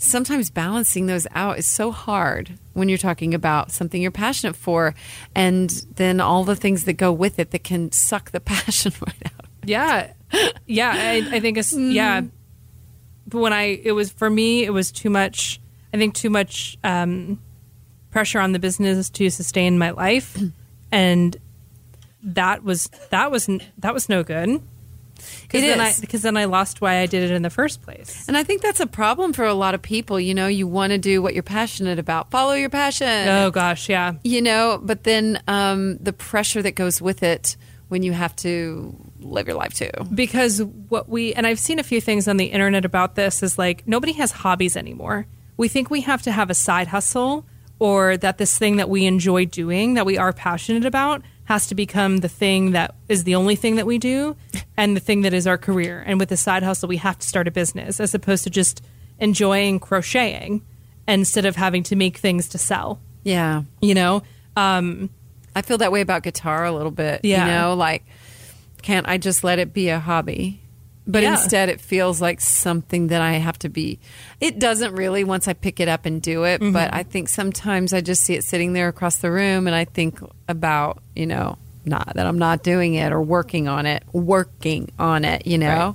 sometimes 0.04 0.50
balancing 0.50 1.06
those 1.06 1.26
out 1.32 1.58
is 1.58 1.66
so 1.66 1.90
hard 1.90 2.58
when 2.72 2.88
you're 2.88 2.98
talking 2.98 3.34
about 3.34 3.72
something 3.72 4.00
you're 4.00 4.10
passionate 4.10 4.56
for 4.56 4.94
and 5.34 5.70
then 5.96 6.20
all 6.20 6.44
the 6.44 6.56
things 6.56 6.84
that 6.84 6.94
go 6.94 7.12
with 7.12 7.38
it 7.38 7.50
that 7.50 7.64
can 7.64 7.90
suck 7.92 8.30
the 8.30 8.40
passion 8.40 8.92
right 9.00 9.26
out. 9.26 9.46
Yeah, 9.64 10.12
yeah. 10.66 10.92
I, 10.94 11.36
I 11.36 11.40
think 11.40 11.58
it's 11.58 11.72
yeah. 11.72 12.22
But 13.26 13.38
when 13.38 13.52
I 13.52 13.80
it 13.82 13.92
was 13.92 14.12
for 14.12 14.28
me, 14.28 14.64
it 14.64 14.70
was 14.70 14.92
too 14.92 15.10
much. 15.10 15.60
I 15.92 15.96
think 15.96 16.14
too 16.14 16.30
much 16.30 16.76
um, 16.84 17.40
pressure 18.10 18.40
on 18.40 18.52
the 18.52 18.58
business 18.58 19.08
to 19.10 19.30
sustain 19.30 19.78
my 19.78 19.90
life, 19.90 20.38
and 20.92 21.36
that 22.22 22.62
was 22.62 22.90
that 23.10 23.30
was 23.30 23.48
that 23.78 23.94
was 23.94 24.08
no 24.08 24.22
good. 24.22 24.60
Because 25.42 25.62
It 25.62 25.66
then 25.66 25.80
is. 25.80 25.98
I 25.98 26.00
because 26.00 26.22
then 26.22 26.36
I 26.36 26.44
lost 26.46 26.80
why 26.80 26.98
I 26.98 27.06
did 27.06 27.22
it 27.22 27.34
in 27.34 27.42
the 27.42 27.50
first 27.50 27.82
place. 27.82 28.24
And 28.28 28.36
I 28.36 28.44
think 28.44 28.62
that's 28.62 28.80
a 28.80 28.86
problem 28.86 29.32
for 29.32 29.44
a 29.44 29.54
lot 29.54 29.74
of 29.74 29.82
people. 29.82 30.18
You 30.20 30.34
know, 30.34 30.46
you 30.46 30.66
want 30.66 30.92
to 30.92 30.98
do 30.98 31.22
what 31.22 31.34
you're 31.34 31.42
passionate 31.42 31.98
about, 31.98 32.30
follow 32.30 32.52
your 32.54 32.70
passion. 32.70 33.28
Oh 33.28 33.50
gosh, 33.50 33.88
yeah. 33.88 34.14
You 34.24 34.42
know, 34.42 34.80
but 34.82 35.04
then 35.04 35.40
um, 35.48 35.96
the 35.98 36.12
pressure 36.12 36.62
that 36.62 36.72
goes 36.74 37.00
with 37.02 37.22
it 37.22 37.56
when 37.88 38.02
you 38.02 38.12
have 38.12 38.34
to 38.36 38.96
live 39.20 39.46
your 39.46 39.56
life 39.56 39.74
too. 39.74 39.90
because 40.14 40.62
what 40.88 41.08
we 41.08 41.32
and 41.34 41.46
I've 41.46 41.58
seen 41.60 41.78
a 41.78 41.82
few 41.82 42.00
things 42.00 42.26
on 42.28 42.36
the 42.38 42.46
internet 42.46 42.84
about 42.84 43.14
this 43.14 43.42
is 43.42 43.58
like 43.58 43.86
nobody 43.86 44.12
has 44.14 44.32
hobbies 44.32 44.76
anymore. 44.76 45.26
We 45.56 45.68
think 45.68 45.90
we 45.90 46.00
have 46.00 46.22
to 46.22 46.32
have 46.32 46.50
a 46.50 46.54
side 46.54 46.88
hustle 46.88 47.46
or 47.78 48.16
that 48.16 48.38
this 48.38 48.56
thing 48.58 48.76
that 48.76 48.88
we 48.88 49.04
enjoy 49.06 49.44
doing 49.44 49.94
that 49.94 50.06
we 50.06 50.16
are 50.18 50.32
passionate 50.32 50.84
about 50.84 51.22
has 51.44 51.66
to 51.66 51.74
become 51.74 52.18
the 52.18 52.28
thing 52.28 52.72
that 52.72 52.94
is 53.08 53.24
the 53.24 53.34
only 53.34 53.56
thing 53.56 53.76
that 53.76 53.86
we 53.86 53.98
do 53.98 54.36
and 54.76 54.96
the 54.96 55.00
thing 55.00 55.22
that 55.22 55.34
is 55.34 55.46
our 55.46 55.58
career. 55.58 56.02
And 56.06 56.18
with 56.18 56.28
the 56.28 56.36
side 56.36 56.62
hustle 56.62 56.88
we 56.88 56.96
have 56.98 57.18
to 57.18 57.26
start 57.26 57.48
a 57.48 57.50
business 57.50 58.00
as 58.00 58.14
opposed 58.14 58.44
to 58.44 58.50
just 58.50 58.82
enjoying 59.18 59.78
crocheting 59.78 60.62
instead 61.06 61.44
of 61.44 61.56
having 61.56 61.82
to 61.84 61.96
make 61.96 62.16
things 62.16 62.48
to 62.48 62.58
sell. 62.58 63.00
Yeah. 63.22 63.62
You 63.80 63.94
know? 63.94 64.22
Um 64.56 65.10
I 65.56 65.62
feel 65.62 65.78
that 65.78 65.92
way 65.92 66.00
about 66.00 66.22
guitar 66.22 66.64
a 66.64 66.72
little 66.72 66.90
bit. 66.90 67.20
Yeah. 67.22 67.46
You 67.46 67.52
know, 67.52 67.74
like, 67.74 68.04
can't 68.82 69.08
I 69.08 69.18
just 69.18 69.44
let 69.44 69.58
it 69.58 69.72
be 69.72 69.88
a 69.88 70.00
hobby? 70.00 70.60
But 71.06 71.22
Yeah. 71.22 71.32
instead, 71.32 71.68
it 71.68 71.80
feels 71.80 72.20
like 72.22 72.40
something 72.40 73.08
that 73.08 73.20
I 73.20 73.32
have 73.34 73.58
to 73.60 73.68
be. 73.68 73.98
It 74.40 74.58
doesn't 74.58 74.94
really 74.94 75.22
once 75.24 75.46
I 75.48 75.52
pick 75.52 75.78
it 75.80 75.88
up 75.88 76.06
and 76.06 76.22
do 76.22 76.44
it, 76.44 76.60
Mm-hmm. 76.62 76.72
but 76.72 76.94
I 76.94 77.02
think 77.02 77.28
sometimes 77.28 77.92
I 77.92 78.00
just 78.00 78.22
see 78.22 78.34
it 78.34 78.44
sitting 78.44 78.72
there 78.72 78.88
across 78.88 79.16
the 79.16 79.30
room 79.30 79.66
and 79.66 79.76
I 79.76 79.84
think 79.84 80.18
about, 80.48 81.02
you 81.14 81.26
know, 81.26 81.58
not 81.84 82.14
that 82.14 82.26
I'm 82.26 82.38
not 82.38 82.62
doing 82.62 82.94
it 82.94 83.12
or 83.12 83.20
working 83.20 83.68
on 83.68 83.84
it, 83.84 84.02
working 84.12 84.90
on 84.98 85.26
it, 85.26 85.46
you 85.46 85.58
know, 85.58 85.66
Right. 85.88 85.94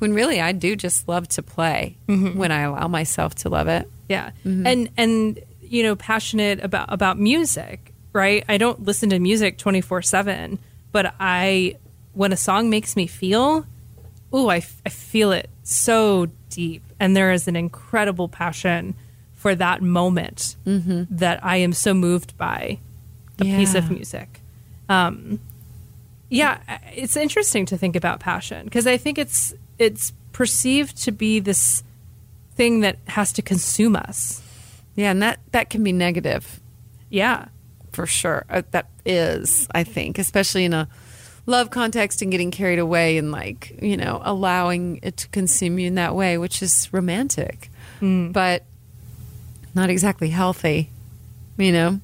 when 0.00 0.12
really 0.12 0.40
I 0.42 0.52
do 0.52 0.76
just 0.76 1.08
love 1.08 1.26
to 1.28 1.42
play 1.42 1.96
Mm-hmm. 2.08 2.36
when 2.38 2.52
I 2.52 2.60
allow 2.60 2.86
myself 2.88 3.34
to 3.36 3.48
love 3.48 3.66
it. 3.68 3.88
Yeah. 4.10 4.30
And 4.44 4.90
and 4.98 5.38
you 5.62 5.84
know, 5.84 5.94
passionate 5.96 6.62
about 6.62 6.92
about 6.92 7.16
music, 7.18 7.94
right? 8.12 8.44
I 8.48 8.58
don't 8.58 8.84
listen 8.84 9.08
to 9.10 9.18
music 9.20 9.56
24/7, 9.56 10.58
but 10.92 11.14
I 11.20 11.76
when 12.12 12.32
a 12.32 12.36
song 12.36 12.68
makes 12.68 12.96
me 12.96 13.06
feel, 13.06 13.64
ooh, 14.34 14.48
I, 14.48 14.58
f- 14.58 14.80
I 14.86 14.88
feel 14.88 15.32
it 15.32 15.50
so 15.62 16.26
deep 16.48 16.82
and 16.98 17.16
there 17.16 17.32
is 17.32 17.46
an 17.48 17.56
incredible 17.56 18.28
passion 18.28 18.94
for 19.34 19.54
that 19.54 19.82
moment 19.82 20.56
that 20.64 21.44
I 21.44 21.56
am 21.56 21.72
so 21.72 21.94
moved 21.94 22.36
by 22.36 22.78
a 23.38 23.44
piece 23.44 23.74
of 23.74 23.90
music. 23.90 24.40
Um 24.88 25.40
yeah, 26.28 26.60
it's 26.94 27.16
interesting 27.16 27.66
to 27.66 27.76
think 27.76 27.96
about 27.96 28.20
passion 28.20 28.64
because 28.64 28.86
I 28.86 28.96
think 28.96 29.18
it's 29.18 29.52
it's 29.78 30.12
perceived 30.32 30.96
to 31.04 31.10
be 31.12 31.40
this 31.40 31.82
thing 32.54 32.80
that 32.80 32.98
has 33.08 33.32
to 33.32 33.42
consume 33.42 33.96
us. 33.96 34.42
Yeah. 34.94 35.10
And 35.10 35.22
that, 35.22 35.40
that 35.52 35.70
can 35.70 35.82
be 35.82 35.92
negative. 35.92 36.60
Yeah. 37.08 37.46
for 37.92 38.06
sure. 38.06 38.44
Uh, 38.50 38.62
that 38.72 38.86
is, 39.06 39.66
I 39.74 39.82
think, 39.82 40.18
especially 40.18 40.64
in 40.64 40.72
a 40.74 40.88
love 41.50 41.70
context 41.70 42.22
and 42.22 42.30
getting 42.30 42.50
carried 42.50 42.78
away 42.78 43.18
and 43.18 43.30
like, 43.32 43.76
you 43.82 43.96
know, 43.96 44.22
allowing 44.24 45.00
it 45.02 45.16
to 45.18 45.28
consume 45.28 45.78
you 45.78 45.86
in 45.88 45.96
that 45.96 46.14
way, 46.14 46.38
which 46.38 46.62
is 46.62 46.88
romantic, 46.92 47.70
but 48.32 48.64
not 49.74 49.90
exactly 49.90 50.30
healthy, 50.30 50.88
you 51.58 51.72
know. 51.72 52.00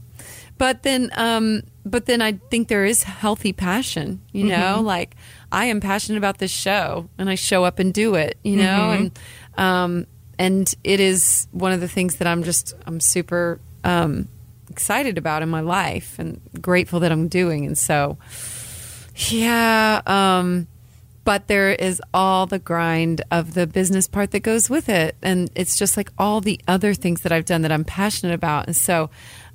But 0.59 0.82
then, 0.82 1.11
um, 1.16 1.62
but 1.84 2.07
then 2.07 2.20
I 2.22 2.32
think 2.51 2.68
there 2.68 2.84
is 2.84 3.03
healthy 3.05 3.53
passion, 3.53 4.20
you 4.32 4.44
know, 4.76 4.80
like 4.82 5.14
I 5.53 5.66
am 5.66 5.80
passionate 5.80 6.18
about 6.18 6.38
this 6.38 6.51
show 6.51 7.09
and 7.18 7.28
I 7.30 7.34
show 7.36 7.64
up 7.64 7.78
and 7.78 7.92
do 7.94 8.14
it, 8.14 8.38
you 8.42 8.57
know, 8.57 8.90
and, 8.90 9.18
um, 9.57 10.07
and 10.38 10.74
it 10.82 11.01
is 11.01 11.47
one 11.53 11.72
of 11.72 11.80
the 11.80 11.88
things 11.88 12.16
that 12.16 12.26
I'm 12.28 12.42
just, 12.42 12.74
I'm 12.86 13.01
super, 13.01 13.61
um, 13.84 14.28
excited 14.70 15.16
about 15.16 15.42
in 15.42 15.49
my 15.49 15.61
life 15.61 16.18
and 16.18 16.40
grateful 16.61 17.01
that 17.01 17.12
I'm 17.12 17.28
doing. 17.28 17.64
And 17.64 17.78
so, 17.78 18.18
yeah, 19.17 20.03
um, 20.07 20.67
but 21.25 21.49
there 21.49 21.71
is 21.73 22.01
all 22.14 22.47
the 22.47 22.59
grind 22.59 23.23
of 23.31 23.55
the 23.55 23.67
business 23.67 24.07
part 24.07 24.31
that 24.31 24.41
goes 24.41 24.71
with 24.71 24.89
it. 24.89 25.17
And 25.23 25.51
it's 25.55 25.77
just 25.77 25.97
like 25.97 26.11
all 26.19 26.41
the 26.41 26.61
other 26.69 26.95
things 26.95 27.23
that 27.23 27.33
I've 27.33 27.45
done 27.45 27.62
that 27.62 27.73
I'm 27.73 27.85
passionate 27.85 28.35
about. 28.35 28.67
And 28.67 28.77
so, 28.77 29.11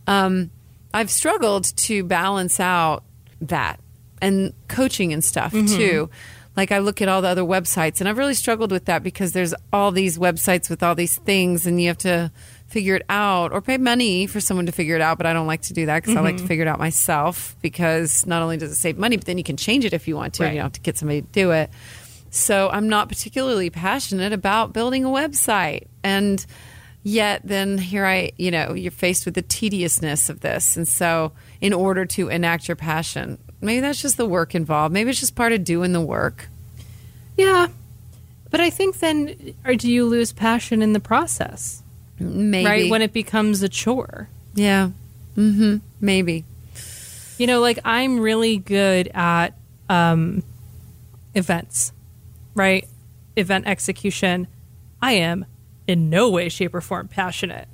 um, 0.08 0.52
I've 0.94 1.10
struggled 1.10 1.76
to 1.78 2.04
balance 2.04 2.60
out 2.60 3.04
that 3.40 3.80
and 4.22 4.54
coaching 4.68 5.14
and 5.14 5.24
stuff 5.24 5.52
too. 5.52 6.10
Like 6.58 6.72
I 6.72 6.80
look 6.80 7.02
at 7.02 7.08
all 7.08 7.22
the 7.22 7.30
other 7.30 7.44
websites 7.44 8.02
and 8.02 8.10
I've 8.10 8.18
really 8.18 8.34
struggled 8.34 8.72
with 8.72 8.86
that 8.86 9.04
because 9.04 9.32
there's 9.32 9.54
all 9.72 9.92
these 9.92 10.18
websites 10.18 10.70
with 10.70 10.84
all 10.84 10.96
these 10.96 11.18
things 11.20 11.66
and 11.66 11.82
you 11.82 11.88
have 11.88 11.98
to 12.00 12.32
figure 12.72 12.96
it 12.96 13.06
out 13.10 13.52
or 13.52 13.62
pay 13.62 13.78
money 13.78 14.26
for 14.28 14.40
someone 14.40 14.66
to 14.66 14.72
figure 14.72 14.96
it 14.96 15.02
out. 15.02 15.18
But 15.18 15.28
I 15.28 15.34
don't 15.34 15.48
like 15.48 15.62
to 15.64 15.74
do 15.74 15.86
that 15.88 16.02
because 16.02 16.16
I 16.16 16.22
like 16.22 16.36
to 16.36 16.40
mm-hmm. 16.40 16.48
figure 16.48 16.64
it 16.64 16.68
out 16.68 16.80
myself 16.80 17.56
because 17.62 18.26
not 18.26 18.42
only 18.42 18.58
does 18.58 18.72
it 18.72 18.76
save 18.76 18.98
money, 18.98 19.18
but 19.18 19.26
then 19.26 19.38
you 19.38 19.44
can 19.44 19.58
change 19.58 19.86
it 19.86 19.94
if 19.94 20.08
you 20.08 20.16
want 20.16 20.36
to. 20.36 20.44
Right. 20.44 20.54
You 20.54 20.56
don't 20.56 20.66
have 20.66 20.74
to 20.74 20.82
get 20.82 20.98
somebody 20.98 21.22
to 21.22 21.28
do 21.28 21.52
it. 21.52 21.70
So 22.30 22.70
I'm 22.70 22.88
not 22.88 23.10
particularly 23.10 23.70
passionate 23.70 24.32
about 24.32 24.72
building 24.72 25.04
a 25.04 25.10
website. 25.10 25.88
And 26.02 26.44
yet 27.04 27.42
then 27.44 27.78
here 27.78 28.06
I, 28.06 28.32
you 28.38 28.52
know, 28.52 28.74
you're 28.74 28.92
faced 28.92 29.26
with 29.26 29.36
the 29.36 29.42
tediousness 29.42 30.30
of 30.30 30.40
this. 30.40 30.78
And 30.78 30.88
so 30.88 31.34
in 31.60 31.74
order 31.74 32.06
to 32.06 32.30
enact 32.30 32.70
your 32.70 32.78
passion, 32.78 33.38
maybe 33.60 33.82
that's 33.82 34.02
just 34.02 34.16
the 34.16 34.26
work 34.26 34.56
involved. 34.56 34.94
Maybe 34.94 35.10
it's 35.10 35.20
just 35.20 35.36
part 35.36 35.52
of 35.52 35.66
doing 35.66 35.92
the 35.92 36.02
work. 36.02 36.48
Yeah. 37.36 37.68
But 38.50 38.62
I 38.62 38.70
think 38.70 39.00
then, 39.00 39.56
or 39.66 39.76
do 39.76 39.92
you 39.92 40.06
lose 40.06 40.32
passion 40.32 40.82
in 40.82 40.94
the 40.94 41.00
process? 41.00 41.81
Maybe. 42.22 42.66
Right? 42.66 42.90
When 42.90 43.02
it 43.02 43.14
becomes 43.14 43.64
a 43.64 43.70
chore. 43.70 44.30
yeah. 44.54 44.92
Mm-hmm. 45.36 45.78
Maybe. 46.02 46.46
You 47.38 47.48
know, 47.48 47.62
like 47.62 47.80
I'm 47.86 48.20
really 48.20 48.58
good 48.58 49.10
at 49.14 49.58
um, 49.90 50.44
events, 51.34 51.94
right? 52.54 52.88
Event 53.36 53.66
execution. 53.66 54.48
I 55.02 55.14
am 55.14 55.46
in 55.88 56.10
no 56.10 56.30
way, 56.30 56.50
shape, 56.50 56.76
or 56.76 56.82
form 56.82 57.08
passionate 57.08 57.68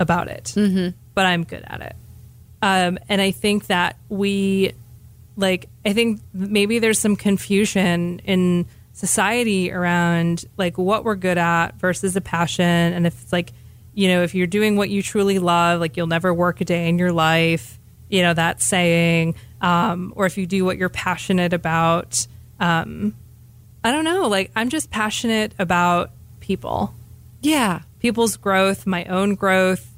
about 0.00 0.28
it, 0.28 0.52
mm-hmm. 0.56 0.96
but 1.14 1.26
I'm 1.26 1.44
good 1.44 1.64
at 1.66 1.80
it. 1.80 1.96
Um, 2.62 2.98
and 3.08 3.20
I 3.20 3.30
think 3.30 3.66
that 3.66 3.96
we, 4.08 4.72
like, 5.36 5.68
I 5.84 5.92
think 5.92 6.20
maybe 6.32 6.78
there's 6.78 6.98
some 6.98 7.16
confusion 7.16 8.20
in 8.24 8.66
society 8.94 9.70
around 9.70 10.44
like 10.56 10.78
what 10.78 11.04
we're 11.04 11.16
good 11.16 11.36
at 11.38 11.74
versus 11.74 12.16
a 12.16 12.20
passion. 12.20 12.64
And 12.64 13.06
if 13.06 13.20
it's 13.20 13.32
like, 13.32 13.52
you 13.94 14.08
know, 14.08 14.22
if 14.22 14.34
you're 14.34 14.46
doing 14.46 14.76
what 14.76 14.90
you 14.90 15.02
truly 15.02 15.38
love, 15.38 15.80
like 15.80 15.96
you'll 15.96 16.06
never 16.06 16.32
work 16.34 16.60
a 16.60 16.64
day 16.64 16.88
in 16.88 16.98
your 16.98 17.12
life. 17.12 17.78
you 18.10 18.22
know, 18.22 18.34
that 18.34 18.60
saying, 18.60 19.34
um, 19.60 20.12
or 20.14 20.26
if 20.26 20.36
you 20.38 20.46
do 20.46 20.64
what 20.64 20.76
you're 20.76 20.88
passionate 20.90 21.52
about. 21.52 22.26
Um, 22.60 23.14
I 23.82 23.90
don't 23.90 24.04
know. 24.04 24.28
Like, 24.28 24.52
I'm 24.54 24.68
just 24.68 24.90
passionate 24.90 25.52
about 25.58 26.10
people, 26.40 26.94
Yeah. 27.40 27.80
people's 27.98 28.36
growth, 28.36 28.86
my 28.86 29.04
own 29.06 29.34
growth, 29.34 29.90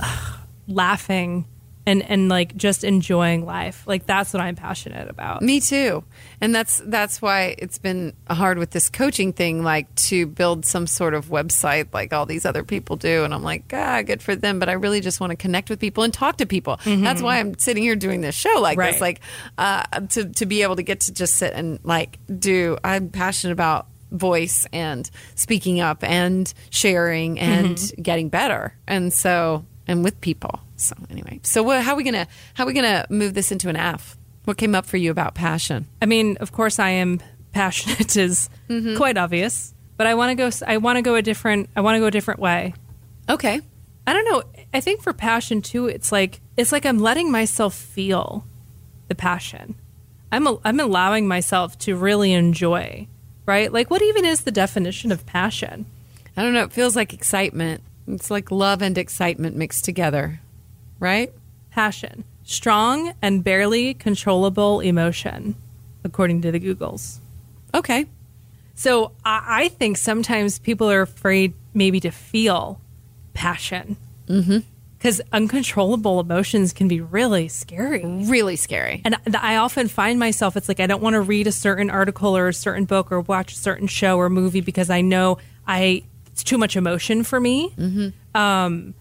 laughing 0.66 1.44
and, 1.88 2.02
and 2.02 2.28
like 2.28 2.56
just 2.56 2.84
enjoying 2.84 3.44
life. 3.46 3.82
Like, 3.86 4.06
that's 4.06 4.32
what 4.32 4.40
I'm 4.40 4.54
passionate 4.56 5.08
about. 5.08 5.42
Me 5.42 5.60
too. 5.60 6.04
And 6.40 6.54
that's 6.54 6.80
that's 6.84 7.20
why 7.20 7.54
it's 7.58 7.78
been 7.78 8.12
hard 8.30 8.58
with 8.58 8.70
this 8.70 8.88
coaching 8.88 9.32
thing, 9.32 9.64
like 9.64 9.92
to 10.08 10.26
build 10.26 10.64
some 10.66 10.86
sort 10.86 11.14
of 11.14 11.26
website 11.26 11.88
like 11.92 12.12
all 12.12 12.26
these 12.26 12.44
other 12.46 12.62
people 12.62 12.96
do. 12.96 13.24
And 13.24 13.34
I'm 13.34 13.42
like, 13.42 13.64
ah, 13.72 14.02
good 14.02 14.22
for 14.22 14.36
them. 14.36 14.58
But 14.58 14.68
I 14.68 14.72
really 14.72 15.00
just 15.00 15.20
want 15.20 15.30
to 15.30 15.36
connect 15.36 15.70
with 15.70 15.80
people 15.80 16.04
and 16.04 16.12
talk 16.14 16.36
to 16.38 16.46
people. 16.46 16.78
That's 16.84 17.22
why 17.22 17.38
I'm 17.38 17.58
sitting 17.58 17.82
here 17.82 17.96
doing 17.96 18.20
this 18.20 18.34
show 18.34 18.60
like 18.60 18.78
Right. 18.78 18.92
this, 18.92 19.00
like 19.00 19.20
uh, 19.58 19.82
to 20.10 20.28
to 20.28 20.46
be 20.46 20.62
able 20.62 20.76
to 20.76 20.82
get 20.82 21.00
to 21.00 21.12
just 21.12 21.34
sit 21.36 21.54
and 21.54 21.80
like 21.82 22.18
do. 22.38 22.76
I'm 22.84 23.08
passionate 23.08 23.52
about 23.52 23.86
voice 24.10 24.66
and 24.72 25.10
speaking 25.34 25.80
up 25.80 26.02
and 26.04 26.52
sharing 26.70 27.38
and 27.38 27.78
getting 28.00 28.28
better. 28.28 28.74
And 28.86 29.12
so 29.12 29.64
and 29.88 30.04
with 30.04 30.20
people. 30.20 30.60
So 30.76 30.94
anyway, 31.10 31.40
so 31.42 31.62
what, 31.62 31.82
how 31.82 31.94
are 31.94 31.96
we 31.96 32.04
gonna 32.04 32.28
how 32.54 32.64
are 32.64 32.66
we 32.66 32.74
gonna 32.74 33.06
move 33.10 33.34
this 33.34 33.50
into 33.50 33.68
an 33.68 33.76
F? 33.76 34.16
What 34.44 34.56
came 34.56 34.74
up 34.74 34.86
for 34.86 34.96
you 34.96 35.10
about 35.10 35.34
passion? 35.34 35.88
I 36.00 36.06
mean, 36.06 36.36
of 36.36 36.52
course, 36.52 36.78
I 36.78 36.90
am 36.90 37.20
passionate 37.52 38.16
is 38.16 38.48
mm-hmm. 38.68 38.96
quite 38.96 39.16
obvious, 39.16 39.74
but 39.96 40.06
I 40.06 40.14
want 40.14 40.30
to 40.30 40.34
go. 40.36 40.50
I 40.66 40.76
want 40.76 40.96
to 40.96 41.02
go 41.02 41.16
a 41.16 41.22
different. 41.22 41.70
I 41.74 41.80
want 41.80 41.96
to 41.96 42.00
go 42.00 42.06
a 42.06 42.10
different 42.10 42.38
way. 42.38 42.74
Okay. 43.28 43.60
I 44.06 44.12
don't 44.14 44.24
know. 44.24 44.42
I 44.72 44.80
think 44.80 45.02
for 45.02 45.12
passion 45.12 45.60
too, 45.60 45.86
it's 45.86 46.12
like 46.12 46.40
it's 46.56 46.72
like 46.72 46.86
I'm 46.86 46.98
letting 46.98 47.30
myself 47.30 47.74
feel 47.74 48.46
the 49.08 49.14
passion. 49.14 49.74
I'm 50.30 50.46
a, 50.46 50.58
I'm 50.64 50.80
allowing 50.80 51.26
myself 51.26 51.78
to 51.80 51.96
really 51.96 52.32
enjoy. 52.32 53.08
Right? 53.46 53.72
Like, 53.72 53.90
what 53.90 54.02
even 54.02 54.26
is 54.26 54.42
the 54.42 54.50
definition 54.50 55.10
of 55.10 55.24
passion? 55.24 55.86
I 56.36 56.42
don't 56.42 56.52
know. 56.52 56.64
It 56.64 56.72
feels 56.72 56.94
like 56.94 57.14
excitement. 57.14 57.82
It's 58.08 58.30
like 58.30 58.50
love 58.50 58.82
and 58.82 58.96
excitement 58.96 59.56
mixed 59.56 59.84
together, 59.84 60.40
right? 60.98 61.32
Passion, 61.70 62.24
strong 62.42 63.12
and 63.20 63.44
barely 63.44 63.94
controllable 63.94 64.80
emotion, 64.80 65.54
according 66.04 66.42
to 66.42 66.50
the 66.50 66.58
Googles. 66.58 67.18
Okay. 67.74 68.06
So 68.74 69.12
I, 69.24 69.44
I 69.46 69.68
think 69.68 69.96
sometimes 69.96 70.58
people 70.58 70.90
are 70.90 71.02
afraid 71.02 71.54
maybe 71.74 72.00
to 72.00 72.10
feel 72.10 72.80
passion. 73.34 73.96
Mm-hmm. 74.26 74.58
Because 74.96 75.20
uncontrollable 75.32 76.18
emotions 76.18 76.72
can 76.72 76.88
be 76.88 77.00
really 77.00 77.46
scary. 77.46 78.04
Really 78.04 78.56
scary. 78.56 79.00
And 79.04 79.16
I 79.36 79.56
often 79.56 79.86
find 79.86 80.18
myself, 80.18 80.56
it's 80.56 80.68
like 80.68 80.80
I 80.80 80.88
don't 80.88 81.00
want 81.00 81.14
to 81.14 81.20
read 81.20 81.46
a 81.46 81.52
certain 81.52 81.88
article 81.88 82.36
or 82.36 82.48
a 82.48 82.54
certain 82.54 82.84
book 82.84 83.12
or 83.12 83.20
watch 83.20 83.52
a 83.52 83.56
certain 83.56 83.86
show 83.86 84.18
or 84.18 84.28
movie 84.28 84.60
because 84.60 84.90
I 84.90 85.02
know 85.02 85.38
I 85.68 86.02
it's 86.38 86.44
too 86.44 86.56
much 86.58 86.76
emotion 86.76 87.24
for 87.24 87.40
me. 87.40 87.74
Um, 88.32 88.94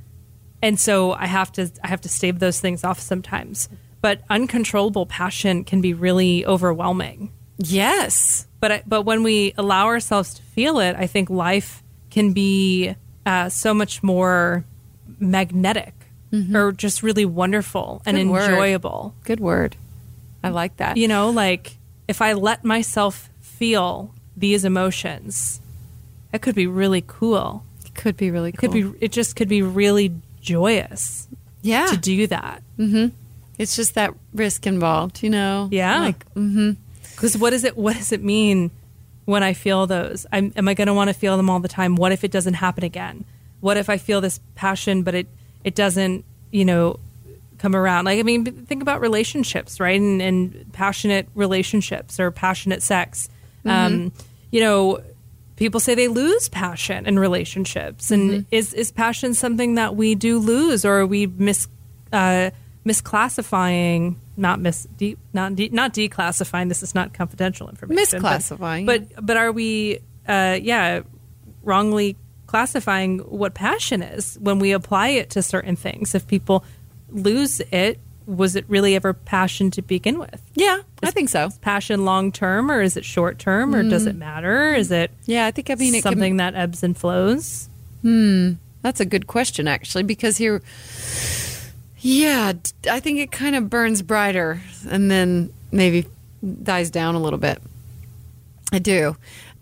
and 0.64 0.80
so 0.80 1.12
I 1.14 1.28
have 1.28 1.52
to 1.54 1.70
I 1.84 1.88
have 1.88 2.02
to 2.02 2.10
stave 2.10 2.40
those 2.40 2.60
things 2.60 2.84
off 2.84 3.00
sometimes. 3.00 3.70
But 4.02 4.22
uncontrollable 4.30 5.06
passion 5.06 5.64
can 5.64 5.82
be 5.82 5.94
really 5.94 6.44
overwhelming 6.46 7.32
Yes. 7.60 8.48
but 8.60 8.72
I, 8.72 8.84
but 8.88 9.04
when 9.04 9.22
we 9.24 9.54
allow 9.58 9.86
ourselves 9.88 10.34
to 10.36 10.42
feel 10.42 10.80
it, 10.80 10.96
I 10.96 11.06
think 11.08 11.30
life 11.30 11.84
can 12.10 12.34
be 12.34 12.96
uh, 13.26 13.50
so 13.50 13.74
much 13.74 14.02
more 14.02 14.66
magnetic 15.20 15.94
or 16.54 16.72
just 16.72 17.04
really 17.04 17.26
wonderful 17.26 18.02
and 18.06 18.18
Good 18.18 18.28
word. 18.28 18.50
enjoyable. 18.50 19.16
Good 19.24 19.40
word. 19.40 19.76
I 20.44 20.50
like 20.50 20.78
that. 20.78 20.98
You 20.98 21.08
know, 21.08 21.30
like 21.30 21.78
if 22.08 22.22
I 22.22 22.34
let 22.34 22.64
myself 22.64 23.30
feel 23.42 24.12
these 24.36 24.64
emotions, 24.66 25.62
it 26.34 26.41
could 26.41 26.55
be 26.55 26.67
really 26.67 27.03
cool. 27.05 27.63
It 27.86 27.93
could 27.95 28.17
be 28.17 28.32
really 28.32 28.49
It 28.49 28.57
cool. 28.57 28.69
could 28.69 28.93
be 28.93 29.05
it 29.05 29.11
just 29.11 29.36
could 29.36 29.49
be 29.49 29.61
really 29.61 30.13
joyous 30.41 31.28
yeah. 31.61 31.88
to 31.88 31.97
do 31.97 32.28
that. 32.28 32.63
Mm-hmm. 32.78 33.07
It's 33.57 33.75
just 33.75 33.95
that 33.95 34.13
risk 34.34 34.67
involved, 34.67 35.23
you 35.23 35.30
know? 35.30 35.67
Yeah. 35.71 35.99
Like, 35.99 36.34
mm-hmm. 36.36 36.71
Because 37.15 37.38
what 37.38 37.49
does 37.49 37.63
it 37.63 37.75
what 37.75 37.95
does 37.95 38.11
it 38.11 38.23
mean 38.23 38.71
when 39.25 39.41
I 39.43 39.53
feel 39.53 39.88
those? 39.88 40.25
I'm, 40.32 40.53
am 40.55 40.67
I 40.67 40.73
going 40.73 40.88
to 40.88 40.93
want 40.93 41.09
to 41.09 41.13
feel 41.13 41.38
them 41.38 41.49
all 41.49 41.59
the 41.59 41.67
time? 41.67 41.95
What 41.95 42.11
if 42.11 42.23
it 42.23 42.32
doesn't 42.32 42.55
happen 42.55 42.84
again? 42.84 43.25
What 43.59 43.78
if 43.78 43.89
I 43.89 43.97
feel 43.97 44.21
this 44.21 44.39
passion, 44.55 45.01
but 45.03 45.15
it 45.15 45.28
it 45.63 45.73
doesn't, 45.73 46.23
you 46.51 46.63
know, 46.63 46.99
come 47.57 47.75
around? 47.75 48.05
Like 48.05 48.19
I 48.19 48.23
mean, 48.23 48.45
think 48.45 48.84
about 48.84 49.01
relationships, 49.01 49.80
right? 49.80 49.99
And, 49.99 50.21
and 50.21 50.71
passionate 50.73 51.28
relationships 51.34 52.19
or 52.19 52.30
passionate 52.30 52.84
sex. 52.84 53.28
Mm-hmm. 53.65 53.69
Um, 53.69 54.11
you 54.51 54.61
know, 54.61 55.01
people 55.58 55.80
say 55.82 55.93
they 55.95 56.08
lose 56.08 56.47
passion 56.49 57.05
in 57.05 57.20
relationships, 57.20 58.10
and 58.12 58.45
is 58.51 58.74
is 58.74 58.91
passion 58.91 59.34
something 59.34 59.76
that 59.76 59.95
we 59.97 60.16
do 60.16 60.39
lose, 60.39 60.86
or 60.86 60.99
are 61.01 61.05
we 61.05 61.28
mis 61.28 61.68
uh, 62.14 62.49
misclassifying? 63.22 64.16
Not 64.39 64.60
mis 64.60 64.88
de, 64.97 65.18
not 65.34 65.55
de, 65.55 65.70
not 65.70 65.93
declassifying. 65.93 66.70
This 66.70 66.84
is 66.84 66.93
not 66.93 67.14
confidential 67.14 67.70
information. 67.70 68.22
but- 68.22 68.39
Misclassifying. 68.39 68.86
but 68.86 69.26
but 69.26 69.36
are 69.38 69.51
we, 69.51 69.99
uh, 70.28 70.60
yeah, 70.62 71.01
wrongly 71.64 72.16
classifying 72.45 73.20
what 73.20 73.53
passion 73.53 74.01
is 74.01 74.38
when 74.39 74.60
we 74.60 74.72
apply 74.72 75.10
it 75.10 75.32
to 75.32 75.41
certain 75.41 75.76
things? 75.76 76.14
If 76.16 76.28
people 76.28 76.64
lose 77.10 77.62
it, 77.72 77.99
was 78.28 78.55
it 78.55 78.65
really 78.67 78.93
ever 78.95 79.13
passion 79.13 79.71
to 79.71 79.82
begin 79.82 80.19
with? 80.19 80.41
yeah, 80.53 80.82
I 81.01 81.11
think 81.11 81.30
so. 81.30 81.49
Passion 81.61 82.05
long 82.05 82.32
term, 82.32 82.69
or 82.69 82.82
is 82.82 82.95
it 82.97 83.05
short 83.05 83.39
term, 83.39 83.73
or 83.73 83.82
does 83.84 84.05
it 84.05 84.15
matter? 84.15 84.73
Is 84.75 84.91
it 84.91 85.09
Yeah, 85.25 85.45
I 85.47 85.51
think, 85.51 85.69
I 85.69 85.75
mean, 85.75 85.95
it 85.95 86.01
can- 86.03 86.11
something 86.13 86.38
that 86.38 86.53
ebbs 86.55 86.84
and 86.84 86.95
flows? 86.97 87.69
Hmm, 88.01 88.53
that's 88.84 88.99
a 88.99 89.05
good 89.05 89.25
question, 89.28 89.67
actually, 89.67 90.03
because 90.03 90.38
here, 90.38 90.61
yeah, 91.99 92.53
I 92.89 92.99
think 92.99 93.19
it 93.19 93.32
kind 93.32 93.55
of 93.55 93.69
burns 93.69 94.01
brighter 94.01 94.61
and 94.89 95.09
then 95.09 95.51
maybe 95.71 96.05
dies 96.63 96.89
down 96.89 97.15
a 97.15 97.19
little 97.19 97.39
bit. 97.39 97.61
I 98.71 98.80
do. 98.80 99.15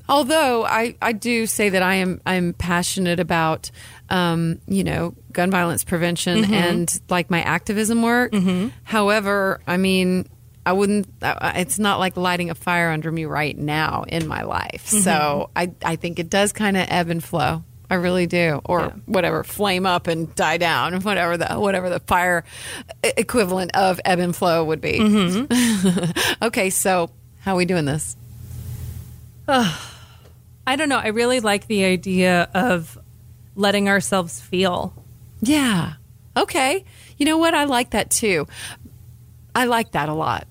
Although 0.08 0.66
I, 0.66 0.96
I 1.02 1.14
do 1.14 1.46
say 1.48 1.70
that 1.70 1.82
I 1.82 1.96
am 1.96 2.22
I'm 2.26 2.54
passionate 2.54 3.20
about 3.20 3.72
um, 4.10 4.60
you 4.68 4.84
know 4.84 5.16
gun 5.36 5.52
violence 5.52 5.84
prevention 5.84 6.44
mm-hmm. 6.44 6.54
and 6.54 7.02
like 7.10 7.30
my 7.30 7.42
activism 7.44 8.02
work. 8.02 8.32
Mm-hmm. 8.32 8.70
However, 8.84 9.62
I 9.68 9.78
mean 9.78 10.28
I 10.66 10.74
wouldn't. 10.74 11.08
It's 11.22 11.78
not 11.78 12.00
like 12.00 12.18
lighting 12.18 12.50
a 12.50 12.56
fire 12.56 12.90
under 12.90 13.12
me 13.12 13.26
right 13.26 13.56
now 13.56 14.04
in 14.08 14.28
my 14.28 14.42
life. 14.42 14.88
Mm-hmm. 14.88 15.00
So 15.00 15.52
I 15.56 15.72
I 15.84 15.96
think 15.96 16.18
it 16.18 16.30
does 16.30 16.52
kind 16.54 16.76
of 16.76 16.88
ebb 16.90 17.10
and 17.10 17.24
flow. 17.24 17.64
I 17.88 17.96
really 17.96 18.26
do, 18.26 18.62
or 18.66 18.80
Yeah. 18.82 18.92
whatever, 19.06 19.44
flame 19.44 19.86
up 19.86 20.08
and 20.08 20.34
die 20.34 20.58
down, 20.58 21.02
whatever 21.02 21.38
the 21.38 21.60
whatever 21.60 21.90
the 21.92 22.00
fire 22.00 22.44
equivalent 23.04 23.76
of 23.76 24.02
ebb 24.04 24.18
and 24.18 24.36
flow 24.36 24.66
would 24.66 24.82
be. 24.82 25.00
okay, 26.42 26.72
so 26.72 27.12
how 27.42 27.54
are 27.54 27.58
we 27.58 27.66
doing 27.66 27.86
this? 27.86 28.18
I 29.48 30.76
don't 30.76 30.90
know. 30.90 30.98
I 30.98 31.10
really 31.10 31.42
like 31.42 31.68
the 31.68 31.86
idea 31.86 32.50
of 32.56 32.98
letting 33.56 33.88
ourselves 33.88 34.42
feel. 34.42 34.94
Yeah. 35.42 35.94
Okay. 36.38 36.84
You 37.18 37.26
know 37.26 37.38
what? 37.38 37.54
I 37.54 37.64
like 37.66 37.92
that 37.92 38.10
too. 38.10 38.48
I 39.54 39.66
like 39.66 39.92
that 39.92 40.10
a 40.10 40.14
lot. 40.14 40.48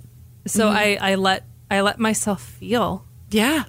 So 0.47 0.69
I, 0.69 0.99
I 1.01 1.15
let 1.15 1.45
I 1.71 1.81
let 1.81 1.99
myself 1.99 2.43
feel. 2.43 3.05
Yeah. 3.31 3.65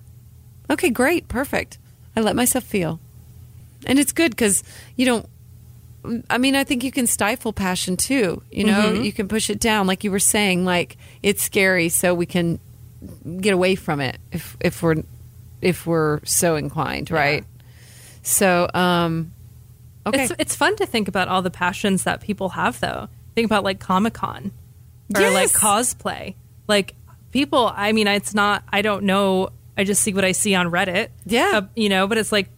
Okay, 0.70 0.90
great. 0.90 1.28
Perfect. 1.28 1.78
I 2.16 2.22
let 2.22 2.36
myself 2.36 2.64
feel. 2.64 3.00
And 3.86 4.00
it's 4.00 4.12
good 4.14 4.32
because 4.32 4.64
you 4.96 5.06
don't, 5.06 5.30
I 6.30 6.38
mean, 6.38 6.56
I 6.56 6.64
think 6.64 6.84
you 6.84 6.92
can 6.92 7.08
stifle 7.08 7.54
passion 7.54 7.98
too. 7.98 8.42
You 8.52 8.64
know, 8.66 8.94
you 8.94 9.12
can 9.12 9.28
push 9.28 9.50
it 9.50 9.60
down. 9.60 9.88
Like 9.88 10.04
you 10.04 10.12
were 10.12 10.20
saying, 10.20 10.66
like 10.66 10.98
it's 11.22 11.44
scary, 11.44 11.90
so 11.90 12.14
we 12.14 12.26
can 12.26 12.60
get 13.40 13.54
away 13.54 13.76
from 13.76 14.02
it 14.02 14.18
if, 14.32 14.58
if 14.60 14.82
we're, 14.82 15.04
if 15.62 15.86
we're 15.86 16.20
so 16.26 16.56
inclined, 16.56 17.12
right? 17.12 17.44
So, 18.24 18.68
um, 18.74 19.32
okay. 20.06 20.24
It's 20.26 20.34
it's 20.40 20.56
fun 20.56 20.76
to 20.78 20.86
think 20.86 21.08
about 21.08 21.28
all 21.28 21.42
the 21.42 21.52
passions 21.52 22.04
that 22.04 22.22
people 22.22 22.50
have 22.50 22.80
though. 22.80 23.08
Think 23.36 23.46
about 23.46 23.64
like 23.64 23.80
Comic 23.80 24.14
Con 24.14 24.52
or 25.16 25.30
like 25.32 25.52
cosplay. 25.52 26.36
Like 26.68 26.96
people, 27.32 27.72
I 27.76 27.92
mean, 27.92 28.08
it's 28.08 28.34
not. 28.34 28.64
I 28.72 28.82
don't 28.82 29.04
know. 29.04 29.50
I 29.78 29.84
just 29.84 30.02
see 30.02 30.14
what 30.14 30.24
I 30.26 30.32
see 30.32 30.56
on 30.56 30.68
Reddit. 30.68 31.10
Yeah. 31.26 31.52
Uh, 31.56 31.62
you 31.76 31.90
know, 31.90 32.08
but 32.08 32.18
it's 32.18 32.32
like 32.32 32.50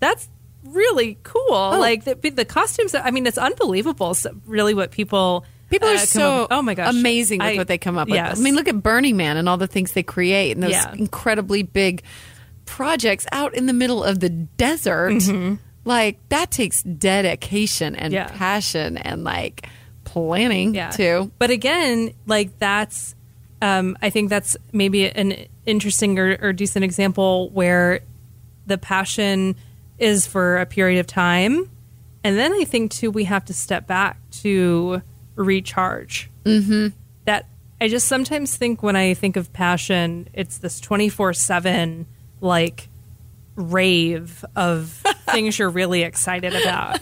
that's 0.00 0.28
really 0.64 1.16
cool. 1.22 1.42
Oh. 1.52 1.78
Like 1.78 2.04
the, 2.04 2.14
the 2.30 2.44
costumes. 2.44 2.94
I 2.94 3.10
mean, 3.12 3.26
it's 3.26 3.38
unbelievable. 3.38 4.14
So 4.14 4.36
really, 4.46 4.74
what 4.74 4.90
people 4.90 5.44
People 5.70 5.88
uh, 5.88 5.92
are 5.92 5.96
come 5.96 6.06
so 6.06 6.42
up- 6.44 6.48
oh 6.52 6.62
my 6.62 6.74
gosh 6.74 6.94
amazing 6.94 7.38
with 7.38 7.46
I- 7.48 7.56
what 7.56 7.68
they 7.68 7.78
come 7.78 7.98
up 7.98 8.08
with. 8.08 8.14
yes. 8.16 8.38
I 8.38 8.42
mean, 8.42 8.54
look 8.56 8.68
at 8.68 8.82
Burning 8.82 9.16
Man 9.16 9.36
and 9.36 9.48
all 9.48 9.56
the 9.56 9.66
things 9.66 9.92
they 9.92 10.02
create 10.02 10.52
and 10.52 10.62
those 10.62 10.70
Yeah. 10.72 10.92
incredibly 10.92 11.62
big 11.62 12.02
projects 12.66 13.26
out 13.32 13.54
in 13.54 13.66
the 13.66 13.72
middle 13.72 14.02
of 14.04 14.20
the 14.20 14.28
desert. 14.28 15.22
Like 15.86 16.18
that 16.28 16.50
takes 16.50 16.82
dedication 16.82 17.94
and 17.94 18.12
Yeah. 18.12 18.26
passion 18.26 18.98
and 18.98 19.24
like 19.24 19.68
planning 20.04 20.74
yeah. 20.74 20.90
to. 20.90 21.30
But 21.38 21.50
again, 21.50 22.12
like 22.26 22.58
that's, 22.58 23.14
um, 23.62 23.96
I 24.02 24.10
think 24.10 24.28
that's 24.28 24.56
maybe 24.72 25.08
an 25.08 25.46
interesting 25.64 26.18
or, 26.18 26.36
or 26.42 26.52
decent 26.52 26.84
example 26.84 27.50
where 27.50 28.00
the 28.66 28.76
passion 28.76 29.54
is 29.98 30.26
for 30.26 30.58
a 30.58 30.66
period 30.66 30.98
of 31.00 31.06
time. 31.06 31.70
And 32.24 32.36
then 32.36 32.52
I 32.52 32.64
think 32.64 32.90
too, 32.90 33.10
we 33.10 33.24
have 33.24 33.44
to 33.46 33.54
step 33.54 33.86
back 33.86 34.18
to 34.42 35.02
recharge. 35.36 36.28
Mm-hmm. 36.44 36.88
That 37.24 37.46
I 37.80 37.88
just 37.88 38.08
sometimes 38.08 38.56
think 38.56 38.82
when 38.82 38.96
I 38.96 39.14
think 39.14 39.36
of 39.36 39.52
passion, 39.52 40.28
it's 40.32 40.58
this 40.58 40.80
24 40.80 41.32
7 41.32 42.06
like 42.40 42.88
rave 43.56 44.44
of 44.54 44.88
things 45.30 45.58
you're 45.58 45.70
really 45.70 46.02
excited 46.02 46.54
about. 46.54 47.00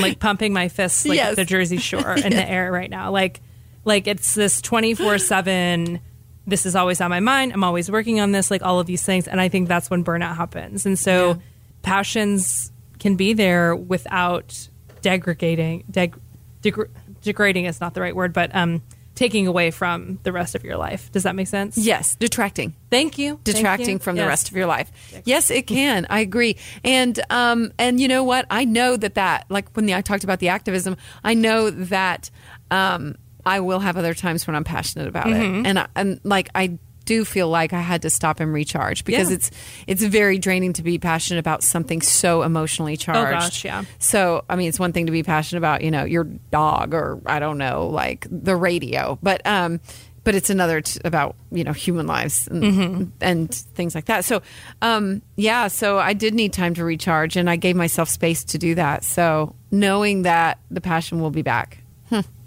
Like 0.00 0.18
pumping 0.18 0.52
my 0.52 0.68
fists 0.68 1.04
like 1.06 1.16
Yes. 1.16 1.36
the 1.36 1.44
Jersey 1.44 1.78
Shore 1.78 2.12
in 2.16 2.30
the 2.32 2.48
air 2.48 2.70
right 2.72 2.90
now. 2.90 3.10
Like 3.10 3.40
like 3.84 4.06
it's 4.06 4.34
this 4.34 4.60
24/7 4.60 6.00
this 6.48 6.64
is 6.64 6.76
always 6.76 7.00
on 7.00 7.10
my 7.10 7.18
mind. 7.20 7.52
I'm 7.52 7.64
always 7.64 7.90
working 7.90 8.20
on 8.20 8.30
this 8.32 8.50
like 8.52 8.62
all 8.62 8.78
of 8.78 8.86
these 8.86 9.02
things 9.04 9.26
and 9.26 9.40
I 9.40 9.48
think 9.48 9.66
that's 9.68 9.90
when 9.90 10.04
burnout 10.04 10.36
happens. 10.36 10.86
And 10.86 10.96
so 10.98 11.40
passions 11.82 12.70
can 13.00 13.16
be 13.16 13.32
there 13.32 13.74
without 13.74 14.68
degrading 15.02 15.84
deg, 15.90 16.16
degr- 16.62 16.88
degrading 17.22 17.64
is 17.64 17.80
not 17.80 17.94
the 17.94 18.00
right 18.00 18.14
word, 18.14 18.32
but 18.32 18.54
um 18.54 18.82
taking 19.16 19.48
away 19.48 19.72
from 19.72 20.20
the 20.22 20.30
rest 20.30 20.54
of 20.54 20.62
your 20.62 20.76
life. 20.76 21.10
Does 21.10 21.24
that 21.24 21.34
make 21.34 21.48
sense? 21.48 21.76
Yes, 21.76 22.14
detracting. 22.14 22.76
Thank 22.90 23.18
you. 23.18 23.30
Thank 23.30 23.44
detracting 23.44 23.90
you. 23.94 23.98
from 23.98 24.14
the 24.16 24.26
rest 24.26 24.48
of 24.48 24.56
your 24.56 24.66
life. 24.66 24.92
Yes, 25.24 25.50
it 25.50 25.66
can. 25.66 26.06
I 26.08 26.20
agree. 26.20 26.56
And 26.84 27.18
um 27.30 27.72
and 27.78 27.98
you 27.98 28.06
know 28.06 28.22
what? 28.22 28.46
I 28.50 28.64
know 28.64 28.96
that 28.96 29.14
that 29.14 29.46
like 29.48 29.68
when 29.74 29.86
the, 29.86 29.94
I 29.94 30.02
talked 30.02 30.22
about 30.22 30.38
the 30.38 30.50
activism, 30.50 30.96
I 31.24 31.34
know 31.34 31.70
that 31.70 32.30
um 32.70 33.16
I 33.44 33.60
will 33.60 33.78
have 33.80 33.96
other 33.96 34.12
times 34.12 34.46
when 34.46 34.54
I'm 34.54 34.64
passionate 34.64 35.08
about 35.08 35.26
Mm-hmm. 35.26 35.64
it. 35.64 35.68
And 35.68 35.78
I, 35.78 35.86
and 35.96 36.20
like 36.24 36.48
I 36.54 36.78
do 37.06 37.24
feel 37.24 37.48
like 37.48 37.72
I 37.72 37.80
had 37.80 38.02
to 38.02 38.10
stop 38.10 38.38
and 38.40 38.52
recharge 38.52 39.04
because 39.04 39.30
Yeah. 39.30 39.36
it's 39.36 39.50
it's 39.86 40.02
very 40.02 40.38
draining 40.38 40.74
to 40.74 40.82
be 40.82 40.98
passionate 40.98 41.40
about 41.40 41.62
something 41.62 42.02
so 42.02 42.42
emotionally 42.42 42.98
charged. 42.98 43.18
Oh, 43.34 43.40
gosh, 43.40 43.64
yeah. 43.64 43.84
So, 43.98 44.44
I 44.50 44.56
mean, 44.56 44.68
it's 44.68 44.78
one 44.78 44.92
thing 44.92 45.06
to 45.06 45.12
be 45.12 45.22
passionate 45.22 45.58
about, 45.58 45.82
you 45.82 45.90
know, 45.90 46.04
your 46.04 46.24
dog 46.50 46.92
or 46.92 47.18
I 47.24 47.38
don't 47.38 47.56
know, 47.56 47.86
like 47.86 48.26
the 48.30 48.54
radio, 48.54 49.18
but 49.22 49.40
um, 49.46 49.80
but 50.24 50.34
it's 50.34 50.50
another 50.50 50.80
t- 50.80 51.00
about 51.04 51.36
you 51.52 51.62
know 51.62 51.72
human 51.72 52.06
lives 52.08 52.48
and, 52.48 52.62
Mm-hmm. 52.62 53.04
and 53.20 53.54
things 53.54 53.94
like 53.94 54.06
that. 54.06 54.24
So, 54.24 54.42
um, 54.82 55.22
yeah, 55.36 55.68
so 55.68 55.98
I 56.00 56.12
did 56.14 56.34
need 56.34 56.52
time 56.52 56.74
to 56.74 56.84
recharge, 56.84 57.36
and 57.36 57.48
I 57.48 57.54
gave 57.54 57.76
myself 57.76 58.08
space 58.08 58.42
to 58.44 58.58
do 58.58 58.74
that. 58.74 59.04
So, 59.04 59.54
knowing 59.70 60.22
that 60.22 60.58
the 60.68 60.80
passion 60.80 61.20
will 61.20 61.30
be 61.30 61.42
back. 61.42 61.78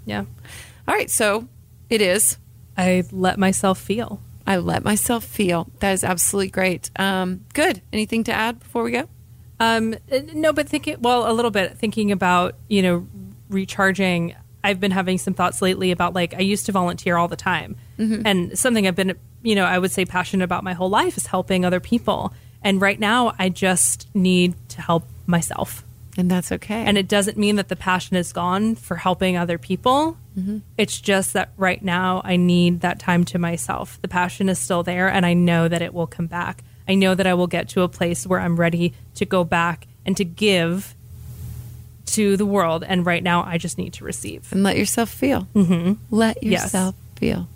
Yeah. 0.06 0.24
All 0.88 0.94
right, 0.94 1.10
so 1.10 1.46
it 1.88 2.00
is. 2.02 2.36
I 2.76 3.04
let 3.12 3.38
myself 3.38 3.78
feel. 3.78 4.20
I 4.50 4.56
let 4.56 4.82
myself 4.82 5.22
feel. 5.22 5.70
That 5.78 5.92
is 5.92 6.02
absolutely 6.02 6.50
great. 6.50 6.90
Um, 6.96 7.44
good. 7.54 7.82
Anything 7.92 8.24
to 8.24 8.32
add 8.32 8.58
before 8.58 8.82
we 8.82 8.90
go? 8.90 9.08
Um, 9.60 9.94
uh, 10.10 10.18
no, 10.34 10.52
but 10.52 10.68
thinking 10.68 10.96
well, 11.00 11.30
a 11.30 11.32
little 11.32 11.52
bit 11.52 11.78
thinking 11.78 12.10
about 12.10 12.56
you 12.66 12.82
know 12.82 13.06
recharging. 13.48 14.34
I've 14.64 14.80
been 14.80 14.90
having 14.90 15.18
some 15.18 15.34
thoughts 15.34 15.62
lately 15.62 15.92
about 15.92 16.14
like 16.14 16.34
I 16.34 16.40
used 16.40 16.66
to 16.66 16.72
volunteer 16.72 17.16
all 17.16 17.28
the 17.28 17.36
time, 17.36 17.76
and 18.26 18.58
something 18.58 18.88
I've 18.88 18.96
been 18.96 19.16
you 19.42 19.54
know 19.54 19.64
I 19.64 19.78
would 19.78 19.92
say 19.92 20.04
passionate 20.04 20.42
about 20.42 20.64
my 20.64 20.72
whole 20.72 20.90
life 20.90 21.16
is 21.16 21.26
helping 21.26 21.64
other 21.64 21.78
people. 21.78 22.34
And 22.60 22.80
right 22.80 22.98
now, 22.98 23.32
I 23.38 23.50
just 23.50 24.12
need 24.14 24.54
to 24.70 24.82
help 24.82 25.04
myself. 25.26 25.84
And 26.18 26.28
that's 26.28 26.50
okay. 26.50 26.84
And 26.84 26.98
it 26.98 27.06
doesn't 27.06 27.38
mean 27.38 27.54
that 27.54 27.68
the 27.68 27.76
passion 27.76 28.16
is 28.16 28.32
gone 28.32 28.74
for 28.74 28.96
helping 28.96 29.36
other 29.36 29.58
people. 29.58 30.18
It's 30.78 31.00
just 31.00 31.32
that 31.34 31.50
right 31.56 31.82
now 31.82 32.22
I 32.24 32.36
need 32.36 32.80
that 32.80 32.98
time 32.98 33.24
to 33.26 33.38
myself. 33.38 33.98
The 34.00 34.08
passion 34.08 34.48
is 34.48 34.58
still 34.58 34.82
there, 34.82 35.08
and 35.08 35.26
I 35.26 35.34
know 35.34 35.68
that 35.68 35.82
it 35.82 35.92
will 35.92 36.06
come 36.06 36.26
back. 36.26 36.62
I 36.88 36.94
know 36.94 37.14
that 37.14 37.26
I 37.26 37.34
will 37.34 37.46
get 37.46 37.68
to 37.70 37.82
a 37.82 37.88
place 37.88 38.26
where 38.26 38.40
I'm 38.40 38.56
ready 38.58 38.94
to 39.16 39.26
go 39.26 39.44
back 39.44 39.86
and 40.06 40.16
to 40.16 40.24
give 40.24 40.94
to 42.06 42.36
the 42.36 42.46
world. 42.46 42.82
And 42.86 43.04
right 43.04 43.22
now, 43.22 43.44
I 43.44 43.58
just 43.58 43.76
need 43.78 43.92
to 43.94 44.04
receive. 44.04 44.48
and 44.52 44.62
let 44.62 44.76
yourself 44.78 45.10
feel. 45.10 45.46
Mm-hmm. 45.54 45.92
Let 46.14 46.42
Yes. 46.42 46.62
yourself 46.64 46.94
feel. 47.16 47.48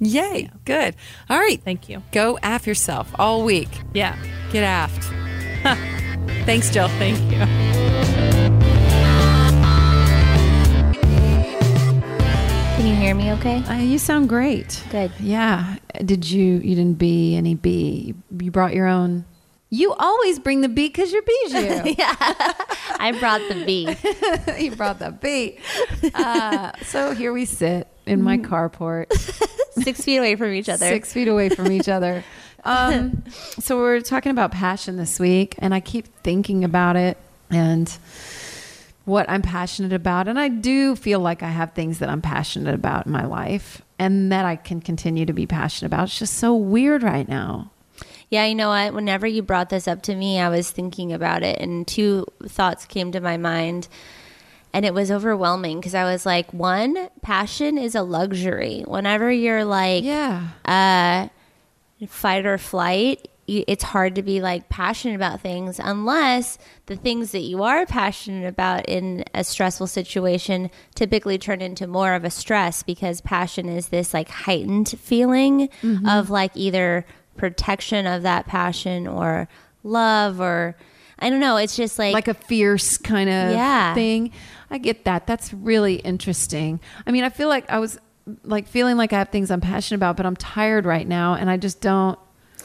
Yay. 0.00 0.50
Good. 0.64 0.96
All 1.30 1.38
right. 1.38 1.62
Thank 1.62 1.88
you. 1.88 2.02
Go 2.10 2.38
af 2.42 2.66
yourself 2.66 3.14
all 3.18 3.44
week. 3.44 3.68
Yeah. 3.94 4.16
Get 4.50 4.64
aft. 4.64 5.04
Thanks, 6.44 6.70
Jill. 6.70 6.88
Thank 6.98 7.18
you. 7.30 8.81
Can 12.82 12.90
you 12.90 12.96
hear 12.96 13.14
me 13.14 13.30
okay? 13.34 13.62
Uh, 13.62 13.74
you 13.74 13.96
sound 13.96 14.28
great. 14.28 14.82
Good. 14.90 15.12
Yeah. 15.20 15.76
Did 16.04 16.28
you? 16.28 16.54
You 16.58 16.74
didn't 16.74 16.98
bee 16.98 17.36
any 17.36 17.54
bee. 17.54 18.12
You 18.36 18.50
brought 18.50 18.74
your 18.74 18.88
own. 18.88 19.24
You 19.70 19.92
always 19.92 20.40
bring 20.40 20.62
the 20.62 20.68
bee 20.68 20.88
because 20.88 21.12
you're 21.12 21.22
bijou. 21.22 21.94
Yeah. 21.96 22.16
I 22.98 23.14
brought 23.20 23.40
the 23.48 23.64
bee. 23.64 23.96
you 24.64 24.74
brought 24.74 24.98
the 24.98 25.12
bee. 25.12 25.58
Uh, 26.12 26.72
so 26.82 27.14
here 27.14 27.32
we 27.32 27.44
sit 27.44 27.86
in 28.04 28.20
my 28.20 28.36
carport, 28.36 29.12
Six 29.80 30.00
feet 30.00 30.16
away 30.16 30.34
from 30.34 30.52
each 30.52 30.68
other. 30.68 30.88
six 30.88 31.12
feet 31.12 31.28
away 31.28 31.50
from 31.50 31.70
each 31.70 31.88
other. 31.88 32.24
Um, 32.64 33.22
so 33.60 33.76
we're 33.78 34.00
talking 34.00 34.32
about 34.32 34.50
passion 34.50 34.96
this 34.96 35.20
week, 35.20 35.54
and 35.58 35.72
I 35.72 35.78
keep 35.78 36.08
thinking 36.24 36.64
about 36.64 36.96
it 36.96 37.16
and 37.48 37.96
what 39.04 39.28
I'm 39.28 39.42
passionate 39.42 39.92
about. 39.92 40.28
And 40.28 40.38
I 40.38 40.48
do 40.48 40.94
feel 40.96 41.20
like 41.20 41.42
I 41.42 41.48
have 41.48 41.72
things 41.72 41.98
that 41.98 42.08
I'm 42.08 42.22
passionate 42.22 42.74
about 42.74 43.06
in 43.06 43.12
my 43.12 43.24
life 43.24 43.82
and 43.98 44.30
that 44.32 44.44
I 44.44 44.56
can 44.56 44.80
continue 44.80 45.26
to 45.26 45.32
be 45.32 45.46
passionate 45.46 45.88
about. 45.88 46.04
It's 46.04 46.18
just 46.18 46.34
so 46.34 46.54
weird 46.54 47.02
right 47.02 47.28
now. 47.28 47.70
Yeah, 48.30 48.46
you 48.46 48.54
know 48.54 48.68
what? 48.70 48.94
Whenever 48.94 49.26
you 49.26 49.42
brought 49.42 49.68
this 49.68 49.86
up 49.86 50.02
to 50.02 50.14
me, 50.14 50.40
I 50.40 50.48
was 50.48 50.70
thinking 50.70 51.12
about 51.12 51.42
it, 51.42 51.58
and 51.60 51.86
two 51.86 52.26
thoughts 52.46 52.86
came 52.86 53.12
to 53.12 53.20
my 53.20 53.36
mind. 53.36 53.88
And 54.72 54.86
it 54.86 54.94
was 54.94 55.10
overwhelming 55.10 55.80
because 55.80 55.94
I 55.94 56.04
was 56.04 56.24
like, 56.24 56.50
one, 56.54 57.10
passion 57.20 57.76
is 57.76 57.94
a 57.94 58.02
luxury. 58.02 58.84
Whenever 58.86 59.30
you're 59.30 59.66
like, 59.66 60.02
Yeah. 60.02 60.48
uh, 60.64 61.28
fight 62.08 62.46
or 62.46 62.56
flight, 62.56 63.28
you, 63.46 63.64
it's 63.66 63.82
hard 63.82 64.14
to 64.14 64.22
be 64.22 64.40
like 64.40 64.68
passionate 64.68 65.14
about 65.16 65.40
things 65.40 65.80
unless 65.82 66.58
the 66.86 66.96
things 66.96 67.32
that 67.32 67.40
you 67.40 67.62
are 67.62 67.86
passionate 67.86 68.46
about 68.46 68.88
in 68.88 69.24
a 69.34 69.42
stressful 69.42 69.86
situation 69.86 70.70
typically 70.94 71.38
turn 71.38 71.60
into 71.60 71.86
more 71.86 72.14
of 72.14 72.24
a 72.24 72.30
stress 72.30 72.82
because 72.82 73.20
passion 73.20 73.68
is 73.68 73.88
this 73.88 74.14
like 74.14 74.28
heightened 74.28 74.88
feeling 74.88 75.68
mm-hmm. 75.82 76.08
of 76.08 76.30
like 76.30 76.52
either 76.54 77.04
protection 77.36 78.06
of 78.06 78.22
that 78.22 78.46
passion 78.46 79.06
or 79.06 79.48
love 79.82 80.40
or 80.40 80.76
I 81.18 81.30
don't 81.30 81.40
know. 81.40 81.56
It's 81.56 81.76
just 81.76 82.00
like, 82.00 82.14
like 82.14 82.28
a 82.28 82.34
fierce 82.34 82.98
kind 82.98 83.30
of 83.30 83.52
Yeah. 83.52 83.94
thing. 83.94 84.32
I 84.70 84.78
get 84.78 85.04
that. 85.04 85.26
That's 85.26 85.54
really 85.54 85.96
interesting. 85.96 86.80
I 87.06 87.12
mean, 87.12 87.22
I 87.22 87.28
feel 87.28 87.48
like 87.48 87.70
I 87.70 87.78
was 87.78 87.98
like 88.44 88.66
feeling 88.66 88.96
like 88.96 89.12
I 89.12 89.18
have 89.18 89.28
things 89.28 89.50
I'm 89.50 89.60
passionate 89.60 89.98
about, 89.98 90.16
but 90.16 90.26
I'm 90.26 90.36
tired 90.36 90.84
right 90.84 91.06
now 91.06 91.34
and 91.34 91.48
I 91.48 91.56
just 91.56 91.80
don't 91.80 92.18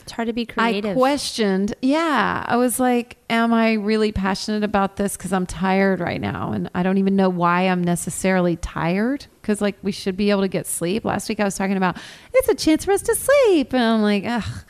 it's 0.08 0.14
hard 0.14 0.28
to 0.28 0.32
be 0.32 0.46
creative. 0.46 0.92
I 0.92 0.94
questioned, 0.94 1.74
yeah. 1.82 2.42
I 2.46 2.56
was 2.56 2.80
like, 2.80 3.18
am 3.28 3.52
I 3.52 3.74
really 3.74 4.10
passionate 4.10 4.64
about 4.64 4.96
this 4.96 5.18
cuz 5.18 5.34
I'm 5.34 5.44
tired 5.44 6.00
right 6.00 6.20
now 6.20 6.52
and 6.52 6.70
I 6.74 6.82
don't 6.82 6.96
even 6.96 7.14
know 7.14 7.28
why 7.28 7.68
I'm 7.68 7.84
necessarily 7.84 8.56
tired 8.56 9.26
cuz 9.42 9.60
like 9.60 9.76
we 9.82 9.92
should 9.92 10.16
be 10.16 10.30
able 10.30 10.40
to 10.40 10.48
get 10.48 10.66
sleep. 10.66 11.04
Last 11.04 11.28
week 11.28 11.40
I 11.40 11.44
was 11.44 11.56
talking 11.56 11.76
about 11.76 11.98
it's 12.32 12.48
a 12.48 12.54
chance 12.54 12.86
for 12.86 12.92
us 12.92 13.02
to 13.02 13.14
sleep 13.14 13.74
and 13.74 13.82
I'm 13.82 14.00
like, 14.00 14.24
ugh. 14.26 14.64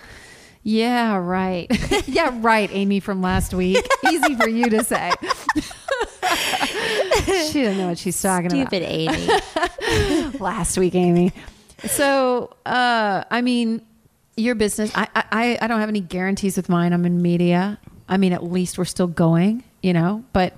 Yeah, 0.65 1.17
right. 1.19 1.69
yeah, 2.09 2.37
right, 2.41 2.69
Amy 2.73 2.99
from 2.99 3.23
last 3.23 3.55
week. 3.55 3.87
Easy 4.11 4.35
for 4.35 4.49
you 4.49 4.69
to 4.71 4.83
say. 4.83 5.13
she 7.53 7.63
doesn't 7.63 7.79
know 7.79 7.89
what 7.91 7.99
she's 7.99 8.21
talking 8.21 8.47
about 8.47 8.67
Stupid 8.67 8.83
Amy. 8.83 9.29
last 10.41 10.77
week, 10.77 10.97
Amy. 10.97 11.33
So, 11.87 12.51
uh, 12.67 13.23
I 13.31 13.41
mean, 13.41 13.83
your 14.39 14.55
business. 14.55 14.91
I, 14.95 15.09
I, 15.15 15.59
I 15.61 15.67
don't 15.67 15.81
have 15.81 15.89
any 15.89 16.01
guarantees 16.01 16.57
with 16.57 16.69
mine. 16.69 16.93
I'm 16.93 17.05
in 17.05 17.21
media. 17.23 17.79
I 18.09 18.17
mean, 18.17 18.33
at 18.33 18.43
least 18.43 18.79
we're 18.79 18.85
still 18.85 19.07
going, 19.07 19.65
you 19.83 19.93
know. 19.93 20.25
But, 20.33 20.55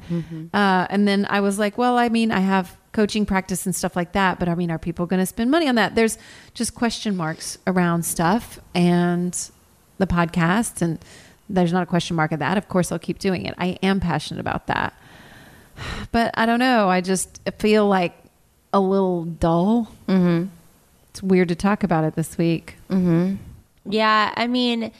uh, 0.55 0.87
and 0.91 1.07
then 1.09 1.26
I 1.28 1.41
was 1.41 1.59
like, 1.59 1.76
well, 1.76 1.99
I 1.99 2.09
mean, 2.09 2.31
I 2.31 2.41
have 2.41 2.76
coaching 2.93 3.26
practice 3.26 3.66
and 3.66 3.74
stuff 3.74 3.97
like 3.97 4.12
that. 4.12 4.39
But 4.39 4.49
I 4.49 4.55
mean, 4.55 4.70
are 4.70 4.78
people 4.78 5.07
going 5.07 5.20
to 5.20 5.26
spend 5.26 5.51
money 5.51 5.68
on 5.68 5.74
that? 5.76 5.95
There's 5.95 6.18
just 6.55 6.74
question 6.74 7.16
marks 7.16 7.59
around 7.66 8.05
stuff 8.05 8.61
and 8.74 9.37
the 9.99 10.07
podcast, 10.07 10.81
and 10.83 10.99
there's 11.49 11.72
not 11.72 11.83
a 11.83 11.87
question 11.87 12.16
mark 12.16 12.33
of 12.33 12.39
that. 12.39 12.57
Of 12.57 12.68
course, 12.68 12.93
I'll 12.93 12.99
keep 12.99 13.18
doing 13.18 13.47
it. 13.47 13.55
I 13.59 13.78
am 13.83 14.01
passionate 14.01 14.41
about 14.41 14.66
that 14.68 14.95
but 16.12 16.31
I 16.35 16.47
don't 16.47 16.59
know. 16.59 16.89
I 16.89 17.01
just 17.01 17.41
feel 17.59 17.87
like 17.87 18.16
a 18.72 18.81
little 18.81 19.24
dull. 19.24 19.89
Mm-hmm. 20.09 20.49
It's 21.11 21.22
weird 21.22 21.49
to 21.49 21.55
talk 21.55 21.83
about 21.83 22.05
it 22.05 22.14
this 22.14 22.39
week. 22.39 22.76
Yeah, 23.93 24.32
I 24.36 24.47
mean, 24.47 24.93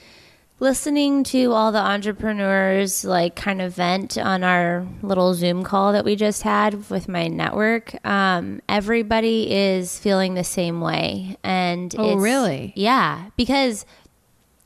listening 0.59 1.23
to 1.25 1.51
all 1.51 1.71
the 1.71 1.79
entrepreneurs 1.79 3.03
like 3.03 3.35
kind 3.35 3.61
of 3.61 3.75
vent 3.75 4.17
on 4.17 4.43
our 4.43 4.85
little 5.01 5.33
Zoom 5.33 5.63
call 5.63 5.91
that 5.93 6.05
we 6.05 6.15
just 6.15 6.43
had 6.43 6.89
with 6.89 7.09
my 7.09 7.27
network, 7.27 7.93
um, 8.05 8.61
everybody 8.69 9.51
is 9.51 9.97
feeling 9.97 10.35
the 10.35 10.43
same 10.43 10.79
way. 10.79 11.35
And 11.43 11.93
Oh, 11.97 12.15
really? 12.15 12.73
Yeah, 12.75 13.29
because 13.37 13.85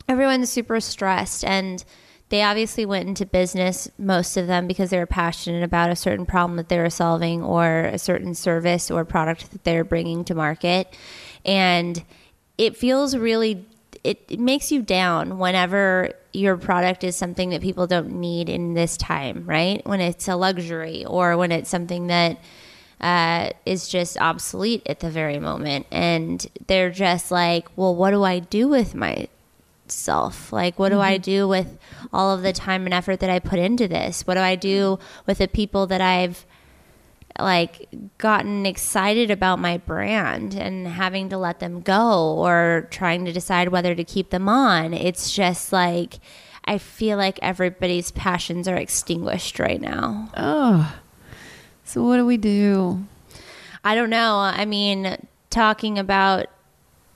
everyone's 0.07 0.49
super 0.51 0.79
stressed 0.79 1.43
and 1.45 1.83
they 2.29 2.41
obviously 2.41 2.85
went 2.85 3.07
into 3.07 3.25
business 3.25 3.89
most 3.97 4.35
of 4.35 4.47
them 4.47 4.67
because 4.67 4.89
they 4.89 4.97
were 4.97 5.05
passionate 5.05 5.63
about 5.63 5.91
a 5.91 5.95
certain 5.95 6.25
problem 6.25 6.57
that 6.57 6.69
they 6.69 6.77
were 6.77 6.89
solving 6.89 7.41
or 7.41 7.85
a 7.85 7.99
certain 7.99 8.33
service 8.33 8.89
or 8.91 9.05
product 9.05 9.51
that 9.51 9.63
they're 9.63 9.83
bringing 9.83 10.25
to 10.25 10.35
market 10.35 10.95
and 11.45 12.03
it 12.57 12.75
feels 12.75 13.15
really 13.15 13.65
it, 14.05 14.23
it 14.29 14.39
makes 14.39 14.71
you 14.71 14.81
down 14.81 15.39
whenever 15.39 16.13
your 16.31 16.57
product 16.57 17.03
is 17.03 17.15
something 17.15 17.49
that 17.49 17.61
people 17.61 17.87
don't 17.87 18.11
need 18.11 18.49
in 18.49 18.73
this 18.73 18.97
time 18.97 19.45
right? 19.45 19.85
When 19.85 19.99
it's 19.99 20.27
a 20.27 20.35
luxury 20.35 21.03
or 21.05 21.37
when 21.37 21.51
it's 21.51 21.69
something 21.69 22.07
that 22.07 22.39
uh, 23.01 23.49
is 23.65 23.89
just 23.89 24.17
obsolete 24.17 24.83
at 24.85 24.99
the 24.99 25.09
very 25.09 25.39
moment. 25.39 25.87
And 25.91 26.45
they're 26.67 26.91
just 26.91 27.31
like 27.31 27.67
well 27.75 27.95
what 27.95 28.11
do 28.11 28.23
i 28.23 28.39
do 28.39 28.67
with 28.67 28.93
myself? 28.95 30.51
like 30.51 30.79
what 30.79 30.89
do 30.89 30.99
i 30.99 31.15
do 31.17 31.47
with 31.47 31.77
all 32.11 32.33
of 32.33 32.41
the 32.41 32.51
time 32.51 32.85
and 32.85 32.93
effort 32.93 33.19
that 33.19 33.29
i 33.29 33.39
put 33.39 33.59
into 33.59 33.87
this? 33.87 34.25
What 34.27 34.35
do 34.35 34.41
i 34.41 34.55
do 34.55 34.99
with 35.25 35.39
the 35.39 35.47
people 35.47 35.87
that 35.87 36.01
i've 36.01 36.45
like 37.39 37.87
gotten 38.17 38.65
excited 38.65 39.29
about 39.29 39.59
my 39.59 39.77
brand 39.77 40.53
and 40.53 40.87
having 40.87 41.29
to 41.29 41.37
let 41.37 41.59
them 41.59 41.81
go 41.81 42.35
or 42.37 42.87
trying 42.91 43.25
to 43.25 43.31
decide 43.31 43.69
whether 43.69 43.93
to 43.93 44.03
keep 44.03 44.29
them 44.29 44.47
on 44.47 44.93
it's 44.93 45.31
just 45.31 45.73
like 45.73 46.19
i 46.65 46.77
feel 46.77 47.17
like 47.17 47.37
everybody's 47.41 48.11
passions 48.11 48.67
are 48.67 48.77
extinguished 48.77 49.59
right 49.59 49.81
now 49.81 50.29
Oh. 50.37 50.95
So 51.85 52.03
what 52.03 52.17
do 52.17 52.25
we 52.25 52.37
do? 52.37 53.05
I 53.83 53.93
don't 53.93 54.09
know. 54.09 54.37
I 54.39 54.65
mean, 54.65 55.15
talking 55.51 55.99
about 55.99 56.47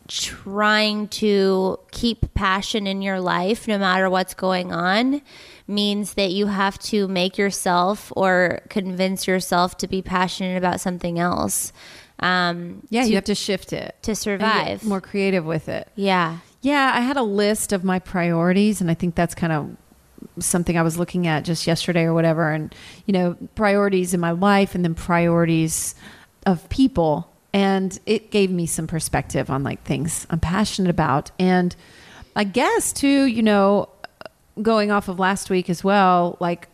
trying 0.08 1.08
to 1.08 1.80
keep 1.92 2.34
passion 2.34 2.88
in 2.88 3.02
your 3.02 3.20
life 3.20 3.68
no 3.68 3.78
matter 3.78 4.10
what's 4.10 4.34
going 4.34 4.72
on 4.72 5.22
means 5.70 6.16
that 6.16 6.32
you 6.32 6.48
have 6.48 6.78
to 6.80 7.08
make 7.08 7.38
yourself 7.38 8.12
or 8.16 8.62
convince 8.70 9.28
yourself 9.28 9.78
to 9.78 9.88
be 9.88 10.02
passionate 10.02 10.58
about 10.58 10.82
something 10.82 11.20
else 11.20 11.72
um, 12.20 12.82
Yeah, 12.90 13.04
to, 13.04 13.10
you 13.10 13.16
have 13.16 13.24
to 13.26 13.36
shift 13.36 13.72
it 13.72 13.96
to 14.02 14.14
survive. 14.16 14.84
more 14.84 15.00
creative 15.02 15.46
with 15.46 15.70
it. 15.70 15.88
yeah. 15.96 16.40
Yeah, 16.62 16.92
I 16.94 17.00
had 17.00 17.16
a 17.16 17.24
list 17.24 17.72
of 17.72 17.86
my 17.86 18.00
priorities, 18.00 18.82
and 18.82 18.92
I 18.92 18.94
think 18.94 19.16
that's 19.16 19.34
kind 19.34 19.54
of 19.54 20.44
something 20.44 20.78
I 20.78 20.82
was 20.82 20.98
looking 20.98 21.26
at 21.26 21.46
just 21.46 21.66
yesterday 21.66 22.04
or 22.04 22.14
whatever. 22.14 22.52
And, 22.52 22.76
you 23.06 23.14
know, 23.14 23.38
priorities 23.56 24.14
in 24.14 24.20
my 24.20 24.32
life 24.32 24.76
and 24.76 24.84
then 24.84 24.94
priorities 24.94 25.96
of 26.46 26.68
people. 26.68 27.32
And 27.54 27.98
it 28.06 28.30
gave 28.30 28.52
me 28.52 28.66
some 28.66 28.88
perspective 28.88 29.50
on 29.50 29.64
like 29.64 29.84
things 29.86 30.28
I'm 30.30 30.42
passionate 30.42 30.90
about. 30.90 31.32
And 31.40 31.74
I 32.36 32.44
guess, 32.44 32.92
too, 32.92 33.24
you 33.24 33.42
know, 33.42 33.88
going 34.62 34.92
off 34.92 35.08
of 35.08 35.20
last 35.20 35.50
week 35.50 35.70
as 35.70 35.84
well, 35.84 36.38
like 36.40 36.68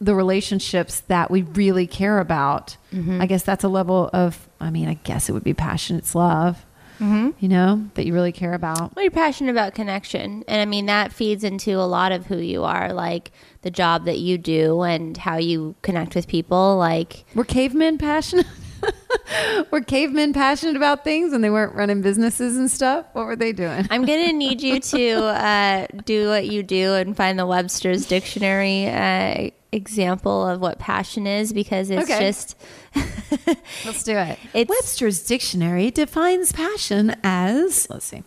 the 0.00 0.14
relationships 0.14 1.00
that 1.00 1.30
we 1.30 1.42
really 1.42 1.86
care 1.86 2.18
about. 2.18 2.76
Mm-hmm. 2.92 3.20
I 3.20 3.26
guess 3.26 3.42
that's 3.42 3.64
a 3.64 3.68
level 3.68 4.10
of, 4.12 4.48
I 4.60 4.70
mean, 4.70 4.88
I 4.88 4.94
guess 4.94 5.28
it 5.28 5.32
would 5.32 5.44
be 5.44 5.54
passion, 5.54 5.96
it's 5.96 6.14
love, 6.14 6.64
mm-hmm. 6.98 7.30
you 7.40 7.48
know, 7.48 7.88
that 7.94 8.06
you 8.06 8.12
really 8.12 8.32
care 8.32 8.52
about. 8.52 8.94
Well, 8.94 9.04
you're 9.04 9.10
passionate 9.10 9.50
about 9.50 9.74
connection. 9.74 10.44
And 10.46 10.60
I 10.60 10.64
mean, 10.64 10.86
that 10.86 11.12
feeds 11.12 11.44
into 11.44 11.72
a 11.72 11.86
lot 11.86 12.12
of 12.12 12.26
who 12.26 12.38
you 12.38 12.64
are, 12.64 12.92
like 12.92 13.32
the 13.62 13.70
job 13.70 14.04
that 14.04 14.18
you 14.18 14.36
do 14.36 14.82
and 14.82 15.16
how 15.16 15.36
you 15.38 15.74
connect 15.82 16.14
with 16.14 16.28
people. 16.28 16.76
Like, 16.76 17.24
we're 17.34 17.44
cavemen 17.44 17.98
passionate? 17.98 18.46
were 19.70 19.80
cavemen 19.80 20.32
passionate 20.32 20.76
about 20.76 21.04
things 21.04 21.32
and 21.32 21.42
they 21.42 21.50
weren't 21.50 21.74
running 21.74 22.02
businesses 22.02 22.56
and 22.56 22.70
stuff? 22.70 23.06
What 23.12 23.26
were 23.26 23.36
they 23.36 23.52
doing? 23.52 23.86
I'm 23.90 24.04
going 24.04 24.26
to 24.30 24.32
need 24.32 24.62
you 24.62 24.80
to 24.80 25.12
uh, 25.24 25.86
do 26.04 26.28
what 26.28 26.46
you 26.46 26.62
do 26.62 26.94
and 26.94 27.16
find 27.16 27.38
the 27.38 27.46
Webster's 27.46 28.06
Dictionary 28.06 28.86
uh, 28.88 29.50
example 29.72 30.46
of 30.46 30.60
what 30.60 30.78
passion 30.78 31.26
is 31.26 31.52
because 31.52 31.90
it's 31.90 32.08
Okay. 32.10 32.20
just 32.20 32.56
Let's 33.84 34.04
do 34.04 34.16
it. 34.16 34.38
It's- 34.54 34.68
Webster's 34.68 35.24
dictionary 35.26 35.90
defines 35.90 36.52
passion 36.52 37.16
as 37.24 37.88
let's 37.90 38.04
see. 38.04 38.22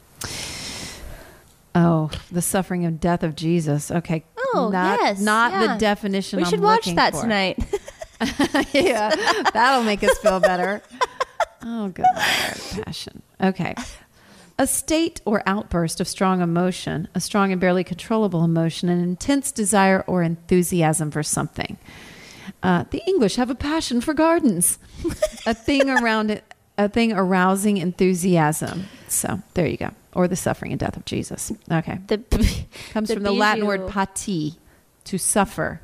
Oh, 1.76 2.10
the 2.32 2.41
suffering 2.41 2.86
and 2.86 2.99
death 2.99 3.22
of 3.24 3.36
Jesus. 3.36 3.91
Okay. 3.91 4.26
Oh, 4.53 4.70
not, 4.74 4.99
yes, 4.99 5.22
Not 5.22 5.51
yeah. 5.51 5.74
the 5.74 5.80
definition. 5.80 6.38
we 6.38 6.43
I'm 6.43 6.49
should 6.49 6.60
watch 6.60 6.80
looking 6.88 6.95
that 6.95 7.14
for. 7.14 7.22
tonight. 7.22 7.60
yeah, 8.74 9.13
that'll 9.53 9.84
make 9.84 10.03
us 10.03 10.18
feel 10.20 10.39
better. 10.39 10.82
Oh, 11.63 11.89
good 11.89 12.05
Lord. 12.15 12.86
Passion. 12.86 13.22
Okay. 13.41 13.76
A 14.59 14.65
state 14.65 15.22
or 15.26 15.43
outburst 15.45 16.01
of 16.01 16.07
strong 16.07 16.41
emotion, 16.41 17.07
a 17.13 17.20
strong 17.20 17.51
and 17.51 17.61
barely 17.61 17.84
controllable 17.84 18.43
emotion, 18.43 18.89
an 18.89 19.01
intense 19.01 19.51
desire 19.51 20.03
or 20.07 20.24
enthusiasm 20.24 21.11
for 21.11 21.22
something. 21.22 21.78
Uh, 22.63 22.86
the 22.89 23.03
English 23.05 23.36
have 23.36 23.49
a 23.51 23.55
passion 23.55 24.01
for 24.01 24.13
gardens, 24.13 24.80
a 25.45 25.53
thing 25.53 25.89
around 25.89 26.32
it, 26.32 26.43
a 26.78 26.89
thing 26.89 27.13
arousing 27.13 27.78
enthusiasm. 27.78 28.88
So 29.07 29.41
there 29.53 29.68
you 29.68 29.78
go. 29.78 29.91
Or 30.13 30.28
the 30.28 30.36
suffering 30.36 30.72
and 30.72 30.80
death 30.80 30.97
of 30.97 31.05
Jesus. 31.05 31.51
Okay. 31.72 31.99
the 32.07 32.18
Comes 32.91 33.09
the 33.09 33.15
from 33.15 33.24
the 33.24 33.32
Latin 33.32 33.68
word 33.68 33.88
pati, 33.88 34.55
to 35.03 35.20
suffer. 35.20 35.82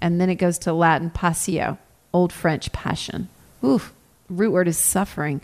And 0.00 0.20
then 0.20 0.30
it 0.30 0.36
goes 0.36 0.58
to 0.60 0.72
Latin 0.72 1.10
passio, 1.10 1.78
Old 2.12 2.32
French 2.32 2.72
passion. 2.72 3.28
Oof. 3.64 3.92
Root 4.28 4.50
word 4.52 4.68
is 4.68 4.78
suffering. 4.78 5.40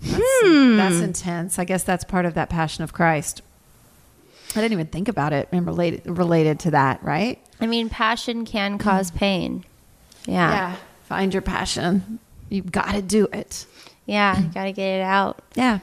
That's, 0.00 0.22
Hmm. 0.42 0.76
that's 0.76 0.96
intense. 0.96 1.58
I 1.58 1.64
guess 1.64 1.82
that's 1.82 2.04
part 2.04 2.26
of 2.26 2.34
that 2.34 2.50
passion 2.50 2.84
of 2.84 2.92
Christ. 2.92 3.40
I 4.56 4.60
didn't 4.60 4.72
even 4.72 4.86
think 4.86 5.08
about 5.08 5.32
it 5.32 5.48
and 5.50 5.66
related 5.66 6.02
related 6.06 6.60
to 6.60 6.70
that, 6.72 7.02
right? 7.02 7.40
I 7.60 7.66
mean, 7.66 7.88
passion 7.88 8.44
can 8.44 8.78
cause 8.78 9.10
pain. 9.10 9.64
Yeah. 10.26 10.50
Yeah. 10.50 10.76
Find 11.04 11.32
your 11.34 11.42
passion. 11.42 12.18
You've 12.50 12.70
got 12.70 12.92
to 12.92 13.02
do 13.02 13.26
it. 13.32 13.66
Yeah, 14.06 14.38
you 14.38 14.48
got 14.54 14.64
to 14.64 14.72
get 14.72 14.98
it 15.00 15.02
out. 15.02 15.42
Yeah. 15.54 15.78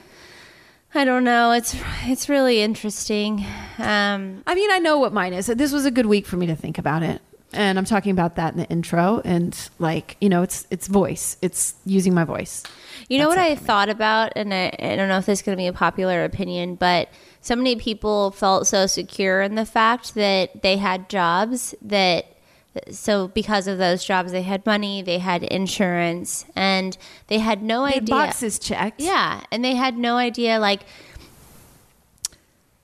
I 0.94 1.04
don't 1.06 1.24
know. 1.24 1.52
It's 1.52 1.76
it's 2.04 2.30
really 2.30 2.62
interesting. 2.62 3.46
Um, 3.80 4.44
I 4.46 4.56
mean, 4.56 4.70
I 4.72 4.80
know 4.80 5.00
what 5.00 5.12
mine 5.14 5.34
is. 5.34 5.48
This 5.48 5.72
was 5.72 5.86
a 5.86 5.92
good 5.92 6.06
week 6.06 6.26
for 6.26 6.38
me 6.38 6.46
to 6.48 6.56
think 6.56 6.78
about 6.78 7.02
it. 7.04 7.22
And 7.54 7.78
I'm 7.78 7.86
talking 7.86 8.12
about 8.12 8.36
that 8.38 8.54
in 8.54 8.60
the 8.60 8.68
intro 8.70 9.22
and 9.26 9.58
like, 9.80 10.16
you 10.22 10.30
know, 10.30 10.42
it's 10.42 10.66
it's 10.72 10.88
voice. 10.88 11.38
It's 11.42 11.74
using 11.86 12.14
my 12.14 12.24
voice. 12.24 12.64
You 13.10 13.18
know 13.18 13.26
That's 13.30 13.38
what 13.38 13.46
I 13.46 13.56
for 13.56 13.62
me. 13.62 13.68
thought 13.68 13.90
about, 13.90 14.34
and 14.36 14.54
I, 14.54 14.74
I 14.80 14.96
don't 14.96 15.10
know 15.10 15.18
if 15.18 15.26
this 15.26 15.40
is 15.40 15.44
going 15.46 15.58
to 15.58 15.62
be 15.62 15.68
a 15.68 15.74
popular 15.74 16.24
opinion, 16.24 16.76
but 16.76 17.10
so 17.42 17.56
many 17.56 17.76
people 17.76 18.32
felt 18.32 18.68
so 18.68 18.86
secure 18.88 19.42
in 19.42 19.56
the 19.56 19.66
fact 19.66 20.14
that 20.16 20.62
they 20.62 20.78
had 20.78 21.10
jobs 21.10 21.76
that, 21.82 22.26
so 22.90 23.28
because 23.28 23.68
of 23.68 23.78
those 23.80 24.06
jobs, 24.06 24.32
they 24.32 24.44
had 24.44 24.66
money, 24.66 25.02
they 25.02 25.18
had 25.18 25.44
insurance, 25.44 26.46
and 26.56 26.98
they 27.28 27.40
had 27.40 27.62
no 27.62 27.84
They 27.86 27.94
had 27.96 28.04
idea. 28.04 28.16
boxes 28.16 28.60
checked. 28.60 29.02
Yeah, 29.02 29.42
and 29.52 29.66
they 29.66 29.76
had 29.76 29.98
no 29.98 30.16
idea 30.16 30.58
like 30.60 30.84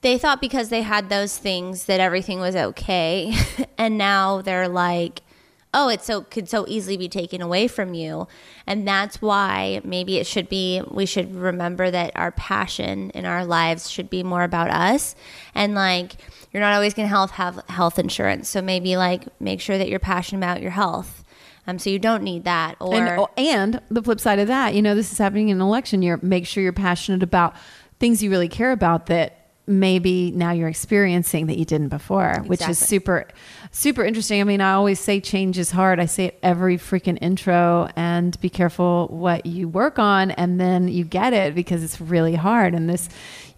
they 0.00 0.18
thought 0.18 0.40
because 0.40 0.68
they 0.68 0.82
had 0.82 1.08
those 1.08 1.36
things 1.36 1.86
that 1.86 2.00
everything 2.00 2.40
was 2.40 2.54
okay, 2.54 3.34
and 3.78 3.98
now 3.98 4.42
they're 4.42 4.68
like, 4.68 5.22
oh, 5.74 5.88
it 5.88 6.02
so 6.02 6.22
could 6.22 6.48
so 6.48 6.64
easily 6.68 6.96
be 6.96 7.08
taken 7.08 7.42
away 7.42 7.68
from 7.68 7.94
you, 7.94 8.28
and 8.66 8.86
that's 8.86 9.20
why 9.20 9.80
maybe 9.84 10.18
it 10.18 10.26
should 10.26 10.48
be. 10.48 10.82
We 10.88 11.06
should 11.06 11.34
remember 11.34 11.90
that 11.90 12.12
our 12.14 12.32
passion 12.32 13.10
in 13.10 13.24
our 13.24 13.44
lives 13.44 13.90
should 13.90 14.08
be 14.08 14.22
more 14.22 14.44
about 14.44 14.70
us, 14.70 15.16
and 15.54 15.74
like 15.74 16.16
you're 16.52 16.62
not 16.62 16.74
always 16.74 16.94
going 16.94 17.06
to 17.06 17.10
health 17.10 17.32
have 17.32 17.62
health 17.68 17.98
insurance, 17.98 18.48
so 18.48 18.62
maybe 18.62 18.96
like 18.96 19.24
make 19.40 19.60
sure 19.60 19.78
that 19.78 19.88
you're 19.88 19.98
passionate 19.98 20.38
about 20.38 20.62
your 20.62 20.72
health. 20.72 21.24
Um, 21.66 21.78
so 21.78 21.90
you 21.90 21.98
don't 21.98 22.22
need 22.22 22.44
that, 22.44 22.76
or 22.80 22.94
And, 22.94 23.20
oh, 23.20 23.28
and 23.36 23.82
the 23.90 24.02
flip 24.02 24.20
side 24.20 24.38
of 24.38 24.48
that, 24.48 24.74
you 24.74 24.80
know, 24.80 24.94
this 24.94 25.12
is 25.12 25.18
happening 25.18 25.50
in 25.50 25.58
an 25.58 25.60
election 25.60 26.00
year. 26.00 26.18
Make 26.22 26.46
sure 26.46 26.62
you're 26.62 26.72
passionate 26.72 27.22
about 27.22 27.54
things 28.00 28.22
you 28.22 28.30
really 28.30 28.48
care 28.48 28.72
about 28.72 29.06
that 29.06 29.37
maybe 29.68 30.30
now 30.30 30.50
you're 30.50 30.68
experiencing 30.68 31.46
that 31.46 31.58
you 31.58 31.64
didn't 31.64 31.88
before, 31.88 32.42
which 32.46 32.66
is 32.66 32.78
super, 32.78 33.28
super 33.70 34.04
interesting. 34.04 34.40
I 34.40 34.44
mean, 34.44 34.60
I 34.60 34.72
always 34.72 34.98
say 34.98 35.20
change 35.20 35.58
is 35.58 35.70
hard. 35.70 36.00
I 36.00 36.06
say 36.06 36.26
it 36.26 36.38
every 36.42 36.78
freaking 36.78 37.18
intro 37.20 37.88
and 37.94 38.38
be 38.40 38.48
careful 38.48 39.08
what 39.08 39.44
you 39.46 39.68
work 39.68 39.98
on 39.98 40.30
and 40.32 40.58
then 40.58 40.88
you 40.88 41.04
get 41.04 41.32
it 41.32 41.54
because 41.54 41.84
it's 41.84 42.00
really 42.00 42.34
hard. 42.34 42.74
And 42.74 42.88
this, 42.88 43.08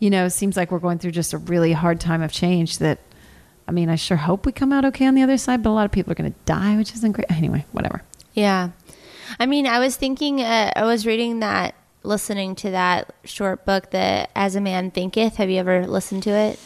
you 0.01 0.11
know, 0.11 0.29
seems 0.29 0.57
like 0.57 0.73
we're 0.73 0.81
going 0.81 0.99
through 0.99 1.13
just 1.13 1.33
a 1.33 1.39
really 1.39 1.73
hard 1.73 2.01
time 2.01 2.23
of 2.23 2.33
change 2.33 2.79
that 2.79 2.99
I 3.69 3.73
mean, 3.73 3.89
I 3.89 3.95
sure 3.95 4.17
hope 4.17 4.47
we 4.47 4.53
come 4.53 4.73
out 4.73 4.85
okay 4.87 5.07
on 5.07 5.15
the 5.15 5.23
other 5.23 5.39
side, 5.39 5.63
but 5.63 5.71
a 5.71 5.73
lot 5.73 5.85
of 5.85 5.93
people 5.93 6.11
are 6.11 6.17
going 6.17 6.33
to 6.33 6.39
die, 6.45 6.77
which 6.77 6.93
isn't 6.93 7.13
great. 7.13 7.31
Anyway, 7.31 7.65
whatever. 7.71 8.03
Yeah. 8.35 8.71
I 9.39 9.47
mean, 9.47 9.65
I 9.65 9.79
was 9.79 9.95
thinking, 9.95 10.43
uh, 10.43 10.73
I 10.75 10.83
was 10.83 11.07
reading 11.07 11.39
that, 11.39 11.77
listening 12.03 12.55
to 12.57 12.71
that 12.71 13.15
short 13.25 13.65
book, 13.65 13.91
the 13.91 14.29
As 14.37 14.55
a 14.55 14.61
Man 14.61 14.91
Thinketh. 14.91 15.37
Have 15.37 15.51
you 15.51 15.59
ever 15.59 15.87
listened 15.87 16.23
to 16.25 16.31
it? 16.31 16.59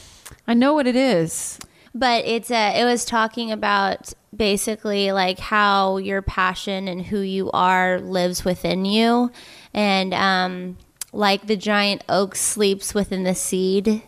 I 0.47 0.55
know 0.55 0.73
what 0.75 0.87
it 0.87 0.97
is. 0.97 1.59
but 1.95 2.25
it's 2.25 2.51
uh, 2.51 2.73
it 2.75 2.85
was 2.85 3.05
talking 3.05 3.53
about 3.53 4.13
basically 4.37 5.13
like 5.13 5.39
how 5.39 5.97
your 5.99 6.21
passion 6.23 6.89
and 6.89 7.07
who 7.07 7.21
you 7.21 7.51
are 7.53 8.01
lives 8.01 8.45
within 8.45 8.85
you, 8.85 9.31
and 9.73 10.13
um, 10.13 10.77
like 11.13 11.47
the 11.47 11.57
giant 11.57 12.03
oak 12.09 12.35
sleeps 12.35 12.95
within 12.95 13.23
the 13.25 13.35
seed. 13.35 14.03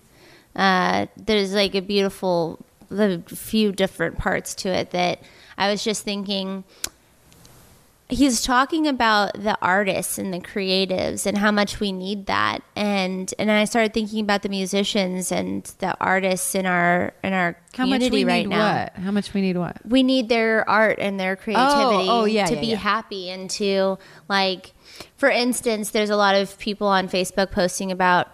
Uh, 0.55 1.07
there's 1.17 1.55
like 1.55 1.75
a 1.75 1.83
beautiful, 1.83 2.65
the 2.89 3.23
few 3.29 3.73
different 3.73 4.19
parts 4.19 4.55
to 4.55 4.69
it 4.69 4.91
that 4.91 5.21
I 5.59 5.71
was 5.71 5.85
just 5.85 6.03
thinking 6.03 6.65
he's 8.09 8.41
talking 8.41 8.87
about 8.87 9.33
the 9.35 9.59
artists 9.61 10.17
and 10.17 10.33
the 10.33 10.39
creatives 10.39 11.27
and 11.27 11.39
how 11.39 11.51
much 11.51 11.81
we 11.81 11.91
need 11.91 12.27
that 12.27 12.61
and 12.77 13.35
and 13.39 13.51
I 13.51 13.65
started 13.65 13.93
thinking 13.93 14.21
about 14.21 14.43
the 14.43 14.49
musicians 14.49 15.33
and 15.33 15.65
the 15.79 15.97
artists 16.01 16.55
in 16.55 16.67
our 16.67 17.13
in 17.25 17.33
our 17.33 17.59
How 17.75 17.85
much 17.85 18.01
community 18.01 18.25
we 18.25 18.31
right 18.31 18.47
need 18.47 18.55
now 18.55 18.83
what? 18.83 18.93
How 19.03 19.11
much 19.11 19.35
we 19.35 19.41
need 19.41 19.57
what? 19.57 19.79
we 19.85 20.03
need 20.03 20.29
their 20.29 20.69
art 20.69 20.99
and 21.01 21.19
their 21.19 21.35
creativity 21.35 22.09
oh, 22.09 22.25
yeah, 22.27 22.47
to 22.47 22.55
yeah, 22.55 22.61
be 22.61 22.67
yeah. 22.69 22.77
happy 22.77 23.31
and 23.31 23.51
to 23.51 23.99
like 24.29 24.73
for 25.17 25.29
instance 25.29 25.91
there's 25.91 26.11
a 26.11 26.17
lot 26.17 26.37
of 26.37 26.57
people 26.59 26.87
on 26.87 27.09
facebook 27.09 27.51
posting 27.51 27.91
about 27.91 28.29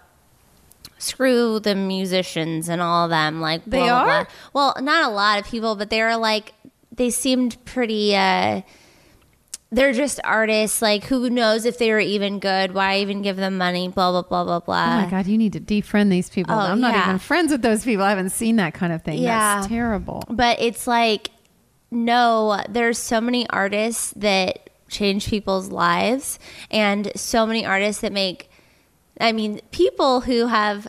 screw 0.98 1.58
the 1.58 1.74
musicians 1.74 2.68
and 2.68 2.80
all 2.82 3.04
of 3.04 3.10
them 3.10 3.40
like 3.40 3.64
They 3.64 3.78
blah, 3.78 3.86
blah, 3.86 3.96
are? 3.96 4.24
blah. 4.24 4.32
well 4.52 4.84
not 4.84 5.10
a 5.10 5.12
lot 5.14 5.38
of 5.40 5.46
people 5.46 5.76
but 5.76 5.88
they 5.88 6.02
are 6.02 6.16
like 6.16 6.52
they 6.94 7.08
seemed 7.10 7.56
pretty 7.64 8.14
uh 8.14 8.60
they're 9.72 9.94
just 9.94 10.20
artists 10.22 10.82
like 10.82 11.04
who 11.04 11.30
knows 11.30 11.64
if 11.64 11.78
they 11.78 11.90
were 11.90 11.98
even 11.98 12.38
good 12.38 12.74
why 12.74 12.98
even 12.98 13.22
give 13.22 13.36
them 13.36 13.56
money 13.56 13.88
blah 13.88 14.10
blah 14.12 14.22
blah 14.22 14.44
blah 14.44 14.60
blah. 14.60 14.84
Oh 14.84 15.02
my 15.04 15.10
god, 15.10 15.26
you 15.26 15.38
need 15.38 15.54
to 15.54 15.60
defriend 15.60 16.10
these 16.10 16.28
people. 16.28 16.54
oh, 16.54 16.58
I'm 16.58 16.80
not 16.80 16.92
yeah. 16.92 17.06
even 17.06 17.18
friends 17.18 17.50
with 17.50 17.62
those 17.62 17.82
people. 17.82 18.04
I 18.04 18.10
haven't 18.10 18.30
seen 18.30 18.56
that 18.56 18.74
kind 18.74 18.92
of 18.92 19.02
thing. 19.02 19.18
Yeah. 19.18 19.56
That's 19.56 19.68
terrible. 19.68 20.22
But 20.28 20.60
it's 20.60 20.86
like, 20.86 21.30
no, 21.90 22.62
there's 22.68 22.98
so 22.98 23.20
many 23.20 23.48
artists 23.48 24.12
that 24.16 24.70
change 24.88 25.28
people's 25.28 25.70
lives, 25.70 26.38
and 26.70 27.10
so 27.16 27.46
many 27.46 27.64
artists 27.64 28.02
that 28.02 28.12
make, 28.12 28.50
I 29.18 29.32
mean, 29.32 29.60
people 29.70 30.20
who 30.20 30.48
have 30.48 30.86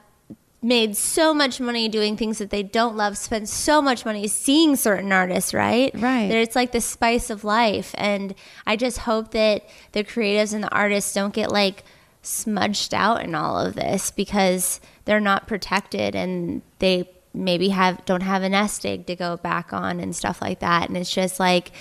made 0.63 0.95
so 0.95 1.33
much 1.33 1.59
money 1.59 1.89
doing 1.89 2.15
things 2.15 2.37
that 2.37 2.49
they 2.49 2.63
don't 2.63 2.95
love 2.95 3.17
spend 3.17 3.49
so 3.49 3.81
much 3.81 4.05
money 4.05 4.27
seeing 4.27 4.75
certain 4.75 5.11
artists 5.11 5.53
right? 5.53 5.91
Right. 5.93 6.29
that 6.29 6.37
it's 6.37 6.55
like 6.55 6.71
the 6.71 6.81
spice 6.81 7.29
of 7.29 7.43
life. 7.43 7.93
And 7.97 8.33
i 8.65 8.75
just 8.75 8.99
hope 8.99 9.31
that 9.31 9.67
the 9.91 10.03
creatives 10.03 10.53
and 10.53 10.63
the 10.63 10.73
artists 10.73 11.13
don't 11.13 11.33
get 11.33 11.51
like 11.51 11.83
smudged 12.21 12.93
out 12.93 13.21
in 13.23 13.35
all 13.35 13.59
of 13.59 13.75
this 13.75 14.09
because 14.09 14.79
they're 15.05 15.19
not 15.19 15.47
protected 15.47 16.15
and 16.15 16.61
they 16.79 17.09
maybe 17.33 17.69
have 17.69 18.03
don't 18.05 18.21
have 18.21 18.43
a 18.43 18.49
nest 18.49 18.85
egg 18.85 19.05
to 19.07 19.15
go 19.15 19.35
back 19.37 19.73
on 19.73 19.99
and 19.99 20.15
stuff 20.15 20.41
like 20.41 20.59
that. 20.59 20.87
And 20.87 20.97
it's 20.97 21.13
just 21.13 21.39
like 21.39 21.71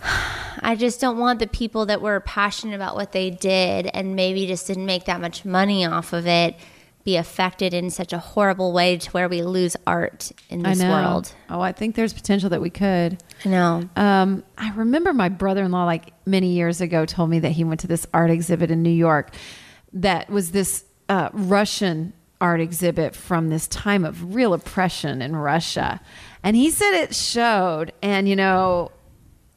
I 0.62 0.76
just 0.76 1.00
don't 1.00 1.18
want 1.18 1.40
the 1.40 1.46
people 1.46 1.86
that 1.86 2.00
were 2.00 2.20
passionate 2.20 2.74
about 2.74 2.94
what 2.94 3.12
they 3.12 3.30
did 3.30 3.86
and 3.92 4.14
maybe 4.14 4.46
just 4.46 4.66
didn't 4.66 4.86
make 4.86 5.06
that 5.06 5.20
much 5.20 5.44
money 5.44 5.84
off 5.84 6.12
of 6.12 6.26
it 6.26 6.54
be 7.04 7.16
affected 7.16 7.72
in 7.72 7.90
such 7.90 8.12
a 8.12 8.18
horrible 8.18 8.72
way 8.72 8.98
to 8.98 9.10
where 9.12 9.28
we 9.28 9.42
lose 9.42 9.76
art 9.86 10.32
in 10.48 10.62
this 10.62 10.82
world. 10.82 11.32
Oh, 11.48 11.60
I 11.60 11.72
think 11.72 11.94
there's 11.96 12.12
potential 12.12 12.50
that 12.50 12.60
we 12.60 12.70
could. 12.70 13.22
I 13.44 13.48
know. 13.48 13.88
Um, 13.96 14.44
I 14.58 14.72
remember 14.72 15.12
my 15.12 15.28
brother-in-law, 15.28 15.84
like 15.84 16.12
many 16.26 16.48
years 16.48 16.80
ago, 16.80 17.06
told 17.06 17.30
me 17.30 17.38
that 17.40 17.52
he 17.52 17.64
went 17.64 17.80
to 17.80 17.86
this 17.86 18.06
art 18.12 18.30
exhibit 18.30 18.70
in 18.70 18.82
New 18.82 18.90
York. 18.90 19.34
That 19.92 20.28
was 20.28 20.52
this 20.52 20.84
uh, 21.08 21.30
Russian 21.32 22.12
art 22.40 22.60
exhibit 22.60 23.14
from 23.14 23.48
this 23.48 23.66
time 23.66 24.04
of 24.04 24.34
real 24.34 24.54
oppression 24.54 25.22
in 25.22 25.36
Russia, 25.36 26.00
and 26.42 26.54
he 26.54 26.70
said 26.70 26.92
it 26.92 27.14
showed. 27.14 27.92
And 28.02 28.28
you 28.28 28.36
know, 28.36 28.92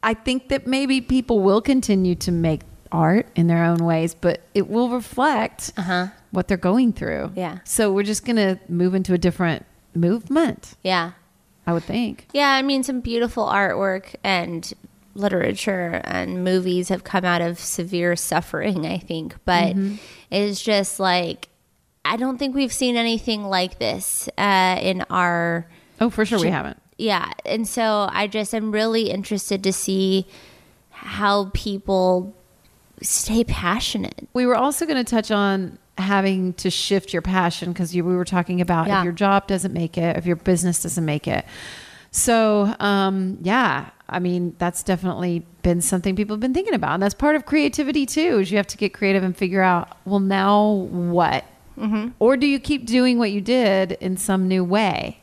I 0.01 0.13
think 0.13 0.49
that 0.49 0.65
maybe 0.65 1.01
people 1.01 1.41
will 1.41 1.61
continue 1.61 2.15
to 2.15 2.31
make 2.31 2.61
art 2.91 3.27
in 3.35 3.47
their 3.47 3.63
own 3.65 3.77
ways, 3.79 4.15
but 4.15 4.41
it 4.53 4.69
will 4.69 4.89
reflect 4.89 5.71
what 6.33 6.47
they're 6.47 6.57
going 6.57 6.91
through. 6.91 7.31
Yeah. 7.35 7.59
So 7.63 7.93
we're 7.93 8.03
just 8.03 8.25
gonna 8.25 8.59
move 8.67 8.93
into 8.95 9.13
a 9.13 9.17
different 9.17 9.65
movement, 9.95 10.75
Yeah. 10.83 11.11
I 11.65 11.71
would 11.71 11.83
think. 11.83 12.27
Yeah, 12.33 12.49
I 12.49 12.61
mean, 12.61 12.83
some 12.83 12.99
beautiful 12.99 13.45
artwork 13.45 14.15
and 14.23 14.73
literature 15.15 16.01
and 16.03 16.43
movies 16.43 16.89
have 16.89 17.03
come 17.05 17.23
out 17.23 17.41
of 17.41 17.57
severe 17.59 18.15
suffering, 18.17 18.85
I 18.85 18.97
think. 18.97 19.35
But 19.45 19.75
it's 20.29 20.61
just 20.61 20.99
like, 20.99 21.47
I 22.03 22.17
don't 22.17 22.37
think 22.37 22.53
we've 22.55 22.73
seen 22.73 22.97
anything 22.97 23.43
like 23.45 23.79
this 23.79 24.27
uh, 24.37 24.77
in 24.81 25.03
our. 25.09 25.67
Oh, 26.01 26.09
for 26.09 26.25
sure, 26.25 26.39
we 26.39 26.49
haven't. 26.49 26.77
Yeah. 26.97 27.31
And 27.45 27.65
so 27.67 28.09
I 28.11 28.27
just 28.27 28.53
am 28.53 28.71
really 28.71 29.09
interested 29.09 29.63
to 29.63 29.71
see 29.71 30.27
how 30.89 31.49
people 31.53 32.35
stay 33.01 33.43
passionate. 33.43 34.27
We 34.33 34.45
were 34.45 34.55
also 34.55 34.85
going 34.85 35.03
to 35.03 35.09
touch 35.09 35.31
on 35.31 35.77
having 35.97 36.53
to 36.53 36.69
shift 36.69 37.13
your 37.13 37.21
passion 37.21 37.71
because 37.71 37.93
we 37.93 38.01
were 38.01 38.25
talking 38.25 38.61
about 38.61 38.87
Yeah. 38.87 38.99
if 38.99 39.03
your 39.03 39.13
job 39.13 39.47
doesn't 39.47 39.73
make 39.73 39.97
it, 39.97 40.17
if 40.17 40.25
your 40.25 40.35
business 40.35 40.81
doesn't 40.81 41.05
make 41.05 41.27
it. 41.27 41.45
So, 42.11 42.75
um, 42.79 43.37
yeah, 43.41 43.89
I 44.07 44.19
mean, 44.19 44.55
that's 44.59 44.83
definitely 44.83 45.45
been 45.63 45.81
something 45.81 46.15
people 46.15 46.35
have 46.35 46.41
been 46.41 46.53
thinking 46.53 46.73
about. 46.75 46.93
And 46.93 47.01
that's 47.03 47.15
part 47.15 47.35
of 47.35 47.45
creativity 47.45 48.05
too, 48.05 48.39
is 48.39 48.51
you 48.51 48.57
have 48.57 48.67
to 48.67 48.77
get 48.77 48.93
creative 48.93 49.23
and 49.23 49.35
figure 49.35 49.61
out, 49.61 49.97
well, 50.05 50.19
now 50.19 50.69
what? 50.91 51.45
Mm-hmm. 51.79 52.09
Or 52.19 52.37
do 52.37 52.45
you 52.45 52.59
keep 52.59 52.85
doing 52.85 53.17
what 53.17 53.31
you 53.31 53.41
did 53.41 53.93
in 53.93 54.17
some 54.17 54.47
new 54.47 54.63
way? 54.63 55.22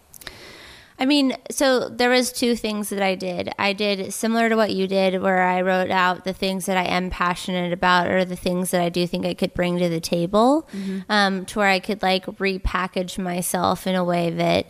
I 1.01 1.07
mean, 1.07 1.35
so 1.51 1.89
there 1.89 2.11
was 2.11 2.31
two 2.31 2.55
things 2.55 2.91
that 2.91 3.01
I 3.01 3.15
did. 3.15 3.51
I 3.59 3.73
did 3.73 4.13
similar 4.13 4.51
to 4.51 4.55
what 4.57 4.71
you 4.71 4.87
did, 4.87 5.23
where 5.23 5.43
I 5.43 5.63
wrote 5.63 5.91
out 5.91 6.25
the 6.25 6.35
things 6.35 6.67
that 6.67 6.77
I 6.77 6.85
am 6.85 7.09
passionate 7.09 7.73
about, 7.73 8.09
or 8.09 8.27
the 8.27 8.37
things 8.37 8.71
that 8.73 8.83
I 8.83 8.91
do 8.91 9.07
think 9.07 9.25
I 9.25 9.33
could 9.33 9.55
bring 9.55 9.79
to 9.79 9.89
the 9.89 9.99
table, 10.01 10.69
um, 11.09 11.47
to 11.47 11.59
where 11.59 11.69
I 11.69 11.81
could 11.81 12.03
like 12.03 12.27
repackage 12.27 13.19
myself 13.19 13.87
in 13.87 13.95
a 13.95 14.05
way 14.05 14.29
that 14.29 14.67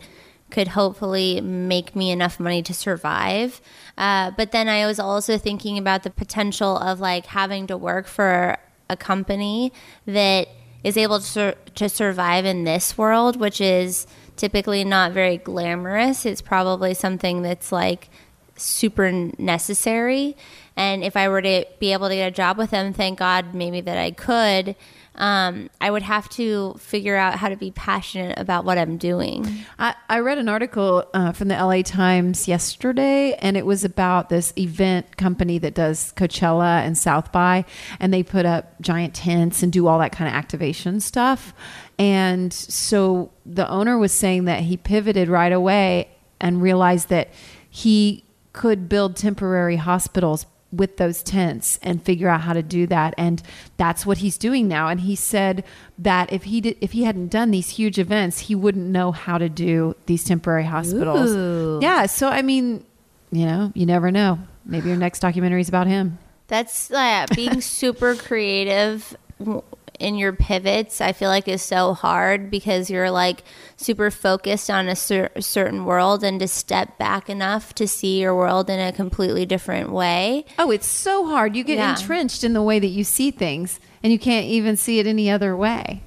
could 0.49 0.69
hopefully 0.69 1.41
make 1.41 1.95
me 1.95 2.11
enough 2.11 2.39
money 2.39 2.61
to 2.63 2.73
survive. 2.73 3.61
Uh, 3.97 4.31
but 4.31 4.51
then 4.51 4.69
I 4.69 4.85
was 4.85 4.99
also 4.99 5.37
thinking 5.37 5.77
about 5.77 6.03
the 6.03 6.09
potential 6.09 6.77
of 6.77 7.01
like 7.01 7.25
having 7.25 7.67
to 7.67 7.77
work 7.77 8.07
for 8.07 8.57
a 8.89 8.95
company 8.95 9.73
that 10.05 10.47
is 10.83 10.97
able 10.97 11.19
to, 11.19 11.25
sur- 11.25 11.55
to 11.75 11.89
survive 11.89 12.45
in 12.45 12.63
this 12.63 12.97
world, 12.97 13.39
which 13.39 13.61
is 13.61 14.07
typically 14.41 14.83
not 14.83 15.11
very 15.11 15.37
glamorous. 15.37 16.25
It's 16.25 16.41
probably 16.41 16.95
something 16.95 17.43
that's 17.43 17.71
like 17.71 18.09
super 18.55 19.11
necessary. 19.11 20.35
And 20.75 21.03
if 21.03 21.15
I 21.15 21.29
were 21.29 21.43
to 21.43 21.65
be 21.79 21.93
able 21.93 22.09
to 22.09 22.15
get 22.15 22.27
a 22.27 22.31
job 22.31 22.57
with 22.57 22.71
them, 22.71 22.91
thank 22.91 23.19
God 23.19 23.53
maybe 23.53 23.81
that 23.81 23.99
I 23.99 24.09
could. 24.09 24.75
Um, 25.15 25.69
I 25.81 25.91
would 25.91 26.03
have 26.03 26.29
to 26.29 26.75
figure 26.79 27.17
out 27.17 27.35
how 27.35 27.49
to 27.49 27.57
be 27.57 27.71
passionate 27.71 28.39
about 28.39 28.63
what 28.63 28.77
I'm 28.77 28.97
doing. 28.97 29.45
I, 29.77 29.93
I 30.09 30.19
read 30.19 30.37
an 30.37 30.47
article 30.47 31.03
uh, 31.13 31.33
from 31.33 31.49
the 31.49 31.55
LA 31.55 31.81
Times 31.81 32.47
yesterday, 32.47 33.33
and 33.33 33.57
it 33.57 33.65
was 33.65 33.83
about 33.83 34.29
this 34.29 34.53
event 34.57 35.17
company 35.17 35.57
that 35.59 35.73
does 35.73 36.13
Coachella 36.13 36.85
and 36.85 36.97
South 36.97 37.31
by, 37.31 37.65
and 37.99 38.13
they 38.13 38.23
put 38.23 38.45
up 38.45 38.81
giant 38.81 39.13
tents 39.13 39.61
and 39.61 39.71
do 39.71 39.87
all 39.87 39.99
that 39.99 40.13
kind 40.13 40.29
of 40.29 40.33
activation 40.33 40.99
stuff. 41.01 41.53
And 41.99 42.53
so 42.53 43.31
the 43.45 43.69
owner 43.69 43.97
was 43.97 44.13
saying 44.13 44.45
that 44.45 44.61
he 44.61 44.77
pivoted 44.77 45.27
right 45.27 45.51
away 45.51 46.09
and 46.39 46.61
realized 46.61 47.09
that 47.09 47.29
he 47.69 48.23
could 48.53 48.89
build 48.89 49.15
temporary 49.15 49.77
hospitals 49.77 50.45
with 50.71 50.97
those 50.97 51.21
tents 51.21 51.77
and 51.83 52.01
figure 52.01 52.29
out 52.29 52.41
how 52.41 52.53
to 52.53 52.63
do 52.63 52.87
that. 52.87 53.13
And 53.17 53.41
that's 53.77 54.05
what 54.05 54.19
he's 54.19 54.37
doing 54.37 54.67
now. 54.67 54.87
And 54.87 55.01
he 55.01 55.15
said 55.15 55.63
that 55.97 56.31
if 56.31 56.43
he 56.43 56.61
did 56.61 56.77
if 56.81 56.93
he 56.93 57.03
hadn't 57.03 57.27
done 57.27 57.51
these 57.51 57.71
huge 57.71 57.99
events 57.99 58.39
he 58.39 58.55
wouldn't 58.55 58.87
know 58.87 59.11
how 59.11 59.37
to 59.37 59.49
do 59.49 59.95
these 60.05 60.23
temporary 60.23 60.63
hospitals. 60.63 61.29
Ooh. 61.31 61.79
yeah 61.81 62.05
so 62.05 62.27
i 62.29 62.41
mean 62.41 62.85
you 63.31 63.45
know 63.45 63.71
you 63.75 63.85
never 63.85 64.11
know. 64.11 64.39
Maybe 64.65 64.89
your 64.89 64.97
next 64.97 65.19
documentary 65.21 65.61
is 65.61 65.69
about 65.69 65.87
him. 65.87 66.19
That's 66.47 66.91
uh, 66.91 67.25
being 67.35 67.61
super 67.61 68.13
creative. 68.15 69.15
w- 69.39 69.63
in 70.01 70.15
your 70.15 70.33
pivots. 70.33 70.99
I 70.99 71.13
feel 71.13 71.29
like 71.29 71.47
is 71.47 71.61
so 71.61 71.93
hard 71.93 72.49
because 72.51 72.89
you're 72.89 73.11
like 73.11 73.43
super 73.77 74.11
focused 74.11 74.69
on 74.69 74.87
a 74.87 74.95
cer- 74.95 75.31
certain 75.39 75.85
world, 75.85 76.23
and 76.23 76.39
to 76.39 76.47
step 76.47 76.97
back 76.97 77.29
enough 77.29 77.73
to 77.75 77.87
see 77.87 78.19
your 78.21 78.35
world 78.35 78.69
in 78.69 78.79
a 78.79 78.91
completely 78.91 79.45
different 79.45 79.91
way. 79.91 80.45
oh 80.59 80.71
it's 80.71 80.87
so 80.87 81.25
hard 81.27 81.55
you 81.55 81.63
get 81.63 81.77
Yeah. 81.77 81.91
entrenched 81.91 82.43
in 82.43 82.53
the 82.53 82.63
way 82.63 82.79
that 82.79 82.87
you 82.87 83.03
see 83.03 83.31
things 83.31 83.79
and 84.03 84.11
you 84.11 84.19
can't 84.19 84.47
even 84.47 84.75
see 84.77 84.99
it 84.99 85.07
any 85.07 85.29
other 85.29 85.55
way 85.55 86.01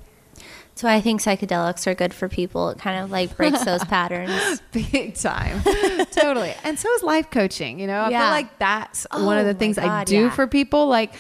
So 0.77 0.89
I 0.89 1.01
think 1.01 1.23
psychedelics 1.23 1.87
are 1.87 1.95
good 1.95 2.13
for 2.13 2.29
people. 2.29 2.71
It 2.71 2.79
kind 2.79 2.99
of 3.05 3.09
like 3.13 3.37
breaks 3.37 3.65
those 3.71 3.85
patterns. 3.85 4.61
big 4.73 5.15
time 5.15 5.63
totally 6.11 6.53
and 6.65 6.77
so 6.79 6.93
is 6.95 7.03
life 7.05 7.31
coaching 7.31 7.79
you 7.79 7.87
know 7.87 8.01
i 8.01 8.09
Yeah. 8.11 8.21
feel 8.23 8.31
like 8.31 8.59
that's 8.59 9.07
oh 9.13 9.25
one 9.25 9.39
of 9.39 9.45
Oh 9.47 9.53
the 9.53 9.59
things 9.59 9.79
i 9.79 10.03
do 10.05 10.23
yeah. 10.23 10.31
for 10.31 10.47
people 10.49 10.89
like 10.89 11.13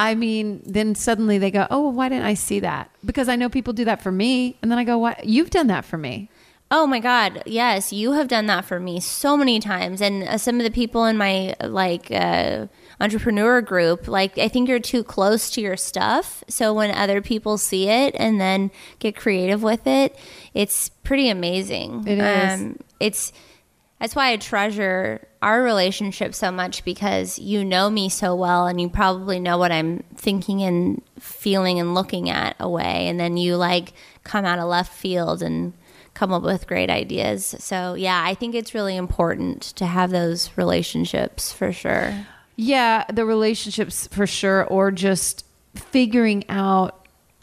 i 0.00 0.14
mean 0.14 0.62
then 0.64 0.94
suddenly 0.94 1.38
they 1.38 1.50
go 1.50 1.66
oh 1.70 1.88
why 1.88 2.08
didn't 2.08 2.24
i 2.24 2.34
see 2.34 2.60
that 2.60 2.90
because 3.04 3.28
i 3.28 3.36
know 3.36 3.48
people 3.48 3.72
do 3.72 3.84
that 3.84 4.02
for 4.02 4.10
me 4.10 4.56
and 4.62 4.70
then 4.70 4.78
i 4.78 4.84
go 4.84 4.98
what 4.98 5.24
you've 5.26 5.50
done 5.50 5.66
that 5.66 5.84
for 5.84 5.98
me 5.98 6.28
Oh 6.72 6.86
my 6.86 7.00
God. 7.00 7.42
Yes. 7.46 7.92
You 7.92 8.12
have 8.12 8.28
done 8.28 8.46
that 8.46 8.64
for 8.64 8.78
me 8.78 9.00
so 9.00 9.36
many 9.36 9.58
times. 9.58 10.00
And 10.00 10.22
uh, 10.22 10.38
some 10.38 10.58
of 10.58 10.62
the 10.62 10.70
people 10.70 11.04
in 11.04 11.16
my 11.16 11.56
like 11.60 12.12
uh, 12.12 12.68
entrepreneur 13.00 13.60
group, 13.60 14.06
like, 14.06 14.38
I 14.38 14.46
think 14.46 14.68
you're 14.68 14.78
too 14.78 15.02
close 15.02 15.50
to 15.50 15.60
your 15.60 15.76
stuff. 15.76 16.44
So 16.48 16.72
when 16.72 16.92
other 16.92 17.20
people 17.20 17.58
see 17.58 17.88
it 17.88 18.14
and 18.16 18.40
then 18.40 18.70
get 19.00 19.16
creative 19.16 19.64
with 19.64 19.84
it, 19.88 20.16
it's 20.54 20.90
pretty 21.02 21.28
amazing. 21.28 22.06
It 22.06 22.18
is. 22.18 22.60
Um, 22.60 22.78
it's, 23.00 23.32
that's 24.00 24.16
why 24.16 24.32
I 24.32 24.36
treasure 24.38 25.26
our 25.42 25.62
relationship 25.62 26.34
so 26.34 26.50
much 26.50 26.84
because 26.84 27.38
you 27.38 27.64
know 27.64 27.90
me 27.90 28.08
so 28.08 28.34
well 28.34 28.66
and 28.66 28.80
you 28.80 28.88
probably 28.88 29.38
know 29.38 29.58
what 29.58 29.70
I'm 29.70 30.02
thinking 30.16 30.62
and 30.62 31.02
feeling 31.18 31.78
and 31.78 31.94
looking 31.94 32.30
at 32.30 32.56
away. 32.58 33.08
And 33.08 33.20
then 33.20 33.36
you 33.36 33.56
like 33.56 33.92
come 34.24 34.44
out 34.44 34.58
of 34.58 34.68
left 34.68 34.92
field 34.92 35.42
and 35.42 35.74
come 36.14 36.32
up 36.32 36.42
with 36.42 36.66
great 36.66 36.90
ideas. 36.90 37.54
So, 37.58 37.94
yeah, 37.94 38.22
I 38.24 38.34
think 38.34 38.54
it's 38.54 38.74
really 38.74 38.96
important 38.96 39.62
to 39.76 39.86
have 39.86 40.10
those 40.10 40.50
relationships 40.56 41.52
for 41.52 41.72
sure. 41.72 42.26
Yeah, 42.56 43.04
the 43.12 43.24
relationships 43.24 44.06
for 44.08 44.26
sure, 44.26 44.64
or 44.64 44.90
just 44.90 45.46
figuring 45.74 46.44
out 46.48 46.99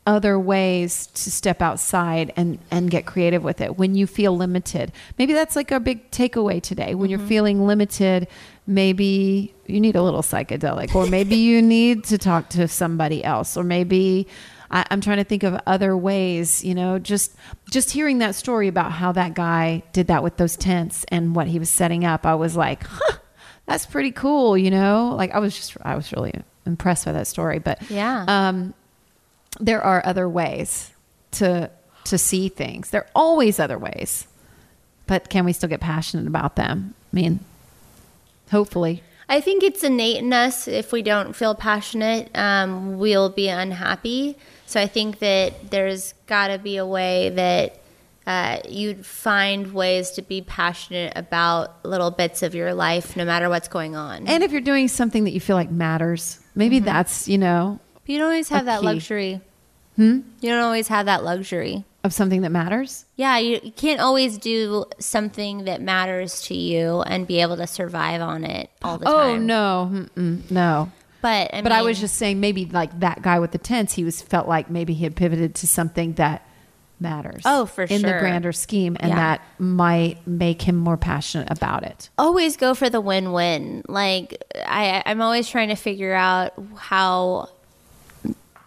other 0.07 0.39
ways 0.39 1.07
to 1.07 1.29
step 1.29 1.61
outside 1.61 2.31
and 2.37 2.57
and 2.71 2.89
get 2.89 3.05
creative 3.05 3.43
with 3.43 3.59
it 3.61 3.77
when 3.77 3.93
you 3.93 4.07
feel 4.07 4.35
limited. 4.35 4.91
Maybe 5.19 5.33
that's 5.33 5.55
like 5.55 5.71
our 5.71 5.79
big 5.81 6.09
takeaway 6.11 6.61
today. 6.63 6.95
When 6.95 7.09
you're 7.11 7.19
feeling 7.19 7.67
limited, 7.67 8.27
maybe 8.65 9.53
you 9.67 9.79
need 9.79 9.95
a 9.95 10.01
little 10.01 10.21
psychedelic, 10.21 10.95
or 10.95 11.05
maybe 11.07 11.35
you 11.35 11.61
need 11.77 12.05
to 12.05 12.17
talk 12.17 12.49
to 12.49 12.67
somebody 12.67 13.23
else, 13.23 13.57
or 13.57 13.63
maybe 13.63 14.27
I, 14.71 14.85
I'm 14.89 15.01
trying 15.01 15.17
to 15.17 15.23
think 15.25 15.43
of 15.43 15.59
other 15.67 15.95
ways. 15.95 16.63
You 16.63 16.73
know, 16.73 16.99
just 16.99 17.35
just 17.69 17.91
hearing 17.91 18.19
that 18.19 18.33
story 18.33 18.67
about 18.69 18.93
how 18.93 19.11
that 19.11 19.33
guy 19.33 19.83
did 19.91 20.07
that 20.07 20.23
with 20.23 20.37
those 20.37 20.55
tents 20.55 21.05
and 21.09 21.35
what 21.35 21.47
he 21.47 21.59
was 21.59 21.69
setting 21.69 22.05
up, 22.05 22.25
I 22.25 22.35
was 22.35 22.55
like, 22.55 22.83
huh, 22.87 23.17
that's 23.65 23.85
pretty 23.85 24.11
cool. 24.11 24.57
You 24.57 24.71
know, 24.71 25.13
like 25.17 25.31
I 25.31 25.39
was 25.39 25.53
just 25.55 25.75
I 25.81 25.95
was 25.95 26.11
really 26.13 26.33
impressed 26.65 27.05
by 27.05 27.11
that 27.11 27.27
story. 27.27 27.59
But 27.59 27.81
Yeah. 27.91 28.23
um, 28.27 28.73
there 29.59 29.81
are 29.81 30.05
other 30.05 30.27
ways 30.27 30.91
to 31.31 31.69
to 32.05 32.17
see 32.17 32.47
things. 32.49 32.89
There 32.89 33.01
are 33.01 33.09
always 33.15 33.59
other 33.59 33.77
ways, 33.77 34.27
but 35.07 35.29
can 35.29 35.45
we 35.45 35.53
still 35.53 35.69
get 35.69 35.81
passionate 35.81 36.27
about 36.27 36.55
them? 36.55 36.93
I 37.11 37.15
mean, 37.15 37.39
hopefully. 38.49 39.03
I 39.29 39.41
think 39.41 39.61
it's 39.61 39.83
innate 39.83 40.17
in 40.17 40.31
us. 40.31 40.69
If 40.69 40.93
we 40.93 41.01
don't 41.01 41.35
feel 41.35 41.53
passionate, 41.53 42.29
um, 42.33 42.97
we'll 42.97 43.29
be 43.29 43.49
unhappy. 43.49 44.37
So 44.67 44.79
I 44.79 44.87
think 44.87 45.19
that 45.19 45.69
there's 45.69 46.13
got 46.27 46.47
to 46.47 46.57
be 46.57 46.77
a 46.77 46.85
way 46.85 47.29
that 47.29 47.79
uh, 48.25 48.59
you'd 48.67 49.05
find 49.05 49.73
ways 49.73 50.11
to 50.11 50.21
be 50.21 50.41
passionate 50.41 51.13
about 51.15 51.85
little 51.85 52.11
bits 52.11 52.43
of 52.43 52.53
your 52.53 52.73
life, 52.73 53.15
no 53.15 53.23
matter 53.23 53.47
what's 53.49 53.69
going 53.69 53.95
on. 53.95 54.27
And 54.27 54.43
if 54.43 54.51
you're 54.51 54.61
doing 54.61 54.89
something 54.89 55.23
that 55.23 55.31
you 55.31 55.39
feel 55.39 55.55
like 55.55 55.71
matters, 55.71 56.39
maybe 56.53 56.79
that's 56.79 57.27
you 57.29 57.37
know 57.37 57.79
But 58.07 58.13
you 58.13 58.17
don't 58.19 58.27
always 58.29 58.49
have 58.49 58.65
that 58.65 58.79
key. 58.79 58.85
luxury. 58.85 59.41
Hmm? 59.97 60.19
You 60.41 60.49
don't 60.51 60.63
always 60.63 60.87
have 60.87 61.05
that 61.07 61.23
luxury. 61.23 61.83
of 62.03 62.13
something 62.13 62.41
that 62.43 62.51
matters. 62.51 63.03
Yeah, 63.17 63.37
you, 63.37 63.59
you 63.63 63.71
can't 63.71 63.99
always 63.99 64.37
do 64.37 64.85
something 64.99 65.65
that 65.65 65.81
matters 65.81 66.41
to 66.43 66.53
you 66.55 67.01
and 67.01 67.27
be 67.27 67.41
able 67.41 67.57
to 67.57 67.67
survive 67.67 68.21
on 68.21 68.43
it 68.45 68.69
all 68.81 68.97
the 68.97 69.07
Oh 69.09 69.17
time. 69.17 69.29
Oh 69.29 69.37
no, 69.37 69.89
Mm-mm, 70.15 70.49
no. 70.51 70.91
But 71.21 71.53
I 71.53 71.61
but 71.63 71.71
I 71.71 71.81
was 71.81 71.99
just 71.99 72.15
saying, 72.15 72.39
maybe 72.39 72.65
like 72.65 72.97
that 73.01 73.21
guy 73.23 73.39
with 73.39 73.51
the 73.51 73.57
tents, 73.57 73.93
he 73.93 74.03
was 74.03 74.21
felt 74.21 74.47
like 74.47 74.69
maybe 74.69 74.93
he 74.93 75.03
had 75.03 75.15
pivoted 75.15 75.55
to 75.55 75.67
something 75.67 76.13
that 76.13 76.47
matters. 76.99 77.41
Oh, 77.45 77.65
for 77.65 77.85
sure. 77.87 77.95
in 77.95 78.03
the 78.03 78.13
grander 78.19 78.51
scheme, 78.53 78.95
and 78.99 79.09
Yeah. 79.09 79.15
that 79.15 79.41
might 79.59 80.25
make 80.27 80.61
him 80.61 80.75
more 80.77 80.95
passionate 80.97 81.49
about 81.51 81.83
it. 81.83 82.09
always 82.17 82.55
go 82.55 82.73
for 82.75 82.89
the 82.89 83.01
win-win. 83.01 83.83
Like 83.89 84.41
I, 84.65 85.01
I'm 85.05 85.21
always 85.21 85.49
trying 85.49 85.69
to 85.69 85.75
figure 85.75 86.13
out 86.13 86.53
how 86.75 87.49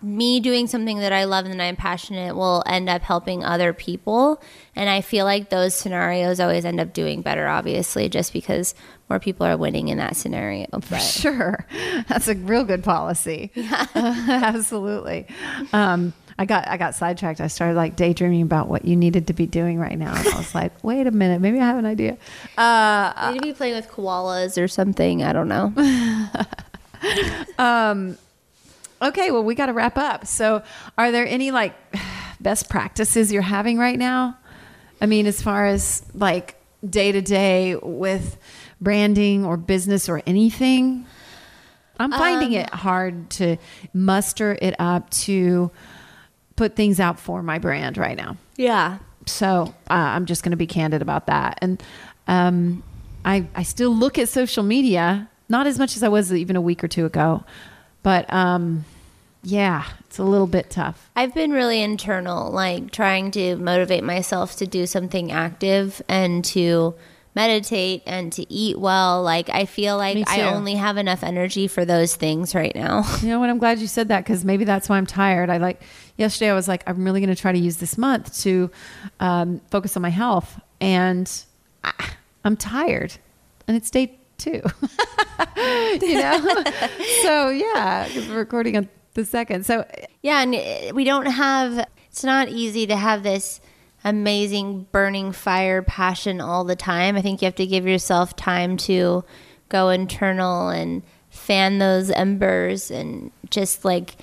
me 0.03 0.41
doing 0.41 0.67
something 0.67 0.99
that 1.01 1.13
I 1.13 1.25
love 1.25 1.45
and 1.45 1.59
that 1.59 1.63
I'm 1.63 1.77
passionate 1.77 2.35
will 2.35 2.63
end 2.67 2.89
up 2.89 3.03
helping 3.03 3.45
other 3.45 3.73
people. 3.73 4.43
And 4.75 4.89
I 4.89 5.01
feel 5.01 5.25
like 5.25 5.51
those 5.51 5.75
scenarios 5.75 6.41
always 6.41 6.65
end 6.65 6.81
up 6.81 6.93
doing 6.93 7.23
better, 7.23 7.47
obviously, 7.47 8.09
just 8.09 8.33
because 8.33 8.75
more 9.11 9.19
people 9.19 9.45
are 9.47 9.57
winning 9.57 9.89
in 9.89 9.99
that 9.99 10.17
scenario. 10.17 10.67
Sure, 11.01 11.67
that's 12.09 12.29
a 12.29 12.35
real 12.35 12.65
good 12.65 12.85
policy. 12.85 13.51
Absolutely. 13.95 15.27
Um, 15.73 16.15
I 16.39 16.47
got 16.47 16.67
I 16.69 16.79
got 16.79 16.95
sidetracked. 16.95 17.41
I 17.43 17.49
started 17.49 17.75
like 17.75 17.97
daydreaming 17.97 18.41
about 18.41 18.69
what 18.69 18.87
you 18.87 18.97
needed 18.97 19.27
to 19.27 19.35
be 19.35 19.47
doing 19.47 19.79
right 19.79 19.99
now, 19.99 20.15
and 20.15 20.27
I 20.27 20.39
was 20.39 20.55
like, 20.55 20.73
wait 20.83 21.07
a 21.07 21.11
minute, 21.11 21.43
maybe 21.43 21.59
I 21.59 21.67
have 21.67 21.77
an 21.77 21.85
idea. 21.85 22.17
Uh, 22.57 23.13
you 23.27 23.33
need 23.33 23.41
to 23.41 23.47
be 23.49 23.53
playing 23.53 23.75
with 23.75 23.91
koalas 23.91 24.63
or 24.63 24.67
something. 24.67 25.23
I 25.23 25.35
don't 25.35 25.49
know. 25.49 25.75
Okay, 29.03 29.31
well, 29.31 29.43
we 29.43 29.55
got 29.55 29.67
to 29.67 29.73
wrap 29.73 29.97
up. 29.97 30.27
So, 30.27 30.63
are 30.99 31.11
there 31.11 31.27
any 31.27 31.51
like 31.51 31.75
best 32.41 32.69
practices 32.69 33.33
you're 33.33 33.43
having 33.43 33.79
right 33.79 33.99
now? 33.99 34.37
I 35.01 35.07
mean, 35.07 35.27
as 35.27 35.41
far 35.41 35.67
as 35.67 36.05
like 36.15 36.57
day 36.89 37.13
to 37.13 37.23
day 37.23 37.77
with 37.77 38.37
branding 38.81 39.45
or 39.45 39.57
business 39.57 40.09
or 40.09 40.23
anything, 40.27 41.07
I'm 41.99 42.13
finding 42.13 42.53
it 42.53 42.71
hard 42.71 43.31
to 43.31 43.59
muster 43.93 44.57
it 44.61 44.75
up 44.79 45.11
to 45.11 45.71
put 46.57 46.75
things 46.77 46.99
out 46.99 47.21
for 47.21 47.43
my 47.43 47.59
brand 47.59 47.99
right 47.99 48.17
now. 48.17 48.37
Yeah. 48.57 48.99
So 49.27 49.75
uh, 49.91 49.95
I'm 49.95 50.27
just 50.27 50.43
going 50.43 50.53
to 50.53 50.57
be 50.57 50.67
candid 50.67 51.03
about 51.03 51.27
that. 51.27 51.59
And 51.61 51.83
um, 52.27 52.83
I 53.25 53.47
I 53.55 53.63
still 53.63 53.95
look 53.95 54.19
at 54.19 54.29
social 54.29 54.63
media, 54.63 55.29
not 55.49 55.67
as 55.67 55.79
much 55.79 55.97
as 55.97 56.03
I 56.03 56.09
was 56.09 56.33
even 56.33 56.57
a 56.57 56.61
week 56.61 56.83
or 56.83 56.89
two 56.89 57.05
ago, 57.05 57.45
but 58.03 58.33
um, 58.33 58.85
yeah, 59.43 59.85
it's 60.01 60.19
a 60.19 60.25
little 60.25 60.47
bit 60.47 60.71
tough. 60.71 61.11
I've 61.17 61.35
been 61.35 61.53
really 61.53 61.83
internal, 61.83 62.51
like 62.51 62.91
trying 62.91 63.31
to 63.33 63.57
motivate 63.57 64.05
myself 64.05 64.57
to 64.57 64.67
do 64.67 64.87
something 64.87 65.33
active 65.33 66.03
and 66.09 66.45
to 66.47 66.95
meditate 67.35 68.03
and 68.07 68.33
to 68.33 68.53
eat 68.53 68.79
well. 68.79 69.23
Like 69.23 69.49
I 69.49 69.65
feel 69.65 69.97
like 69.97 70.29
I 70.29 70.43
only 70.43 70.75
have 70.75 70.97
enough 70.97 71.23
energy 71.23 71.69
for 71.69 71.85
those 71.85 72.17
things 72.17 72.55
right 72.55 72.75
now. 72.75 73.05
You 73.23 73.29
know 73.29 73.41
what? 73.41 73.51
I'm 73.51 73.59
glad 73.59 73.79
you 73.79 73.87
said 73.87 74.09
that 74.09 74.25
because 74.25 74.45
maybe 74.45 74.65
that's 74.65 74.89
why 74.89 74.97
I'm 74.97 75.07
tired. 75.07 75.51
I 75.51 75.59
like 75.59 75.83
yesterday. 76.17 76.51
I 76.51 76.55
was 76.55 76.69
like, 76.69 76.83
I'm 76.87 77.05
really 77.05 77.21
going 77.21 77.35
to 77.35 77.41
try 77.41 77.53
to 77.53 77.59
use 77.59 77.77
this 77.77 77.99
month 77.99 78.41
to 78.43 78.71
um, 79.21 79.61
focus 79.71 79.97
on 79.97 80.03
my 80.03 80.09
health, 80.11 80.59
and 80.81 81.31
I, 81.85 81.93
I'm 82.45 82.57
tired, 82.57 83.15
and 83.69 83.77
it's 83.77 83.91
day 83.91 84.19
two. 84.41 84.63
you 86.07 86.15
know, 86.15 86.63
so 87.23 87.51
yeah, 87.51 88.09
we're 88.15 88.39
recording 88.39 88.77
on 88.77 88.89
the 89.15 89.25
second. 89.25 89.67
So 89.67 89.87
Yeah, 90.23 90.43
and 90.43 90.95
we 90.95 91.05
don't 91.05 91.27
have. 91.27 91.87
It's 92.11 92.25
not 92.25 92.49
easy 92.49 92.87
to 92.87 92.97
have 92.97 93.23
this 93.23 93.61
amazing 94.03 94.87
burning 94.91 95.31
fire 95.33 95.83
passion 95.83 96.41
all 96.41 96.65
the 96.65 96.77
time. 96.77 97.17
I 97.17 97.23
think 97.23 97.43
you 97.43 97.47
have 97.47 97.55
to 97.57 97.67
give 97.67 97.87
yourself 97.87 98.35
time 98.35 98.77
to 98.79 99.25
go 99.69 99.91
internal 99.91 100.69
and 100.69 101.03
fan 101.29 101.79
those 101.79 102.11
embers 102.11 102.91
and 102.91 103.31
just 103.51 103.85
like 103.85 104.17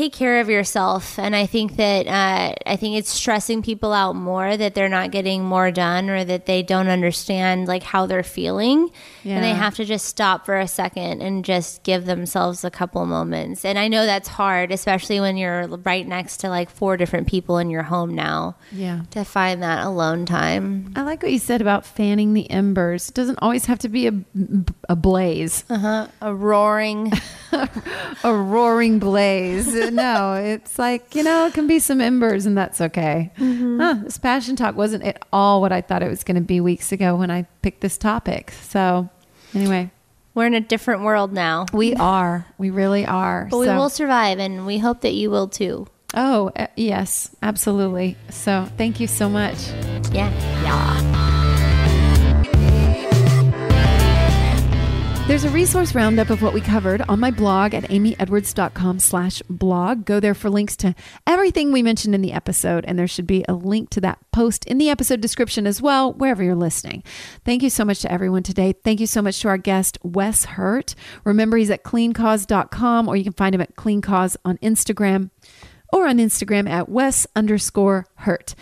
take 0.00 0.12
care 0.14 0.40
of 0.40 0.48
yourself. 0.48 1.18
And 1.18 1.36
i 1.36 1.44
think 1.44 1.76
that 1.76 2.06
uh, 2.06 2.54
i 2.64 2.76
think 2.76 2.96
it's 2.96 3.10
stressing 3.10 3.62
people 3.62 3.92
out 3.92 4.16
more 4.16 4.56
that 4.56 4.74
they're 4.74 4.88
not 4.88 5.10
getting 5.10 5.44
more 5.44 5.70
done 5.70 6.08
or 6.08 6.24
that 6.24 6.46
they 6.46 6.62
don't 6.62 6.88
understand 6.88 7.68
like 7.68 7.82
how 7.82 8.06
they're 8.06 8.22
feeling. 8.22 8.90
And 9.22 9.44
they 9.44 9.50
have 9.50 9.74
to 9.74 9.84
just 9.84 10.06
stop 10.06 10.46
for 10.46 10.58
a 10.58 10.66
second 10.66 11.20
and 11.20 11.44
just 11.44 11.82
give 11.82 12.06
themselves 12.06 12.64
a 12.64 12.70
couple 12.70 13.04
moments. 13.04 13.64
And 13.64 13.78
i 13.78 13.88
know 13.88 14.06
that's 14.06 14.28
hard 14.28 14.72
especially 14.72 15.20
when 15.20 15.36
you're 15.36 15.66
right 15.90 16.06
next 16.06 16.38
to 16.38 16.48
like 16.48 16.70
four 16.70 16.96
different 16.96 17.26
people 17.28 17.58
in 17.58 17.68
your 17.68 17.82
home 17.82 18.14
now 18.14 18.56
yeah. 18.72 19.02
to 19.10 19.24
find 19.24 19.62
that 19.62 19.84
alone 19.84 20.24
time. 20.24 20.92
I 20.96 21.02
like 21.02 21.22
what 21.22 21.32
you 21.32 21.38
said 21.38 21.60
about 21.60 21.84
fanning 21.84 22.32
the 22.32 22.50
embers. 22.50 23.10
It 23.10 23.14
doesn't 23.14 23.38
always 23.42 23.66
have 23.66 23.80
to 23.80 23.88
be 23.88 24.06
a, 24.06 24.14
a 24.88 24.96
blaze, 24.96 25.64
uh-huh. 25.68 26.08
A 26.22 26.34
roaring 26.34 27.12
a 28.24 28.34
roaring 28.34 28.98
blaze. 28.98 29.74
no, 29.90 30.34
it's 30.34 30.78
like, 30.78 31.14
you 31.14 31.22
know, 31.22 31.46
it 31.46 31.54
can 31.54 31.66
be 31.66 31.78
some 31.78 32.00
embers 32.00 32.46
and 32.46 32.56
that's 32.56 32.80
okay. 32.80 33.30
Huh, 33.38 33.96
this 34.02 34.18
passion 34.18 34.56
talk 34.56 34.76
wasn't 34.76 35.04
at 35.04 35.22
all 35.32 35.60
what 35.60 35.72
I 35.72 35.80
thought 35.80 36.02
it 36.02 36.08
was 36.08 36.24
going 36.24 36.36
to 36.36 36.40
be 36.40 36.60
weeks 36.60 36.92
ago 36.92 37.16
when 37.16 37.30
I 37.30 37.42
picked 37.62 37.80
this 37.80 37.98
topic. 37.98 38.52
So, 38.62 39.08
anyway, 39.54 39.90
we're 40.34 40.46
in 40.46 40.54
a 40.54 40.60
different 40.60 41.02
world 41.02 41.32
now 41.32 41.66
we 41.72 41.94
are. 41.94 42.46
We 42.58 42.70
really 42.70 43.06
are. 43.06 43.48
but 43.50 43.58
we 43.58 43.66
will 43.66 43.90
survive 43.90 44.38
and 44.38 44.66
we 44.66 44.78
hope 44.78 45.02
that 45.02 45.14
you 45.14 45.30
will 45.30 45.48
too 45.48 45.86
Oh, 46.14 46.50
uh, 46.56 46.66
yes, 46.76 47.30
absolutely. 47.42 48.16
So, 48.30 48.68
thank 48.76 49.00
you 49.00 49.06
so 49.06 49.28
much. 49.28 49.68
Yeah. 50.12 50.30
Yeah 50.62 51.29
There's 55.30 55.44
a 55.44 55.50
resource 55.50 55.94
roundup 55.94 56.30
of 56.30 56.42
what 56.42 56.52
we 56.52 56.60
covered 56.60 57.02
on 57.02 57.20
my 57.20 57.30
blog 57.30 57.72
at 57.72 57.84
amyedwards.com 57.84 58.98
slash 58.98 59.40
blog. 59.48 60.04
Go 60.04 60.18
there 60.18 60.34
for 60.34 60.50
links 60.50 60.76
to 60.78 60.92
everything 61.24 61.70
we 61.70 61.84
mentioned 61.84 62.16
in 62.16 62.20
the 62.20 62.32
episode, 62.32 62.84
and 62.84 62.98
there 62.98 63.06
should 63.06 63.28
be 63.28 63.44
a 63.48 63.54
link 63.54 63.90
to 63.90 64.00
that 64.00 64.18
post 64.32 64.64
in 64.64 64.78
the 64.78 64.90
episode 64.90 65.20
description 65.20 65.68
as 65.68 65.80
well, 65.80 66.12
wherever 66.12 66.42
you're 66.42 66.56
listening. 66.56 67.04
Thank 67.44 67.62
you 67.62 67.70
so 67.70 67.84
much 67.84 68.00
to 68.00 68.10
everyone 68.10 68.42
today. 68.42 68.72
Thank 68.72 68.98
you 68.98 69.06
so 69.06 69.22
much 69.22 69.40
to 69.42 69.48
our 69.48 69.56
guest, 69.56 69.98
Wes 70.02 70.46
Hurt. 70.46 70.96
Remember, 71.22 71.58
he's 71.58 71.70
at 71.70 71.84
cleancause.com, 71.84 73.06
or 73.06 73.14
you 73.14 73.22
can 73.22 73.32
find 73.32 73.54
him 73.54 73.60
at 73.60 73.76
cleancause 73.76 74.36
on 74.44 74.58
Instagram 74.58 75.30
or 75.92 76.06
on 76.06 76.18
Instagram 76.18 76.68
at 76.68 76.88
Wes 76.88 77.26
underscore 77.34 78.06
hurt. 78.16 78.54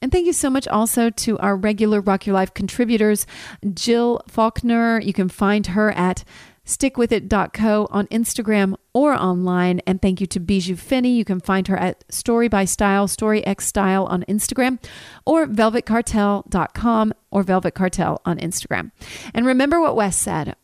And 0.00 0.12
thank 0.12 0.26
you 0.26 0.32
so 0.32 0.50
much 0.50 0.68
also 0.68 1.10
to 1.10 1.38
our 1.38 1.56
regular 1.56 2.00
Rock 2.00 2.26
Your 2.26 2.34
Life 2.34 2.54
contributors, 2.54 3.26
Jill 3.74 4.22
Faulkner. 4.28 5.00
You 5.00 5.12
can 5.12 5.28
find 5.28 5.68
her 5.68 5.90
at 5.92 6.24
stickwithit.co 6.66 7.88
on 7.90 8.06
Instagram 8.08 8.74
or 8.92 9.14
online. 9.14 9.80
And 9.86 10.02
thank 10.02 10.20
you 10.20 10.26
to 10.26 10.40
Bijou 10.40 10.76
Finney. 10.76 11.16
You 11.16 11.24
can 11.24 11.40
find 11.40 11.68
her 11.68 11.76
at 11.76 12.04
Story 12.12 12.48
by 12.48 12.64
Style, 12.64 13.08
Story 13.08 13.46
X 13.46 13.66
Style 13.66 14.04
on 14.06 14.24
Instagram, 14.24 14.82
or 15.24 15.46
velvetcartel.com 15.46 17.14
or 17.30 17.42
Velvet 17.42 17.74
Cartel 17.74 18.20
on 18.24 18.38
Instagram. 18.38 18.90
And 19.32 19.46
remember 19.46 19.80
what 19.80 19.96
Wes 19.96 20.16
said 20.16 20.56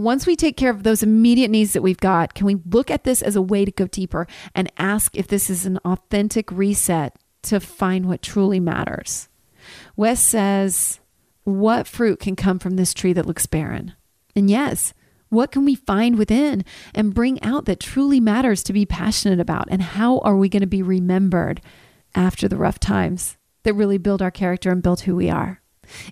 once 0.00 0.26
we 0.26 0.36
take 0.36 0.56
care 0.56 0.70
of 0.70 0.82
those 0.82 1.02
immediate 1.02 1.50
needs 1.50 1.72
that 1.72 1.82
we've 1.82 1.98
got, 1.98 2.34
can 2.34 2.46
we 2.46 2.56
look 2.66 2.90
at 2.90 3.04
this 3.04 3.22
as 3.22 3.36
a 3.36 3.42
way 3.42 3.64
to 3.64 3.70
go 3.70 3.86
deeper 3.86 4.26
and 4.54 4.72
ask 4.78 5.16
if 5.16 5.26
this 5.26 5.50
is 5.50 5.66
an 5.66 5.78
authentic 5.78 6.50
reset 6.52 7.16
to 7.42 7.60
find 7.60 8.06
what 8.06 8.22
truly 8.22 8.60
matters? 8.60 9.28
Wes 9.96 10.20
says, 10.20 11.00
What 11.44 11.86
fruit 11.86 12.20
can 12.20 12.36
come 12.36 12.58
from 12.58 12.76
this 12.76 12.94
tree 12.94 13.12
that 13.12 13.26
looks 13.26 13.46
barren? 13.46 13.94
And 14.34 14.48
yes, 14.48 14.94
what 15.28 15.50
can 15.50 15.64
we 15.64 15.74
find 15.74 16.18
within 16.18 16.64
and 16.94 17.14
bring 17.14 17.42
out 17.42 17.64
that 17.64 17.80
truly 17.80 18.20
matters 18.20 18.62
to 18.64 18.72
be 18.72 18.84
passionate 18.84 19.40
about? 19.40 19.66
And 19.70 19.82
how 19.82 20.18
are 20.18 20.36
we 20.36 20.48
going 20.48 20.60
to 20.60 20.66
be 20.66 20.82
remembered 20.82 21.60
after 22.14 22.48
the 22.48 22.58
rough 22.58 22.78
times 22.78 23.38
that 23.62 23.74
really 23.74 23.98
build 23.98 24.20
our 24.20 24.30
character 24.30 24.70
and 24.70 24.82
build 24.82 25.00
who 25.00 25.16
we 25.16 25.30
are? 25.30 25.62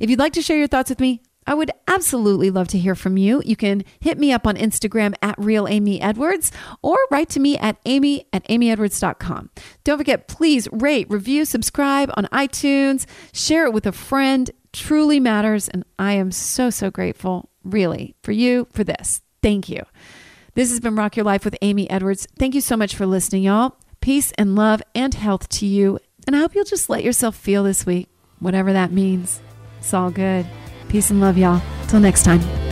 If 0.00 0.10
you'd 0.10 0.18
like 0.18 0.32
to 0.34 0.42
share 0.42 0.56
your 0.56 0.68
thoughts 0.68 0.90
with 0.90 1.00
me, 1.00 1.22
I 1.46 1.54
would 1.54 1.70
absolutely 1.88 2.50
love 2.50 2.68
to 2.68 2.78
hear 2.78 2.94
from 2.94 3.16
you. 3.16 3.42
You 3.44 3.56
can 3.56 3.82
hit 3.98 4.18
me 4.18 4.32
up 4.32 4.46
on 4.46 4.56
Instagram 4.56 5.14
at 5.22 5.34
Real 5.38 5.66
Amy 5.66 6.00
Edwards 6.00 6.52
or 6.82 6.98
write 7.10 7.28
to 7.30 7.40
me 7.40 7.56
at 7.58 7.78
amy 7.86 8.26
at 8.32 8.46
amyedwards.com. 8.48 9.50
Don't 9.84 9.98
forget, 9.98 10.28
please 10.28 10.68
rate, 10.70 11.10
review, 11.10 11.44
subscribe 11.44 12.10
on 12.14 12.26
iTunes, 12.26 13.06
share 13.32 13.66
it 13.66 13.72
with 13.72 13.86
a 13.86 13.92
friend. 13.92 14.50
Truly 14.72 15.18
matters. 15.18 15.68
And 15.68 15.84
I 15.98 16.12
am 16.12 16.30
so, 16.30 16.70
so 16.70 16.90
grateful, 16.90 17.50
really, 17.64 18.14
for 18.22 18.30
you 18.30 18.68
for 18.72 18.84
this. 18.84 19.20
Thank 19.42 19.68
you. 19.68 19.82
This 20.54 20.70
has 20.70 20.78
been 20.78 20.94
Rock 20.94 21.16
Your 21.16 21.24
Life 21.24 21.44
with 21.44 21.56
Amy 21.62 21.90
Edwards. 21.90 22.28
Thank 22.38 22.54
you 22.54 22.60
so 22.60 22.76
much 22.76 22.94
for 22.94 23.06
listening, 23.06 23.42
y'all. 23.42 23.76
Peace 24.00 24.32
and 24.38 24.54
love 24.54 24.82
and 24.94 25.14
health 25.14 25.48
to 25.48 25.66
you. 25.66 25.98
And 26.26 26.36
I 26.36 26.40
hope 26.40 26.54
you'll 26.54 26.64
just 26.64 26.90
let 26.90 27.02
yourself 27.02 27.34
feel 27.34 27.64
this 27.64 27.84
week, 27.84 28.08
whatever 28.38 28.72
that 28.72 28.92
means. 28.92 29.40
It's 29.78 29.94
all 29.94 30.10
good. 30.10 30.46
Peace 30.90 31.10
and 31.10 31.20
love, 31.20 31.38
y'all. 31.38 31.62
Till 31.86 32.00
next 32.00 32.24
time. 32.24 32.69